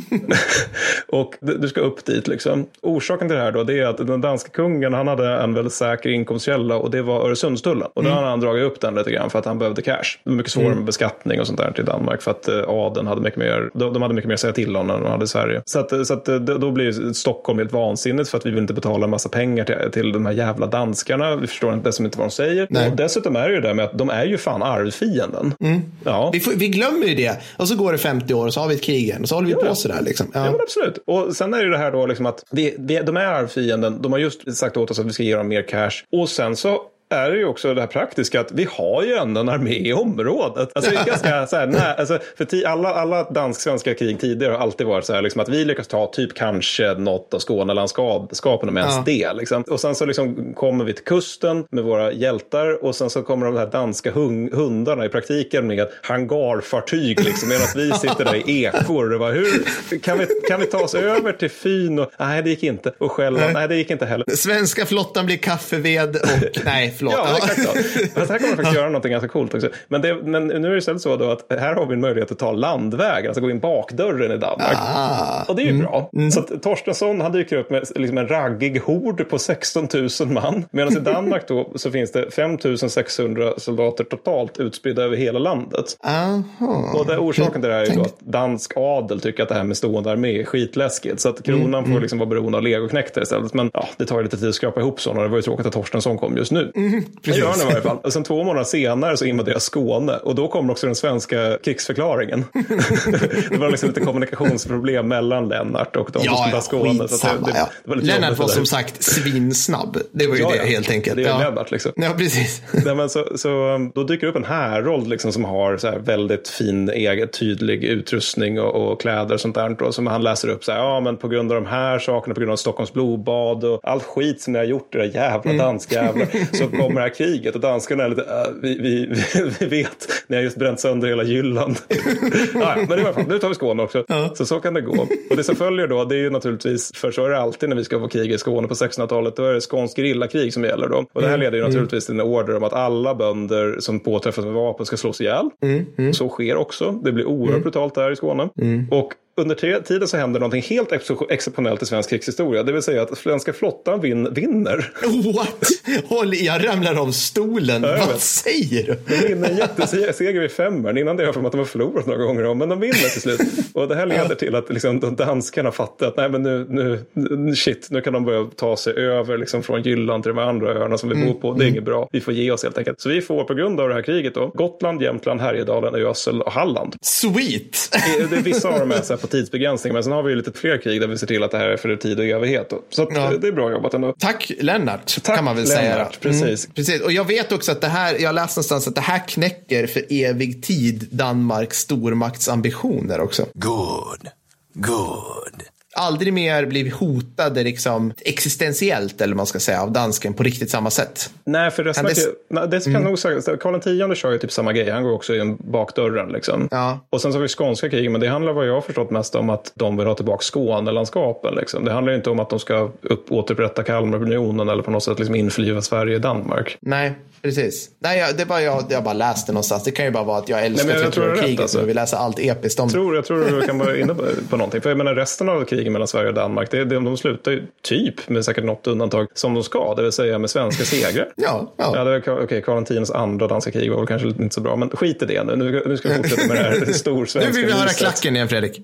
[1.09, 2.67] och du ska upp dit liksom.
[2.83, 5.73] Orsaken till det här då, det är att den danska kungen, han hade en väldigt
[5.73, 7.89] säker inkomstkälla och det var Öresundstullen.
[7.95, 8.17] Och då mm.
[8.17, 10.19] hade han dragit upp den lite grann för att han behövde cash.
[10.25, 10.79] Det var mycket svårare mm.
[10.79, 13.93] med beskattning och sånt där till Danmark för att uh, adeln hade mycket mer, de,
[13.93, 15.63] de hade mycket mer att säga till om än de hade i Sverige.
[15.65, 18.75] Så, att, så att, eh, då blir Stockholm helt vansinnigt för att vi vill inte
[18.75, 21.37] betala en massa pengar till, till de här jävla danskarna.
[21.37, 22.67] Vi förstår inte, inte vad de säger.
[22.71, 22.91] Nej.
[22.91, 25.55] Och dessutom är det ju det med att de är ju fan arvfienden.
[25.61, 25.81] Mm.
[26.05, 26.31] Ja.
[26.33, 27.41] Vi, får, vi, glömmer ju det.
[27.57, 29.35] Och så går det 50 år och så har vi ett krig igen och så
[29.35, 30.03] håller vi ja, på sådär.
[30.03, 30.27] Liksom.
[30.35, 30.45] Ja.
[30.45, 30.99] ja men absolut.
[31.07, 34.03] Och sen är det ju det här då liksom att vi, vi, de är arvfienden.
[34.03, 36.05] De har just sagt åt oss att vi ska ge dem mer cash.
[36.13, 39.41] Och sen så är det ju också det här praktiska att vi har ju ändå
[39.41, 40.71] en armé i området.
[40.75, 44.59] Alltså, det är ganska, så här, nej, alltså, för alla, alla dansk-svenska krig tidigare har
[44.59, 48.77] alltid varit så här liksom, att vi lyckas ta typ kanske något av Skånelandskapen om
[48.77, 49.03] ens ja.
[49.07, 49.33] det.
[49.33, 49.63] Liksom.
[49.63, 53.47] Och sen så liksom, kommer vi till kusten med våra hjältar och sen så kommer
[53.47, 59.09] de här danska hundarna i praktiken med hangarfartyg liksom, medan vi sitter där i ekor.
[59.09, 61.99] Det var, hur, kan, vi, kan vi ta oss över till Fyn?
[61.99, 62.93] Och, nej, det gick inte.
[62.99, 63.55] Och själva, nej.
[63.55, 64.37] nej, det gick inte heller.
[64.37, 67.15] Svenska flottan blir kaffeved och nej, förlåt.
[67.17, 67.69] Ja, exakt så.
[68.15, 69.69] Fast här kommer man faktiskt göra någonting ganska coolt också.
[69.89, 72.33] Men, det, men nu är det istället så då att här har vi en möjlighet
[72.33, 74.77] att ta landväg, alltså gå in bakdörren i Danmark.
[74.77, 75.45] Ah.
[75.49, 75.83] Och det är ju mm.
[75.83, 76.11] bra.
[76.13, 76.31] Mm.
[76.31, 79.89] Så att Torstensson han dyker upp med liksom en raggig hord på 16
[80.21, 80.65] 000 man.
[80.71, 85.97] Medan i Danmark då så finns det 5 600 soldater totalt utspridda över hela landet.
[86.05, 86.93] Aha.
[86.95, 89.55] Och det, orsaken till det här är ju då att dansk adel tycker att det
[89.55, 91.21] här med stående armé är skitläskigt.
[91.21, 91.85] Så att kronan mm.
[91.85, 92.03] får mm.
[92.03, 93.55] liksom vara beroende av legoknektar istället.
[93.55, 95.23] Men ja, det tar ju lite tid att skrapa ihop sådana.
[95.23, 96.73] Det var ju tråkigt att Torstensson kom just nu.
[97.23, 97.99] Det gör han i varje fall.
[98.03, 102.45] Och sen två månader senare så invaderar Skåne och då kommer också den svenska krigsförklaringen.
[103.51, 107.09] det var liksom lite kommunikationsproblem mellan Lennart och de ja, som skulle ta Skåne.
[107.09, 107.53] Så det, det,
[107.85, 109.99] det var Lennart var som sagt svinsnabb.
[110.13, 111.17] Det var ju ja, det helt enkelt.
[111.17, 111.39] Det är ja.
[111.39, 111.93] Lennart liksom.
[111.97, 112.63] Ja, precis.
[112.85, 115.99] Nej, men så, så, um, då dyker upp en härold liksom, som har så här
[115.99, 119.77] väldigt fin, egen, tydlig utrustning och, och kläder och sånt där.
[119.79, 122.35] Då, som han läser upp så här, ja men på grund av de här sakerna,
[122.35, 125.57] på grund av Stockholms blodbad och all skit som ni har gjort, era jävla mm.
[125.57, 126.27] danskjävlar,
[126.57, 129.15] så kommer det här kriget och danskarna är lite, uh, vi, vi,
[129.61, 131.77] vi vet, ni har just bränt sönder hela Jylland.
[132.55, 134.05] ja, men i alla fall, nu tar vi Skåne också.
[134.09, 134.31] Ja.
[134.35, 135.07] Så så kan det gå.
[135.31, 137.77] Och det som följer då, det är ju naturligtvis, för så är det alltid när
[137.77, 140.89] vi ska få krig i Skåne på 1600-talet, då är det skånsk gerillakrig som gäller
[140.89, 141.05] då.
[141.13, 141.71] Och det här mm, leder ju mm.
[141.71, 145.51] naturligtvis till en order om att alla bönder som påträffas med vapen ska slås ihjäl.
[145.63, 146.15] Mm.
[146.15, 146.93] Så sker också.
[146.93, 148.49] Det blir oerhört brutalt där i Skåne.
[148.91, 150.93] Och under tiden så händer någonting helt
[151.31, 152.63] exceptionellt i svensk krigshistoria.
[152.63, 154.93] Det vill säga att svenska flottan vin, vinner.
[155.35, 155.65] What?
[156.05, 157.83] Håll, jag ramlar av stolen.
[157.83, 158.99] Ja, Vad säger du?
[159.07, 160.99] De vinner en jätteseger vid femmern.
[160.99, 162.59] Innan det har jag för att de har förlorat några gånger om.
[162.59, 163.41] Men de vinner till slut.
[163.73, 167.87] Och det här leder till att liksom, danskarna fattar att nej, men nu, nu, shit,
[167.91, 171.09] nu kan de börja ta sig över liksom, från Jylland till de andra öarna som
[171.09, 171.27] vi mm.
[171.29, 171.53] bor på.
[171.53, 171.75] Det är mm.
[171.75, 172.09] inget bra.
[172.13, 173.01] Vi får ge oss helt enkelt.
[173.01, 176.53] Så vi får på grund av det här kriget då Gotland, Jämtland, Härjedalen, Ösel och
[176.53, 176.97] Halland.
[177.03, 177.97] Sweet!
[178.19, 179.93] Det, det, vissa har de med sig på tidsbegränsning.
[179.93, 181.69] Men sen har vi ju lite fler krig där vi ser till att det här
[181.69, 182.73] är för tid och evighet.
[182.91, 183.33] Så att, ja.
[183.41, 184.15] det är bra jobbat ändå.
[184.19, 185.97] Tack Lennart, Tack, kan man väl Lennart, säga.
[185.97, 186.65] Mm, precis.
[186.65, 187.01] Mm, precis.
[187.01, 190.03] Och jag vet också att det här, jag läste någonstans att det här knäcker för
[190.09, 193.47] evig tid Danmarks stormaktsambitioner också.
[193.55, 194.29] Good,
[194.75, 200.71] good aldrig mer blivit hotade liksom, existentiellt, eller man ska säga, av dansken på riktigt
[200.71, 201.31] samma sätt.
[201.45, 202.07] Nej, för resten
[202.49, 203.03] det, det kan mm.
[203.03, 206.69] nog säga, Karl X kör ju typ samma grej, han går också in bakdörren liksom.
[206.71, 207.01] Ja.
[207.11, 209.35] Och sen så har vi skånska kriget, men det handlar vad jag har förstått mest
[209.35, 211.55] om att de vill ha tillbaka Skånelandskapen.
[211.55, 211.85] Liksom.
[211.85, 215.35] Det handlar inte om att de ska upp, återupprätta Kalmarunionen eller på något sätt liksom
[215.35, 216.77] införliva Sverige i Danmark.
[216.81, 217.13] Nej,
[217.43, 217.91] Precis.
[217.99, 219.85] Nej, det var jag, jag bara läste någonstans.
[219.85, 221.81] Det kan ju bara vara att jag älskar 30 kriget alltså.
[221.81, 224.25] och vill läsa allt episkt om jag tror, jag tror du kan vara inne på,
[224.51, 224.81] på någonting.
[224.81, 227.67] För jag menar resten av krigen mellan Sverige och Danmark, det, det, de slutar ju
[227.83, 231.33] typ, med säkert något undantag, som de ska, det vill säga med svenska segrar.
[231.37, 231.93] Ja, ja.
[231.95, 234.77] Ja, det var, okej, Karl X andra danska krig var väl kanske inte så bra,
[234.77, 235.57] men skit i det nu.
[235.57, 238.49] Nu, nu ska vi fortsätta med det här storsvenska Nu vill vi höra klacken igen,
[238.49, 238.81] Fredrik.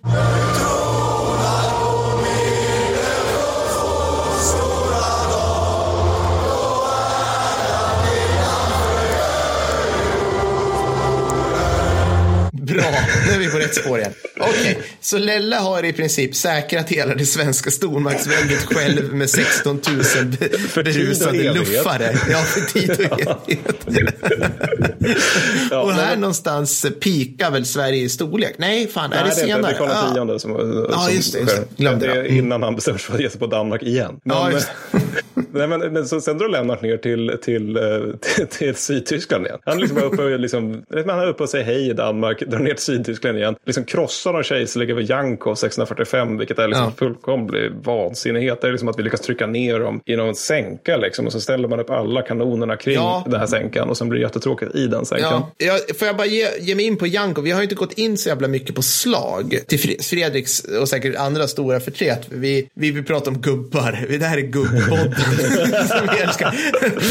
[12.72, 12.90] Bra,
[13.32, 14.12] nu är vi på rätt spår igen.
[14.40, 19.96] Okej, så Lelle har i princip säkrat hela det svenska stormaktsväldet själv med 16 000
[20.26, 22.12] be- För tid och berusade luffare.
[22.30, 23.86] Ja, för tid och evighet.
[25.70, 28.54] Ja, och här någonstans pikar väl Sverige i storlek?
[28.58, 29.68] Nej, fan, är Nej, det det är inte.
[29.70, 29.72] senare?
[29.72, 30.04] Det är Karl Ja.
[30.06, 30.50] X tionde som,
[30.90, 31.64] Ja, som just det, just det.
[31.76, 32.12] Glömde det.
[32.12, 32.36] är Mm.
[32.38, 34.20] innan han bestämmer sig för att ge sig på Danmark igen.
[34.24, 34.50] Men, Ja,
[35.52, 37.82] nej, men, men så sen drar Lennart ner till, till, eh,
[38.20, 39.58] till, till Sydtyskland igen.
[39.64, 42.58] Han, liksom är uppe och liksom, han är uppe och säger hej i Danmark, drar
[42.58, 43.54] ner till Sydtyskland igen.
[43.66, 46.92] Liksom krossar någon kejserlige över Jankov 645, vilket är liksom Ja.
[46.98, 48.60] fullkomlig vansinnighet.
[48.60, 51.40] Det är liksom att vi lyckas trycka ner dem i någon sänka liksom, och så
[51.40, 53.24] ställer man upp alla kanonerna kring Ja.
[53.26, 55.42] den här sänkan och sen blir det jättetråkigt i den sänkan.
[55.58, 57.40] Ja, jag, får jag bara ge, ge mig in på Janko?
[57.40, 60.88] Vi har ju inte gått in så jävla mycket på slag till Fre- Fredriks och
[60.88, 62.20] säkert andra stora förtret.
[62.28, 64.06] Vi, vi vill prata om gubbar.
[64.18, 65.14] Det här är gubbpodden.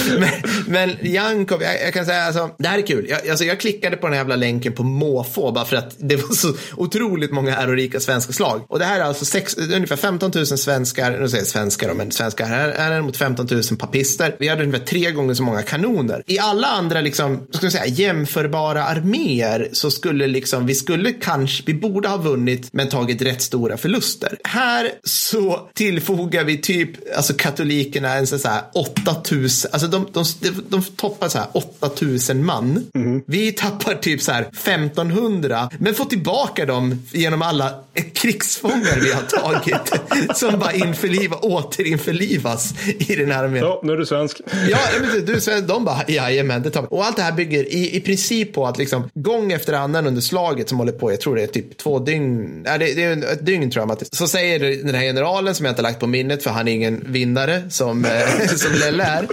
[0.10, 0.30] vi men,
[0.68, 3.06] men Jankov, jag, jag kan säga alltså, det här är kul.
[3.10, 6.16] Jag, alltså, jag klickade på den här jävla länken på måfå bara för att det
[6.16, 8.62] var så otroligt många ärorika svenska slag.
[8.68, 11.94] Och det här är alltså sex, ungefär 15 000 svenskar, nu säger jag svenskar då,
[11.94, 14.36] men svenskar här är det mot 15 000 papister.
[14.40, 16.24] Vi hade ungefär tre gånger så många kanoner.
[16.28, 21.64] I alla andra liksom, ska jag säga, jämförbara arméer så skulle liksom, vi skulle kanske,
[21.66, 24.38] vi borde ha vunnit men tagit rätt stora förluster.
[24.44, 30.64] Här så tillfogar vi typ, alltså katolikerna en så här 8000, alltså de, de, de,
[30.70, 32.86] de toppar så här 8000 man.
[33.28, 37.74] Vi tappar typ så här 1500, men får tillbaka dem genom alla
[38.14, 40.38] krigsfångar vi har tagit.
[40.38, 43.62] som bara införliva, återinförlivas i den här armén.
[43.62, 44.42] Så, nu är du svensk.
[44.70, 46.88] Ja, men du, du, de bara, jajamän, det tar vi.
[46.92, 50.22] Och allt det här bygger i, i princip på att liksom gång efter annan under
[50.22, 53.34] slaget som håller på, jag tror det är typ två dygn, nej, det, det är
[53.34, 54.10] ett dygn tror jag, Mattis.
[54.12, 56.72] så säger den här generalen som jag inte har lagt på minnet för han är
[56.72, 59.28] ingen vinnare som, eh, som Lelle är.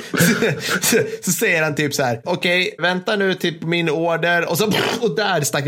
[0.81, 4.73] så, så säger han typ så här, okej, vänta nu till min order och så,
[5.01, 5.67] och där stack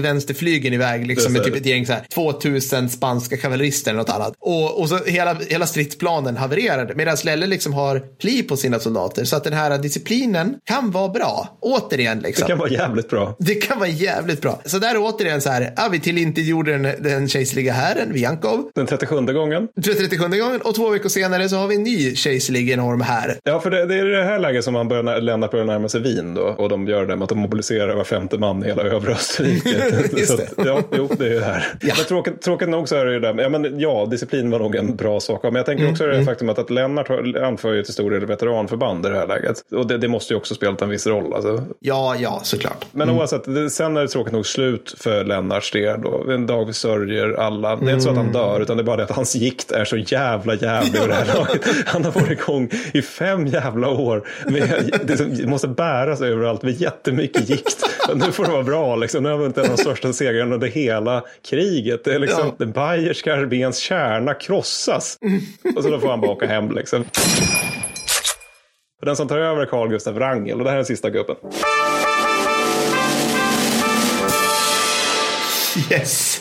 [0.71, 4.35] vänsterflygen iväg liksom med typ ett gäng så här 2000 spanska kavallerister eller något annat.
[4.41, 9.25] Och, och så hela, hela stridsplanen havererade medan Lelle liksom har pli på sina soldater
[9.25, 11.59] så att den här disciplinen kan vara bra.
[11.61, 12.47] Återigen liksom.
[12.47, 13.37] Det kan vara jävligt bra.
[13.39, 14.61] Det kan vara jävligt bra.
[14.65, 18.71] Så där återigen så här, ja, vi tillintetgjorde den, den kejserliga hären, Viankov.
[18.75, 19.69] Den 37 gången.
[19.85, 23.39] 37 gången och två veckor senare så har vi en ny kejserlig enorm här.
[23.45, 26.01] Ja, för det, det är det här läget som man börjar, Lennart börjar närma sig
[26.01, 26.43] Wien då.
[26.43, 30.27] Och de gör det med att de mobiliserar var femte man i hela övre Österrike.
[30.27, 31.67] Så ja, jo, det är ju det här.
[31.81, 31.95] Ja.
[31.97, 33.35] Men tråkigt, tråkigt nog så är det ju det.
[33.43, 35.43] Ja, men, ja, disciplin var nog en bra sak.
[35.43, 37.11] Men jag tänker Mm, också det faktum att, att Lennart
[37.43, 39.57] anför ju till stor del veteranförband i det här läget.
[39.73, 41.35] Och det, det måste ju också spelat en viss roll.
[41.35, 41.65] Alltså.
[41.81, 42.87] Ja, ja, såklart.
[42.93, 46.03] Men oavsett, det, sen är det tråkigt nog slut för Lennarts del.
[46.03, 46.31] Då.
[46.31, 47.77] En dag vi sörjer alla.
[47.77, 49.73] Det är inte så att han dör, utan det är bara det att hans gikt
[49.73, 51.67] är så jävla jävlig det här laget.
[51.87, 54.29] Han har varit igång i fem jävla år.
[54.47, 57.90] Med, det måste bäras överallt med jättemycket gikt.
[58.11, 59.23] Och nu får det vara bra, liksom.
[59.23, 62.05] nu har vi inte en av de största segrarna under hela kriget.
[62.05, 62.55] Det är liksom, Ja.
[62.59, 65.19] den bayerska arméns kärna krossas.
[65.77, 66.71] Och så då får han bara åka hem.
[66.75, 67.05] Liksom.
[69.07, 71.37] Den som tar över är Carl Gustav Wrangel och det här är den sista gubben.
[75.91, 76.40] Yes.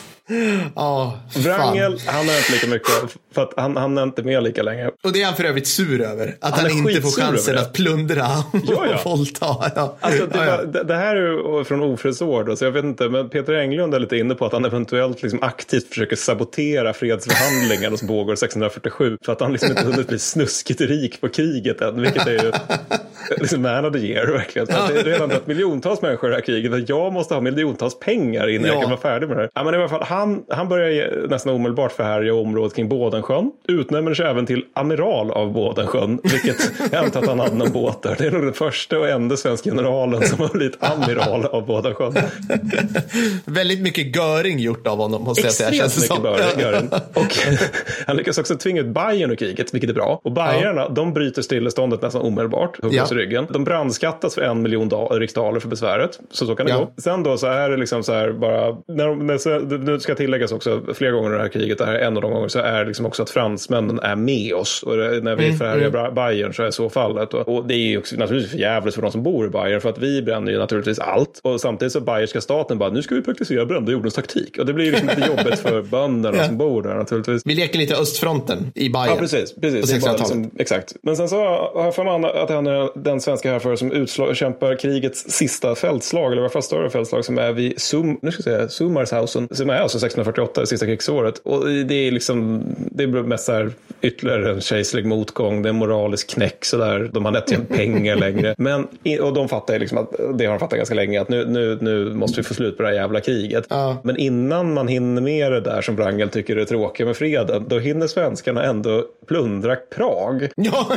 [0.74, 1.42] Ja, fan.
[1.42, 2.88] Wrangel, han har inte lika mycket,
[3.34, 4.90] för att han, han är inte med lika länge.
[5.04, 6.36] Och det är han för övrigt sur över.
[6.40, 9.00] Att Han han, inte får chansen att plundra och Ja, ja.
[9.04, 9.46] våldta.
[9.76, 9.96] Ja.
[10.00, 13.28] Alltså, det, ja, det, det här är från ofredsår då, så jag vet inte, men
[13.28, 18.08] Peter Englund är lite inne på att han eventuellt liksom aktivt försöker sabotera fredsförhandlingarna som
[18.08, 22.26] pågår 647 för att han liksom inte hunnit bli snuskigt rik på kriget än, vilket
[22.26, 22.52] är ju
[23.40, 24.66] liksom man of the year verkligen.
[24.66, 27.40] Så det är redan dött miljontals människor i det här kriget och jag måste ha
[27.40, 28.80] miljontals pengar innan jag Ja.
[28.80, 29.50] kan vara färdig med det här.
[29.54, 34.14] Ja, men i alla fall, han, han börjar nästan omedelbart förhärja området kring Bådensjön, utnämner
[34.14, 36.56] sig även till amiral av Bådensjön, vilket
[36.92, 38.14] jag antar att han hade någon båt där.
[38.18, 42.14] Det är nog den första och enda svenska generalen som har blivit amiral av Bådensjön.
[43.44, 45.68] Väldigt mycket göring gjort av honom, måste jag säga.
[45.84, 46.22] Extremt mycket som.
[46.22, 46.88] bör- gör den.
[47.14, 47.36] Och
[48.06, 50.20] han lyckas också tvinga ut Bayern ur kriget, vilket är bra.
[50.24, 52.82] Och Bayerna, de bryter stilleståndet nästan omedelbart.
[52.82, 53.06] Hugger Ja.
[53.10, 53.46] i ryggen.
[53.50, 56.18] De brandskattas för en miljon riksdaler för besväret.
[56.30, 56.78] Så så kan det Ja.
[56.78, 56.90] gå.
[57.02, 60.52] Sen då så är det liksom så här bara, när de, när, det ska tilläggas
[60.52, 62.58] också flera gånger i det här kriget, det här är en av de gånger så
[62.58, 64.82] är liksom också att fransmännen är med oss.
[64.82, 66.14] Och när vi Mm, förhärjar mm.
[66.14, 67.34] Bayern så är så fallet.
[67.34, 69.88] Och, det är ju också naturligtvis för jävligt för de som bor i Bayern för
[69.88, 71.40] att vi bränner ju naturligtvis allt.
[71.42, 74.58] Och samtidigt så bayerska staten bara, nu ska vi praktisera brända jordens taktik.
[74.58, 77.42] Och det blir ju liksom lite jobbigt för bönderna som bor där naturligtvis.
[77.44, 79.08] Vi leker lite östfronten i Bayern.
[79.08, 79.54] Ja, precis.
[79.54, 79.80] precis.
[79.80, 80.18] På Det är bara 1600-talet.
[80.18, 80.96] liksom, exakt.
[81.02, 81.36] Men sen så
[81.74, 85.74] har jag för mig att han är den svenska härförare som utslag, kämpar krigets sista
[85.74, 88.68] fältslag, eller i alla fall större fältslag, som är vid Sum, nu ska jag säga,
[88.68, 91.38] Summarshausen, som är alltså 1648, det sista krigsåret.
[91.38, 93.70] Och det är liksom, det blir mest så här
[94.00, 98.54] ytterligare en kejserlig motgång, det är en moralisk knäck sådär, de har tjänat pengar längre.
[98.58, 98.86] Men,
[99.20, 101.78] och de fattar ju liksom att, det har de fattat ganska länge, att nu, nu,
[101.80, 103.66] nu måste vi få slut på det här jävla kriget.
[103.68, 104.00] Ja.
[104.04, 107.78] Men innan man hinner med det där som Wrangel tycker är tråkigt med freden, då
[107.78, 110.96] hinner svenskarna ändå plundra Prag Ja.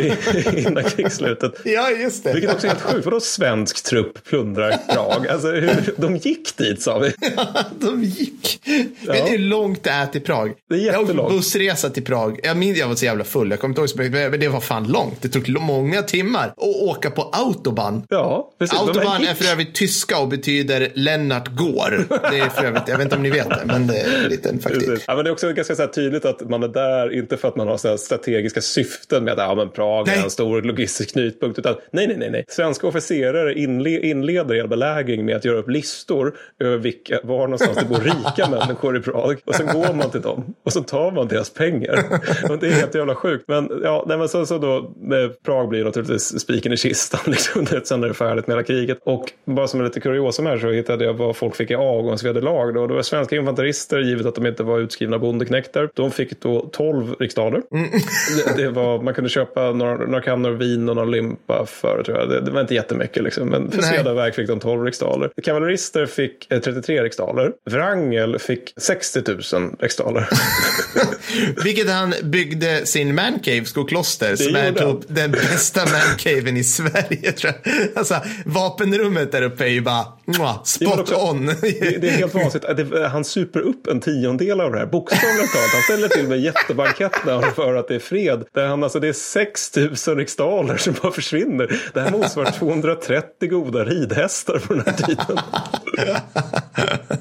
[0.57, 1.53] innan krigsslutet.
[1.65, 2.33] Ja, just det.
[2.33, 3.05] Vilket också är helt sjukt.
[3.05, 5.27] Vadå svensk trupp plundrar Prag?
[5.27, 7.13] Alltså, hur, de gick dit sa vi.
[7.79, 8.61] De gick.
[9.07, 10.53] Vet du hur långt det är till Prag?
[10.69, 11.31] Det är Jag åkte jättelångt.
[11.33, 12.39] bussresa till Prag.
[12.43, 13.49] Jag minns jag var så jävla full.
[13.49, 15.21] Jag kommer inte ihåg så men det var fan långt.
[15.21, 18.03] Det tog många timmar att åka på autobahn.
[18.09, 18.79] Ja, precis.
[18.79, 19.29] Autobahn gick.
[19.29, 22.07] är för övrigt tyska och betyder Lennart går.
[22.31, 24.29] Det är för övrigt, jag vet inte om ni vet det, men det är en
[24.29, 25.03] liten faktiskt.
[25.07, 27.55] Ja, men det är också ganska så tydligt att man är där, inte för att
[27.55, 30.19] man har så strategiska syften med att ja, men Prag Nej.
[30.19, 32.45] är en stor logistisk knutpunkt, utan nej, nej, nej, nej.
[32.47, 37.77] Svenska officerare inle inleder hela belägring med att göra upp listor över vilka, var någonstans
[37.77, 39.39] det bor rika människor i Prag.
[39.45, 42.03] Och sen går man till dem och så tar man deras pengar.
[42.49, 43.43] Och det är helt jävla sjukt.
[43.47, 47.65] Men ja, nej, men så, så då, eh, Prag blir naturligtvis spiken i kistan liksom,
[47.65, 48.97] sen när det är färdigt med hela kriget.
[49.03, 52.73] Och bara som en lite kuriosa här så hittade jag vad folk fick i avgångsvederlag.
[52.73, 52.87] Då.
[52.87, 55.89] Det var svenska infanterister, givet att de inte var utskrivna bondeknektar.
[55.93, 57.61] De fick då 12 riksdaler.
[57.69, 62.17] Det, det var, man kunde köpa några, några kannor vin och några limpa för, tror
[62.17, 62.29] jag.
[62.29, 63.49] Det, det var inte jättemycket liksom.
[63.49, 65.31] Men för sveda verk fick de 12 riksdaler.
[65.43, 67.53] Kavallerister fick eh, 33 riksdaler.
[67.71, 69.21] Wrangel fick 60
[69.53, 70.29] 000 riksdaler.
[71.63, 77.31] Vilket han byggde sin mancave, Skokloster, som är typ den bästa mancaven i Sverige.
[77.31, 77.73] Tror jag.
[77.95, 78.15] Alltså,
[78.45, 81.45] vapenrummet där uppe är ju bara mwah, spot också- on.
[81.45, 82.91] Det, det är helt vansinnigt.
[82.91, 84.85] Det, han super upp en tiondel av det här.
[84.85, 85.69] Bokstavligt talat.
[85.73, 88.43] Han ställer till med jättebankett när han för att det är fred.
[88.53, 89.75] Där han, alltså, det är 6
[90.07, 91.81] 000 riksdaler som bara försvinner.
[91.93, 95.37] Det här motsvarar 230 goda ridhästar på den här tiden.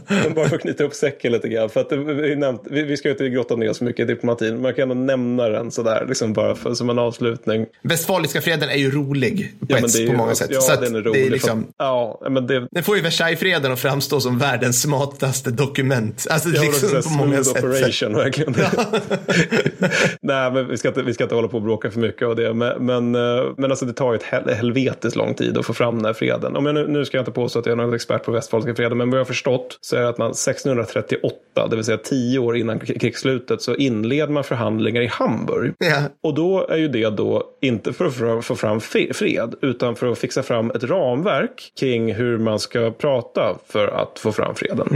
[0.09, 1.69] Men bara för att knyta upp säcken lite grann.
[1.69, 4.13] För att det, vi, nämnt, vi, vi ska ju inte grotta ner så mycket i
[4.15, 4.55] diplomatin.
[4.55, 6.05] Men jag kan ändå nämna den sådär.
[6.09, 7.67] Liksom bara för, som en avslutning.
[7.83, 10.51] Västfaliska freden är ju rolig på, Ja, ett, det är på ju- många sätt.
[10.53, 11.21] Ja, så den är det rolig.
[11.21, 14.83] är för liksom, att- ja, men det, den får ju Versaillesfreden att framstå som världens
[14.83, 16.27] smartaste dokument.
[16.31, 17.65] Alltså Ja, liksom på många sätt.
[17.65, 18.55] operation, verkligen.
[20.23, 22.37] Nej, men vi ska, inte, vi ska inte hålla på och bråka för mycket av
[22.37, 22.55] det.
[22.55, 25.73] Men, men, eh, men alltså, det tar ju ett hel, helvetes lång tid att få
[25.75, 26.57] fram den här freden.
[26.57, 28.75] Om jag nu, nu ska jag inte påstå att jag är någon expert på västfaliska
[28.75, 31.22] freden, men vad jag har förstått så är det att man 1638,
[31.71, 35.75] det vill säga tio år innan krigsslutet, så inleder man förhandlingar i Hamburg.
[35.79, 36.03] Ja.
[36.23, 40.19] Och då är ju det då inte för att få- fram fred, utan för att
[40.19, 44.87] fixa fram ett ramverk kring hur man ska prata för att få fram freden.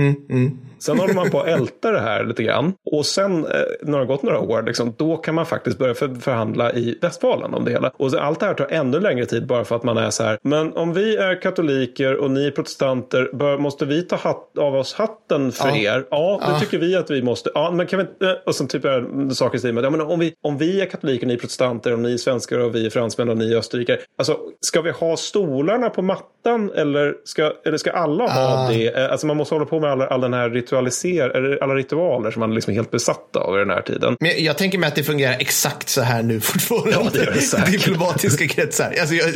[0.79, 2.73] Sen håller man på att älta det här lite grann.
[2.93, 3.51] Och sen, eh,
[3.83, 6.99] när det har gått några år, liksom, då kan man faktiskt börja för, förhandla i
[7.03, 7.91] Västfalen om det hela.
[7.97, 10.39] Och allt det här tar ännu längre tid bara för att man är så här.
[10.43, 14.75] Men om vi är katoliker och ni är protestanter, bör, måste vi ta hatt, av
[14.75, 15.77] oss hatten för Ja.
[15.77, 16.07] er?
[16.11, 16.61] Ja, det Ja.
[16.61, 17.51] tycker vi att vi måste.
[17.55, 20.01] Ja, men kan vi eh, Och sen typ är saker i stil med, ja, men
[20.01, 22.75] om vi, om vi är katoliker och ni är protestanter, om ni är svenskar och
[22.75, 23.99] vi är fransmän och ni är österrikare.
[24.19, 28.69] Alltså, ska vi ha stolarna på mattan eller ska, eller ska alla ha Ah.
[28.71, 28.89] det?
[28.89, 32.31] Eh, Alltså man måste hålla på med all, all den här ritualiser, eller alla ritualer
[32.31, 34.17] som man liksom är helt besatta av i den här tiden.
[34.21, 36.91] Men jag, jag tänker mig att det fungerar exakt så här nu fortfarande.
[36.91, 37.71] Ja, det gör det säkert.
[37.71, 38.95] Diplomatiska kretsar.
[39.01, 39.29] Alltså, jag,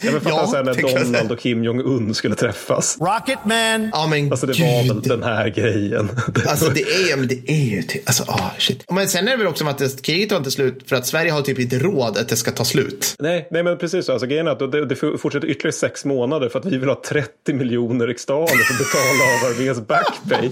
[0.00, 0.74] Jag vill fatta så här när
[1.04, 2.98] Donald och Kim Jong-Un skulle träffas.
[3.00, 3.90] Rocket Man.
[3.92, 4.66] Ja, men Alltså det gud.
[4.66, 6.10] var väl den här grejen.
[6.48, 8.84] Alltså det är, ja, men det är ju typ, alltså ah shit.
[8.90, 11.30] Men sen är det väl också att det, kriget tar inte slut för att Sverige
[11.30, 13.14] har typ inte råd att det ska ta slut.
[13.18, 14.12] Nej, nej, men precis så.
[14.12, 17.02] Alltså, grejen är att det, det fortsätter ytterligare sex månader för att vi vill ha
[17.08, 20.50] 30 miljoner riksdaler för att betala av arméns backpay.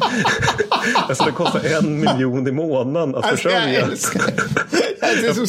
[1.08, 3.80] Alltså det kostar en miljon i månaden att Alltså, jag försörja.
[3.86, 4.22] älskar
[5.02, 5.26] det.
[5.28, 5.46] är, som,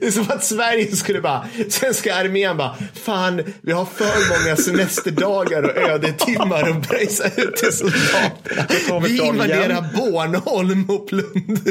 [0.00, 4.56] det är som att Sverige skulle bara, svenska armén bara, fan vi har för många
[4.56, 9.00] semesterdagar och ödetimmar att pröjsa ut till soldaterna.
[9.06, 9.84] vi invaderar.
[9.96, 11.64] Bornholm och plundrar.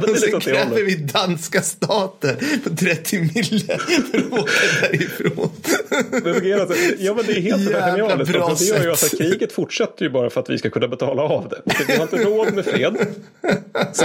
[0.00, 5.50] det och sen det kräver vi danska staten på 30 mille för att åka därifrån.
[6.62, 8.32] Att- Ja, men det är helt genialiskt.
[8.32, 11.22] bra det gör ju att kriget fortsätter ju bara för att vi ska kunna betala
[11.22, 11.84] av det.
[11.88, 12.96] Vi har inte råd med fred.
[13.92, 14.04] Så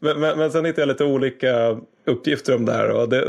[0.00, 1.76] men, men, men sen hittade jag lite olika
[2.06, 2.90] uppgifter om det här.
[2.90, 3.22] Och det,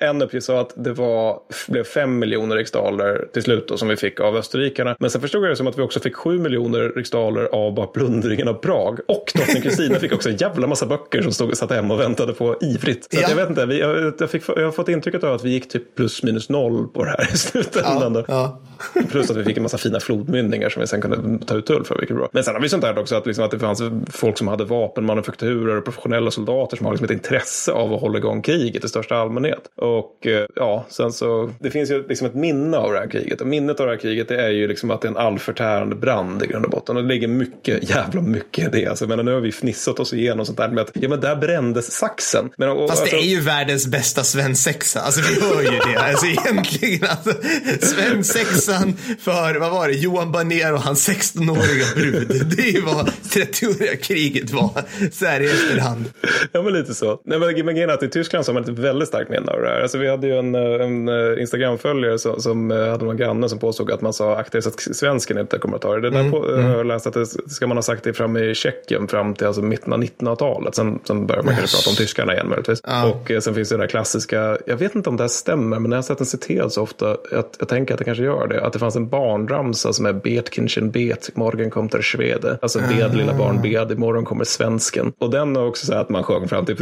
[0.00, 3.96] en uppgift sa att det var, blev 5 miljoner riksdaler till slut då, som vi
[3.96, 4.96] fick av österrikarna.
[4.98, 7.86] Men sen förstod jag det som att vi också fick 7 miljoner riksdaler av bara
[7.86, 8.98] plundringen av Prag.
[9.08, 12.32] Och drottning Kristina fick också en jävla massa böcker som stod, satt hemma och väntade
[12.32, 13.04] på ivrigt.
[13.04, 13.28] Så ja.
[13.28, 15.68] jag vet inte, vi, jag, jag, fick, jag har fått intrycket av att vi gick
[15.68, 18.24] typ plus minus noll på det här i slutändan.
[18.28, 18.60] Ja,
[18.94, 19.02] ja.
[19.10, 21.84] Plus att vi fick en massa fina flodmynningar som vi sen kunde ta ut tull
[21.84, 22.28] för, vilket är bra.
[22.32, 24.64] Men sen har vi sånt där också att, liksom, att det fanns folk som hade
[24.64, 28.88] vapenmanufakturer och professionella soldater som har liksom ett intresse av att hålla igång kriget i
[28.88, 29.70] största allmänhet.
[29.76, 33.40] Och eh, ja, sen så, det finns ju liksom ett minne av det här kriget.
[33.40, 35.96] Och minnet av det här kriget det är ju liksom att det är en allförtärande
[35.96, 36.96] brand i grund och botten.
[36.96, 38.86] Och det ligger mycket, jävla mycket i det.
[38.86, 41.36] Alltså, men nu har vi fnissat oss igenom sånt där med att, ja men där
[41.36, 42.50] brändes saxen.
[42.56, 45.00] Men, och, Fast alltså, det är ju världens bästa svensexa.
[45.00, 46.00] Alltså vi hör ju det.
[46.00, 47.32] Alltså egentligen, alltså,
[47.80, 52.46] svensexan för, vad var det, Johan Baner och hans 16-åriga brud.
[52.56, 56.04] Det är ju vad 30-åriga kriget var, så här i efterhand.
[56.52, 57.20] Ja men lite så.
[57.24, 59.60] Nej, men, men grejen att i Tyskland så har man ett väldigt starkt minne av
[59.60, 59.80] det här.
[59.80, 63.58] Alltså, vi hade ju en, en eh, Instagram-följare som, som eh, hade någon granne som
[63.58, 66.00] påstod att man sa akta så att svensken inte kommer att ta det.
[66.00, 66.30] Det där mm.
[66.30, 66.70] på, mm.
[66.70, 69.62] jag läst att det ska man ha sagt det fram i Tjeckien fram till alltså,
[69.62, 70.74] mitten av 1900-talet.
[70.74, 72.80] Sen, sen börjar man kanske prata om tyskarna igen möjligtvis.
[72.86, 73.06] Ja.
[73.06, 75.78] Och eh, sen finns det det där klassiska, jag vet inte om det här stämmer,
[75.78, 78.46] men jag har sett den citerad så ofta att jag tänker att det kanske gör
[78.46, 78.66] det.
[78.66, 82.58] Att det fanns en barnramsa som är Betkinchen bet, morgen kom der Schwede.
[82.62, 85.12] Alltså bed lilla barn bed, imorgon kommer svensken.
[85.18, 86.76] Och den är också så att man sjöng fram till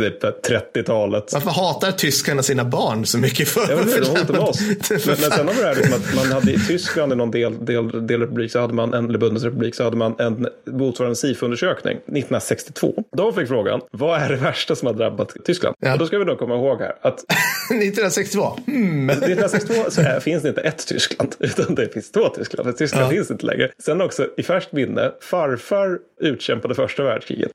[0.83, 1.33] 30-talet.
[1.33, 3.49] Varför hatar tyskarna sina barn så mycket?
[3.49, 4.61] För, ja, men för de oss.
[4.91, 7.31] Men, men sen har vi det här liksom att man hade i Tyskland i någon
[7.31, 11.97] del, del, delrepublik så hade man en, eller Bundesrepublik så hade man en motsvarande SIFO-undersökning
[11.97, 13.05] 1962.
[13.17, 15.77] Då fick frågan, vad är det värsta som har drabbat Tyskland?
[15.79, 15.93] Ja.
[15.93, 17.25] Och då ska vi då komma ihåg här att
[17.71, 18.59] 1962?
[18.67, 19.11] Mm.
[19.11, 22.67] 1962 så är, finns det inte ett Tyskland, utan det finns två Tyskland.
[22.69, 23.11] För Tyskland ja.
[23.11, 23.71] finns inte längre.
[23.85, 27.51] Sen också i färskt minne, farfar utkämpade första världskriget.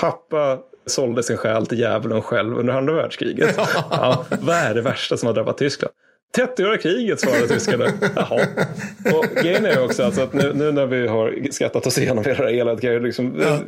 [0.00, 3.56] Pappa sålde sin själ till djävulen själv under andra världskriget.
[3.90, 5.92] Ja, vad är det värsta som har drabbat Tyskland?
[6.36, 7.84] 30-åriga kriget svarade tyskarna.
[8.16, 8.46] Jaha.
[9.14, 12.44] Och grejen är också alltså att nu, nu, när vi har skrattat oss igenom hela
[12.44, 13.58] det eländet kan jag liksom, ja.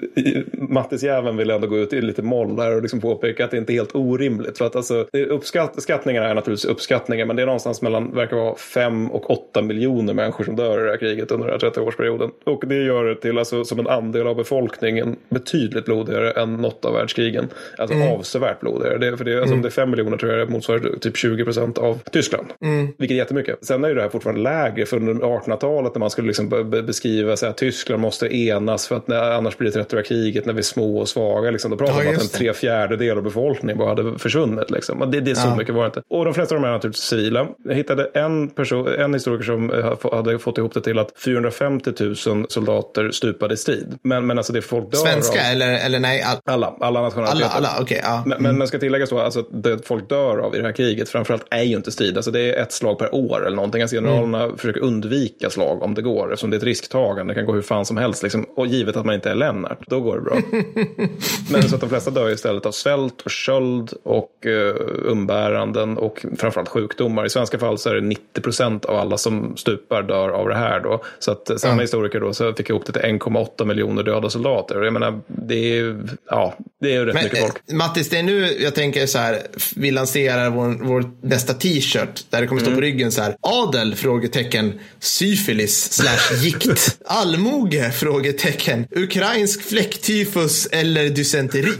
[0.53, 3.57] Mattis jäveln vill ändå gå ut i lite moll där och liksom påpeka att det
[3.57, 4.59] inte är helt orimligt.
[4.59, 9.11] För att alltså, uppskattningarna är naturligtvis uppskattningar men det är någonstans mellan, verkar vara 5
[9.11, 12.31] och 8 miljoner människor som dör i det här kriget under den här 30-årsperioden.
[12.45, 16.85] Och det gör det till, alltså, som en andel av befolkningen, betydligt blodigare än något
[16.85, 17.49] av världskrigen.
[17.79, 18.13] Alltså mm.
[18.13, 18.99] avsevärt blodigare.
[18.99, 19.59] Det, för det, alltså, mm.
[19.59, 22.47] om det är 5 miljoner tror jag det motsvarar typ 20 procent av Tyskland.
[22.61, 22.87] Mm.
[22.99, 23.65] Vilket är jättemycket.
[23.65, 27.33] Sen är ju det här fortfarande lägre för under 1800-talet när man skulle liksom beskriva
[27.33, 30.63] att Tyskland måste enas för att när, annars blir det 30 kriget när vi är
[30.63, 31.51] små och svaga.
[31.51, 31.71] Liksom.
[31.71, 34.71] Då pratar man ja, om att en tre fjärdedel av befolkningen bara hade försvunnit.
[34.71, 35.11] Liksom.
[35.11, 35.57] Det, det är så ja.
[35.57, 36.03] mycket var det inte.
[36.09, 37.47] Och de flesta av dem är naturligtvis civila.
[37.65, 41.93] Jag hittade en, person, en historiker som eh, hade fått ihop det till att 450
[42.01, 42.17] 000
[42.49, 43.99] soldater stupade i strid.
[44.03, 46.23] Men, men alltså det folk dör Svenska av, eller, eller nej?
[46.23, 46.37] All...
[46.45, 47.57] Alla, alla nationaliteter.
[47.57, 48.23] Alla, alla, okay, ja.
[48.27, 51.09] Men, men man ska tillägga så, alltså, det folk dör av i det här kriget
[51.09, 52.17] framförallt är ju inte strid.
[52.17, 53.83] Alltså, det är ett slag per år eller någonting.
[53.83, 54.57] Alltså generalerna mm.
[54.57, 56.33] försöker undvika slag om det går.
[56.33, 58.23] Eftersom det är ett risktagande, det kan gå hur fan som helst.
[58.23, 58.47] Liksom.
[58.57, 60.39] Och givet att man inte är Lennart, då går det bra.
[61.51, 64.75] Men så att de flesta dör istället av svält och köld och uh,
[65.05, 67.27] umbäranden och framförallt sjukdomar.
[67.27, 70.57] I svenska fall så är det 90 procent av alla som stupar dör av det
[70.57, 71.03] här då.
[71.19, 71.83] Så att samma mm.
[71.83, 74.83] historiker då så fick ihop det till 1,8 miljoner döda soldater.
[74.83, 75.97] Jag menar, det är,
[76.31, 77.57] ja, det är rätt Men, mycket folk.
[77.71, 79.39] Eh, Mattis, det är nu jag tänker så här,
[79.77, 82.77] vi lanserar vår, vår nästa t-shirt där det kommer stå mm.
[82.77, 83.37] på ryggen så här.
[83.41, 83.95] Adel?
[83.95, 84.81] Frågetecken.
[85.01, 86.99] Syfilis slash gikt.
[87.07, 87.91] Allmoge?
[87.91, 88.87] Frågetecken.
[88.91, 91.73] Ukrainsk fläcktyfus eller dysenteri?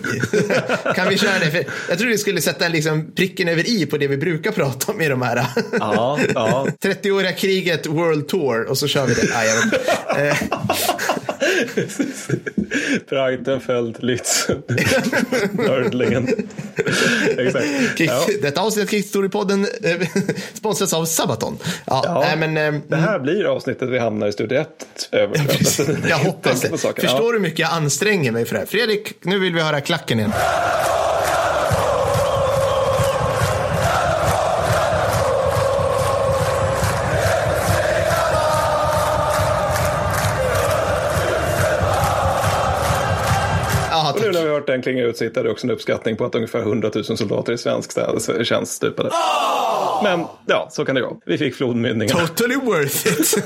[0.95, 1.51] kan vi köra det?
[1.51, 4.93] För jag tror vi skulle sätta liksom pricken över i på det vi brukar prata
[4.93, 5.47] om i de här.
[5.73, 6.67] ja, ja.
[6.83, 9.29] 30-åriga kriget World Tour och så kör vi det.
[9.35, 9.45] Ah,
[13.09, 14.63] jag Breitenfeld, Lützen,
[15.53, 16.29] Nördlingen.
[17.39, 18.01] Exakt.
[18.01, 18.27] Ja.
[18.43, 20.09] Detta avsnitt av Krigshistoriepodden eh,
[20.53, 21.59] sponsras av Sabaton.
[21.85, 24.69] Ja, ja, nej, men, eh, det här blir avsnittet vi hamnar i Studio 1
[25.13, 25.41] över.
[26.09, 26.69] jag hoppas det.
[26.69, 27.19] Förstår ja.
[27.19, 28.67] du hur mycket jag anstränger mig för det här?
[28.67, 30.33] Fredrik, nu vill vi höra klacken igen.
[44.33, 46.35] När vi har hört den klinga ut så hittar du också en uppskattning på att
[46.35, 47.99] ungefär 100 000 soldater i svensk
[48.45, 49.09] tjänst stupade.
[49.09, 49.66] Oh!
[50.03, 51.21] Men ja, så kan det gå.
[51.27, 52.27] Vi fick flodmynningarna.
[52.27, 53.45] Totally worth it.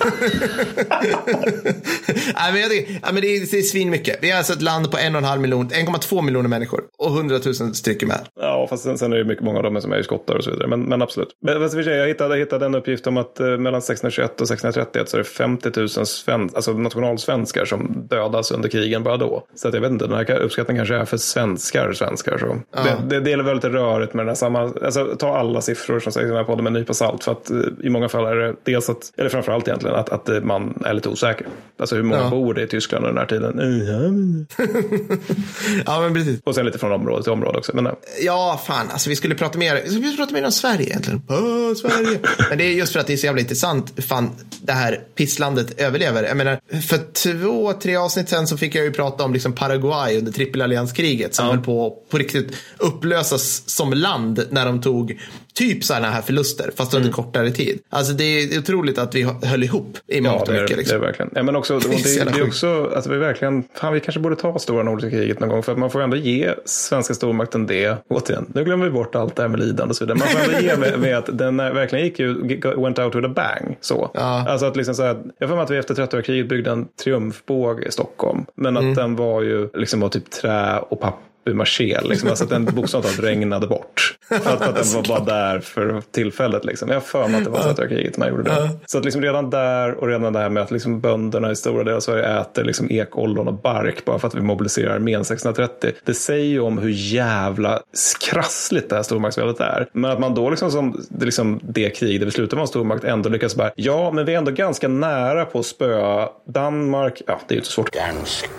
[2.35, 4.19] Nej, men jag tycker, ja, men det, är, det är svinmycket.
[4.21, 7.17] Vi är alltså ett land på en och en halv miljon, 1,2 miljoner människor och
[7.17, 8.21] 100 000 stycken med.
[8.41, 10.51] Ja, fast sen, sen är det mycket många av dem som är skottar och så
[10.51, 10.69] vidare.
[10.69, 11.29] Men, men absolut.
[11.43, 15.09] Men, sig, jag, hittade, jag hittade en uppgift om att eh, mellan 1621 och 1631
[15.09, 19.47] så är det 50 000 sven, alltså nationalsvenskar som dödas under krigen bara då.
[19.55, 22.39] Så att jag vet inte, den här uppskattningen kanske är för svenskar, svenskar.
[22.39, 22.57] Så.
[22.77, 22.83] Ja.
[22.83, 26.01] Det, det, det är väl lite rörigt med den här samma, alltså ta alla siffror
[26.01, 27.25] som sägs här podden med en nypa salt.
[27.25, 30.29] För att eh, i många fall är det dels att, eller framförallt egentligen, att, att
[30.29, 31.47] eh, man är lite osäker.
[31.79, 32.31] Alltså hur många Ja.
[32.31, 34.47] bor det i Tyskland under den här tiden?
[35.87, 36.41] Ja, men precis.
[36.45, 37.73] Och sen lite från område till område också.
[37.75, 37.93] Men, nej.
[38.23, 41.23] Ja, fan, alltså vi skulle prata mer, vi skulle prata mer om Sverige egentligen.
[41.29, 42.19] Åh, Sverige.
[42.49, 44.31] Men det är just för att det är så jävla intressant, fan,
[44.63, 46.23] det här pisslandet överlever.
[46.23, 50.19] Jag menar, för två, tre avsnitt sen så fick jag ju prata om liksom Paraguay
[50.19, 51.53] under trippelallianskriget som Ja.
[51.53, 55.21] höll på på riktigt upplösas som land när de tog
[55.55, 57.79] typ sådana här förluster, fast under kortare tid.
[57.91, 60.69] Alltså det är otroligt att vi höll ihop i Ja, mångt och mycket.
[60.69, 61.01] det är Liksom.
[61.01, 61.31] verkligen.
[61.35, 64.37] Ja, men också, det, det, det är också att vi verkligen, fan vi kanske borde
[64.37, 65.63] ta stora nordiska kriget någon gång.
[65.63, 67.97] För att man får ändå ge svenska stormakten det.
[68.09, 70.19] Återigen, nu glömmer vi bort allt det här med lidande och så vidare.
[70.19, 72.35] Man får ändå ge med, med att den verkligen gick ju,
[72.77, 73.77] went out with a bang.
[73.81, 74.11] Så.
[74.15, 74.49] Ja.
[74.49, 77.85] Alltså att liksom så här, jag får med att vi efter 30-årskriget byggde en triumfbåge
[77.89, 78.45] i Stockholm.
[78.55, 78.91] Men Mm.
[78.91, 82.29] att den var ju liksom av typ trä och papper maché, liksom.
[82.29, 84.19] alltså att den bokstavligt talat regnade bort.
[84.29, 86.65] För att, för att den var bara där för tillfället.
[86.65, 86.89] Liksom.
[86.89, 88.71] Jag har för mig att det var 30-årskriget man gjorde det.
[88.87, 91.85] Så att liksom redan där och redan det här med att liksom bönderna i stora
[91.85, 95.93] delar av Sverige äter liksom ekollon och bark bara för att vi mobiliserar armén 1630.
[96.05, 97.83] Det säger ju om hur jävla
[98.31, 99.89] krassligt det här stormaktsväldet är.
[99.93, 103.05] Men att man då liksom som det, liksom det krig där vi slutar vara stormakt
[103.05, 107.41] ändå lyckas bara, ja men vi är ändå ganska nära på att spöa Danmark, ja
[107.49, 108.51] det är ju inte så svårt, Dansk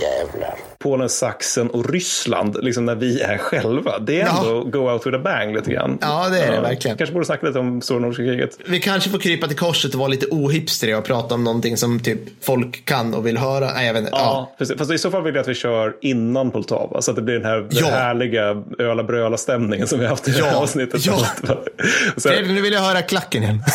[0.00, 0.69] jävlar.
[0.82, 3.98] Polen, Sachsen och Ryssland, liksom när vi är själva.
[3.98, 4.38] Det är Ja.
[4.38, 5.98] ändå go out with a bang lite grann.
[6.00, 6.96] Ja, det är det verkligen.
[6.96, 8.58] Kanske borde snacka lite om stora nordiska kriget.
[8.66, 12.00] Vi kanske får krypa till korset och vara lite ohipstriga och prata om någonting som
[12.00, 13.72] typ folk kan och vill höra.
[13.74, 14.12] Nej, jag vet inte.
[14.16, 14.52] Ja.
[14.58, 14.66] Ja.
[14.78, 17.02] Fast i så fall vill jag att vi kör innan Poltava.
[17.02, 17.86] Så att det blir den här Ja.
[17.86, 20.58] härliga öla-bröla-stämningen som vi har haft i det här Ja.
[20.58, 21.06] avsnittet.
[21.06, 21.18] Ja.
[22.16, 23.62] Sen, nu vill jag höra klacken igen.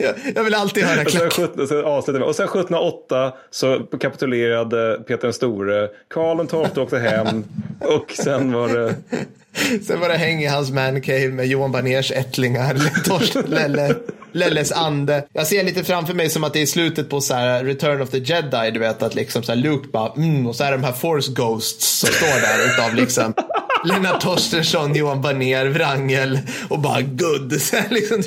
[0.00, 1.46] jag, jag vill alltid höra och sen, klacken.
[1.48, 2.26] 17, så avslutar vi.
[2.26, 5.88] och sen 1708 så kapitulerade Peter den store.
[6.08, 7.44] Karl XII åkte hem.
[7.80, 8.94] Och sen var det...
[9.86, 12.76] Sen var det häng i hans mancave med Johan Baners ättlingar,
[13.48, 13.94] Lelle,
[14.32, 15.26] Lelles ande.
[15.32, 18.10] Jag ser lite framför mig som att det är slutet på så här Return of
[18.10, 20.76] the Jedi, du vet att liksom så här Luke bara, mm, och så är det
[20.76, 23.34] de här Force Ghosts som står där utav liksom
[23.84, 26.38] Lennart Torstensson, Johan Baner, Wrangel
[26.68, 27.52] och bara good.
[27.90, 28.22] Liksom.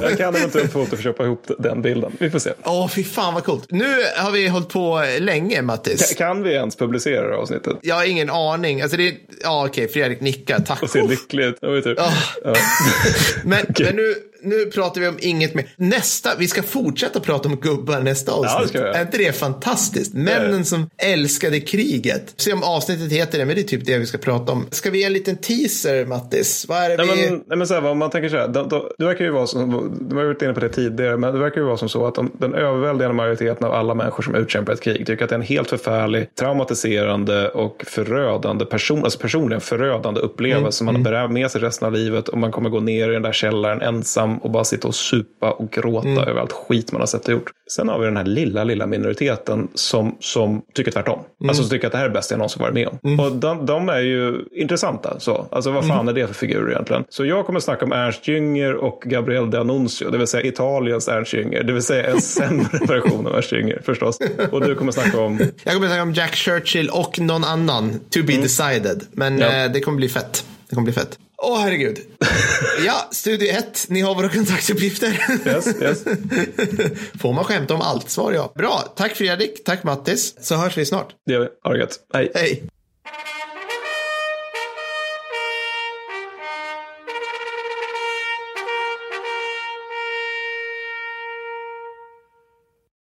[0.00, 2.12] Jag kan eventuellt photoshopa ihop den bilden.
[2.20, 2.50] Vi får se.
[2.64, 3.70] Åh, fy fan vad coolt.
[3.70, 6.14] Nu har vi hållit på länge, Mattis.
[6.14, 7.76] Kan vi ens publicera det avsnittet?
[7.82, 8.82] Jag har ingen aning.
[8.82, 10.82] Alltså det är, ja okej, Fredrik nickar, tack.
[10.82, 11.58] Och se lycklig ut.
[11.62, 12.02] Vet inte.
[12.44, 12.54] Ja.
[13.44, 13.86] Men, Okej.
[13.86, 14.14] men nu,
[14.46, 15.66] nu pratar vi om inget mer.
[15.76, 18.74] Nästa, vi ska fortsätta prata om gubbar nästa avsnitt.
[18.74, 18.94] göra.
[18.94, 20.14] Är inte det fantastiskt?
[20.14, 22.34] Männen som älskade kriget.
[22.36, 24.66] Se om avsnittet heter det, men det är typ det vi ska prata om.
[24.70, 26.66] Ska vi ge en liten teaser, Mattis?
[26.68, 27.30] Vad är det Nej, vi...
[27.30, 29.30] men, nej, men så här, om man tänker så här, då, då, det verkar ju
[29.30, 29.70] vara som,
[30.08, 32.14] du har varit inne på det tidigare, men det verkar ju vara som så att
[32.14, 35.38] de, den överväldigande majoriteten av alla människor som utkämpar ett krig tycker att det är
[35.38, 41.50] en helt förfärlig, traumatiserande och förödande person, alltså personligen förödande upplevelse som man bär med
[41.50, 44.50] sig resten av livet och man kommer gå ner i den där källaren ensam och
[44.50, 47.50] bara sitta och supa och gråta över allt skit man har sett och gjort.
[47.70, 51.18] Sen har vi den här lilla, lilla minoriteten som, som tycker tvärtom.
[51.48, 53.20] Alltså som tycker att det här är det bästa jag någonsin varit med om.
[53.20, 55.20] Och de, de är ju intressanta.
[55.20, 55.46] Så.
[55.50, 57.04] Alltså vad fan är det för figurer egentligen?
[57.08, 61.08] Så jag kommer snacka om Ernst Jünger och Gabriel de Annunzio, det vill säga Italiens
[61.08, 61.62] Ernst Jünger.
[61.62, 64.18] Det vill säga en sämre version av Ernst Jünger förstås.
[64.50, 67.92] Och du kommer snacka om Jag kommer snacka om Jack Churchill och någon annan.
[68.10, 69.02] To be decided.
[69.12, 69.40] Men Mm.
[69.58, 69.64] Ja.
[69.64, 70.44] eh, det kommer bli fett.
[70.68, 71.18] Det kommer bli fett.
[71.42, 71.98] Åh, herregud.
[72.86, 75.26] ja, Studio 1, ni har våra kontaktuppgifter.
[75.46, 76.04] Yes, yes.
[77.20, 78.52] Får man skämta om allt, svar ja.
[78.54, 80.34] Bra, tack Fredrik, tack Mattis.
[80.40, 81.14] Så hörs vi snart.
[81.26, 81.46] Det gör vi.
[81.62, 81.98] Ha det gött.
[82.14, 82.30] Hej.
[82.34, 82.62] Hej.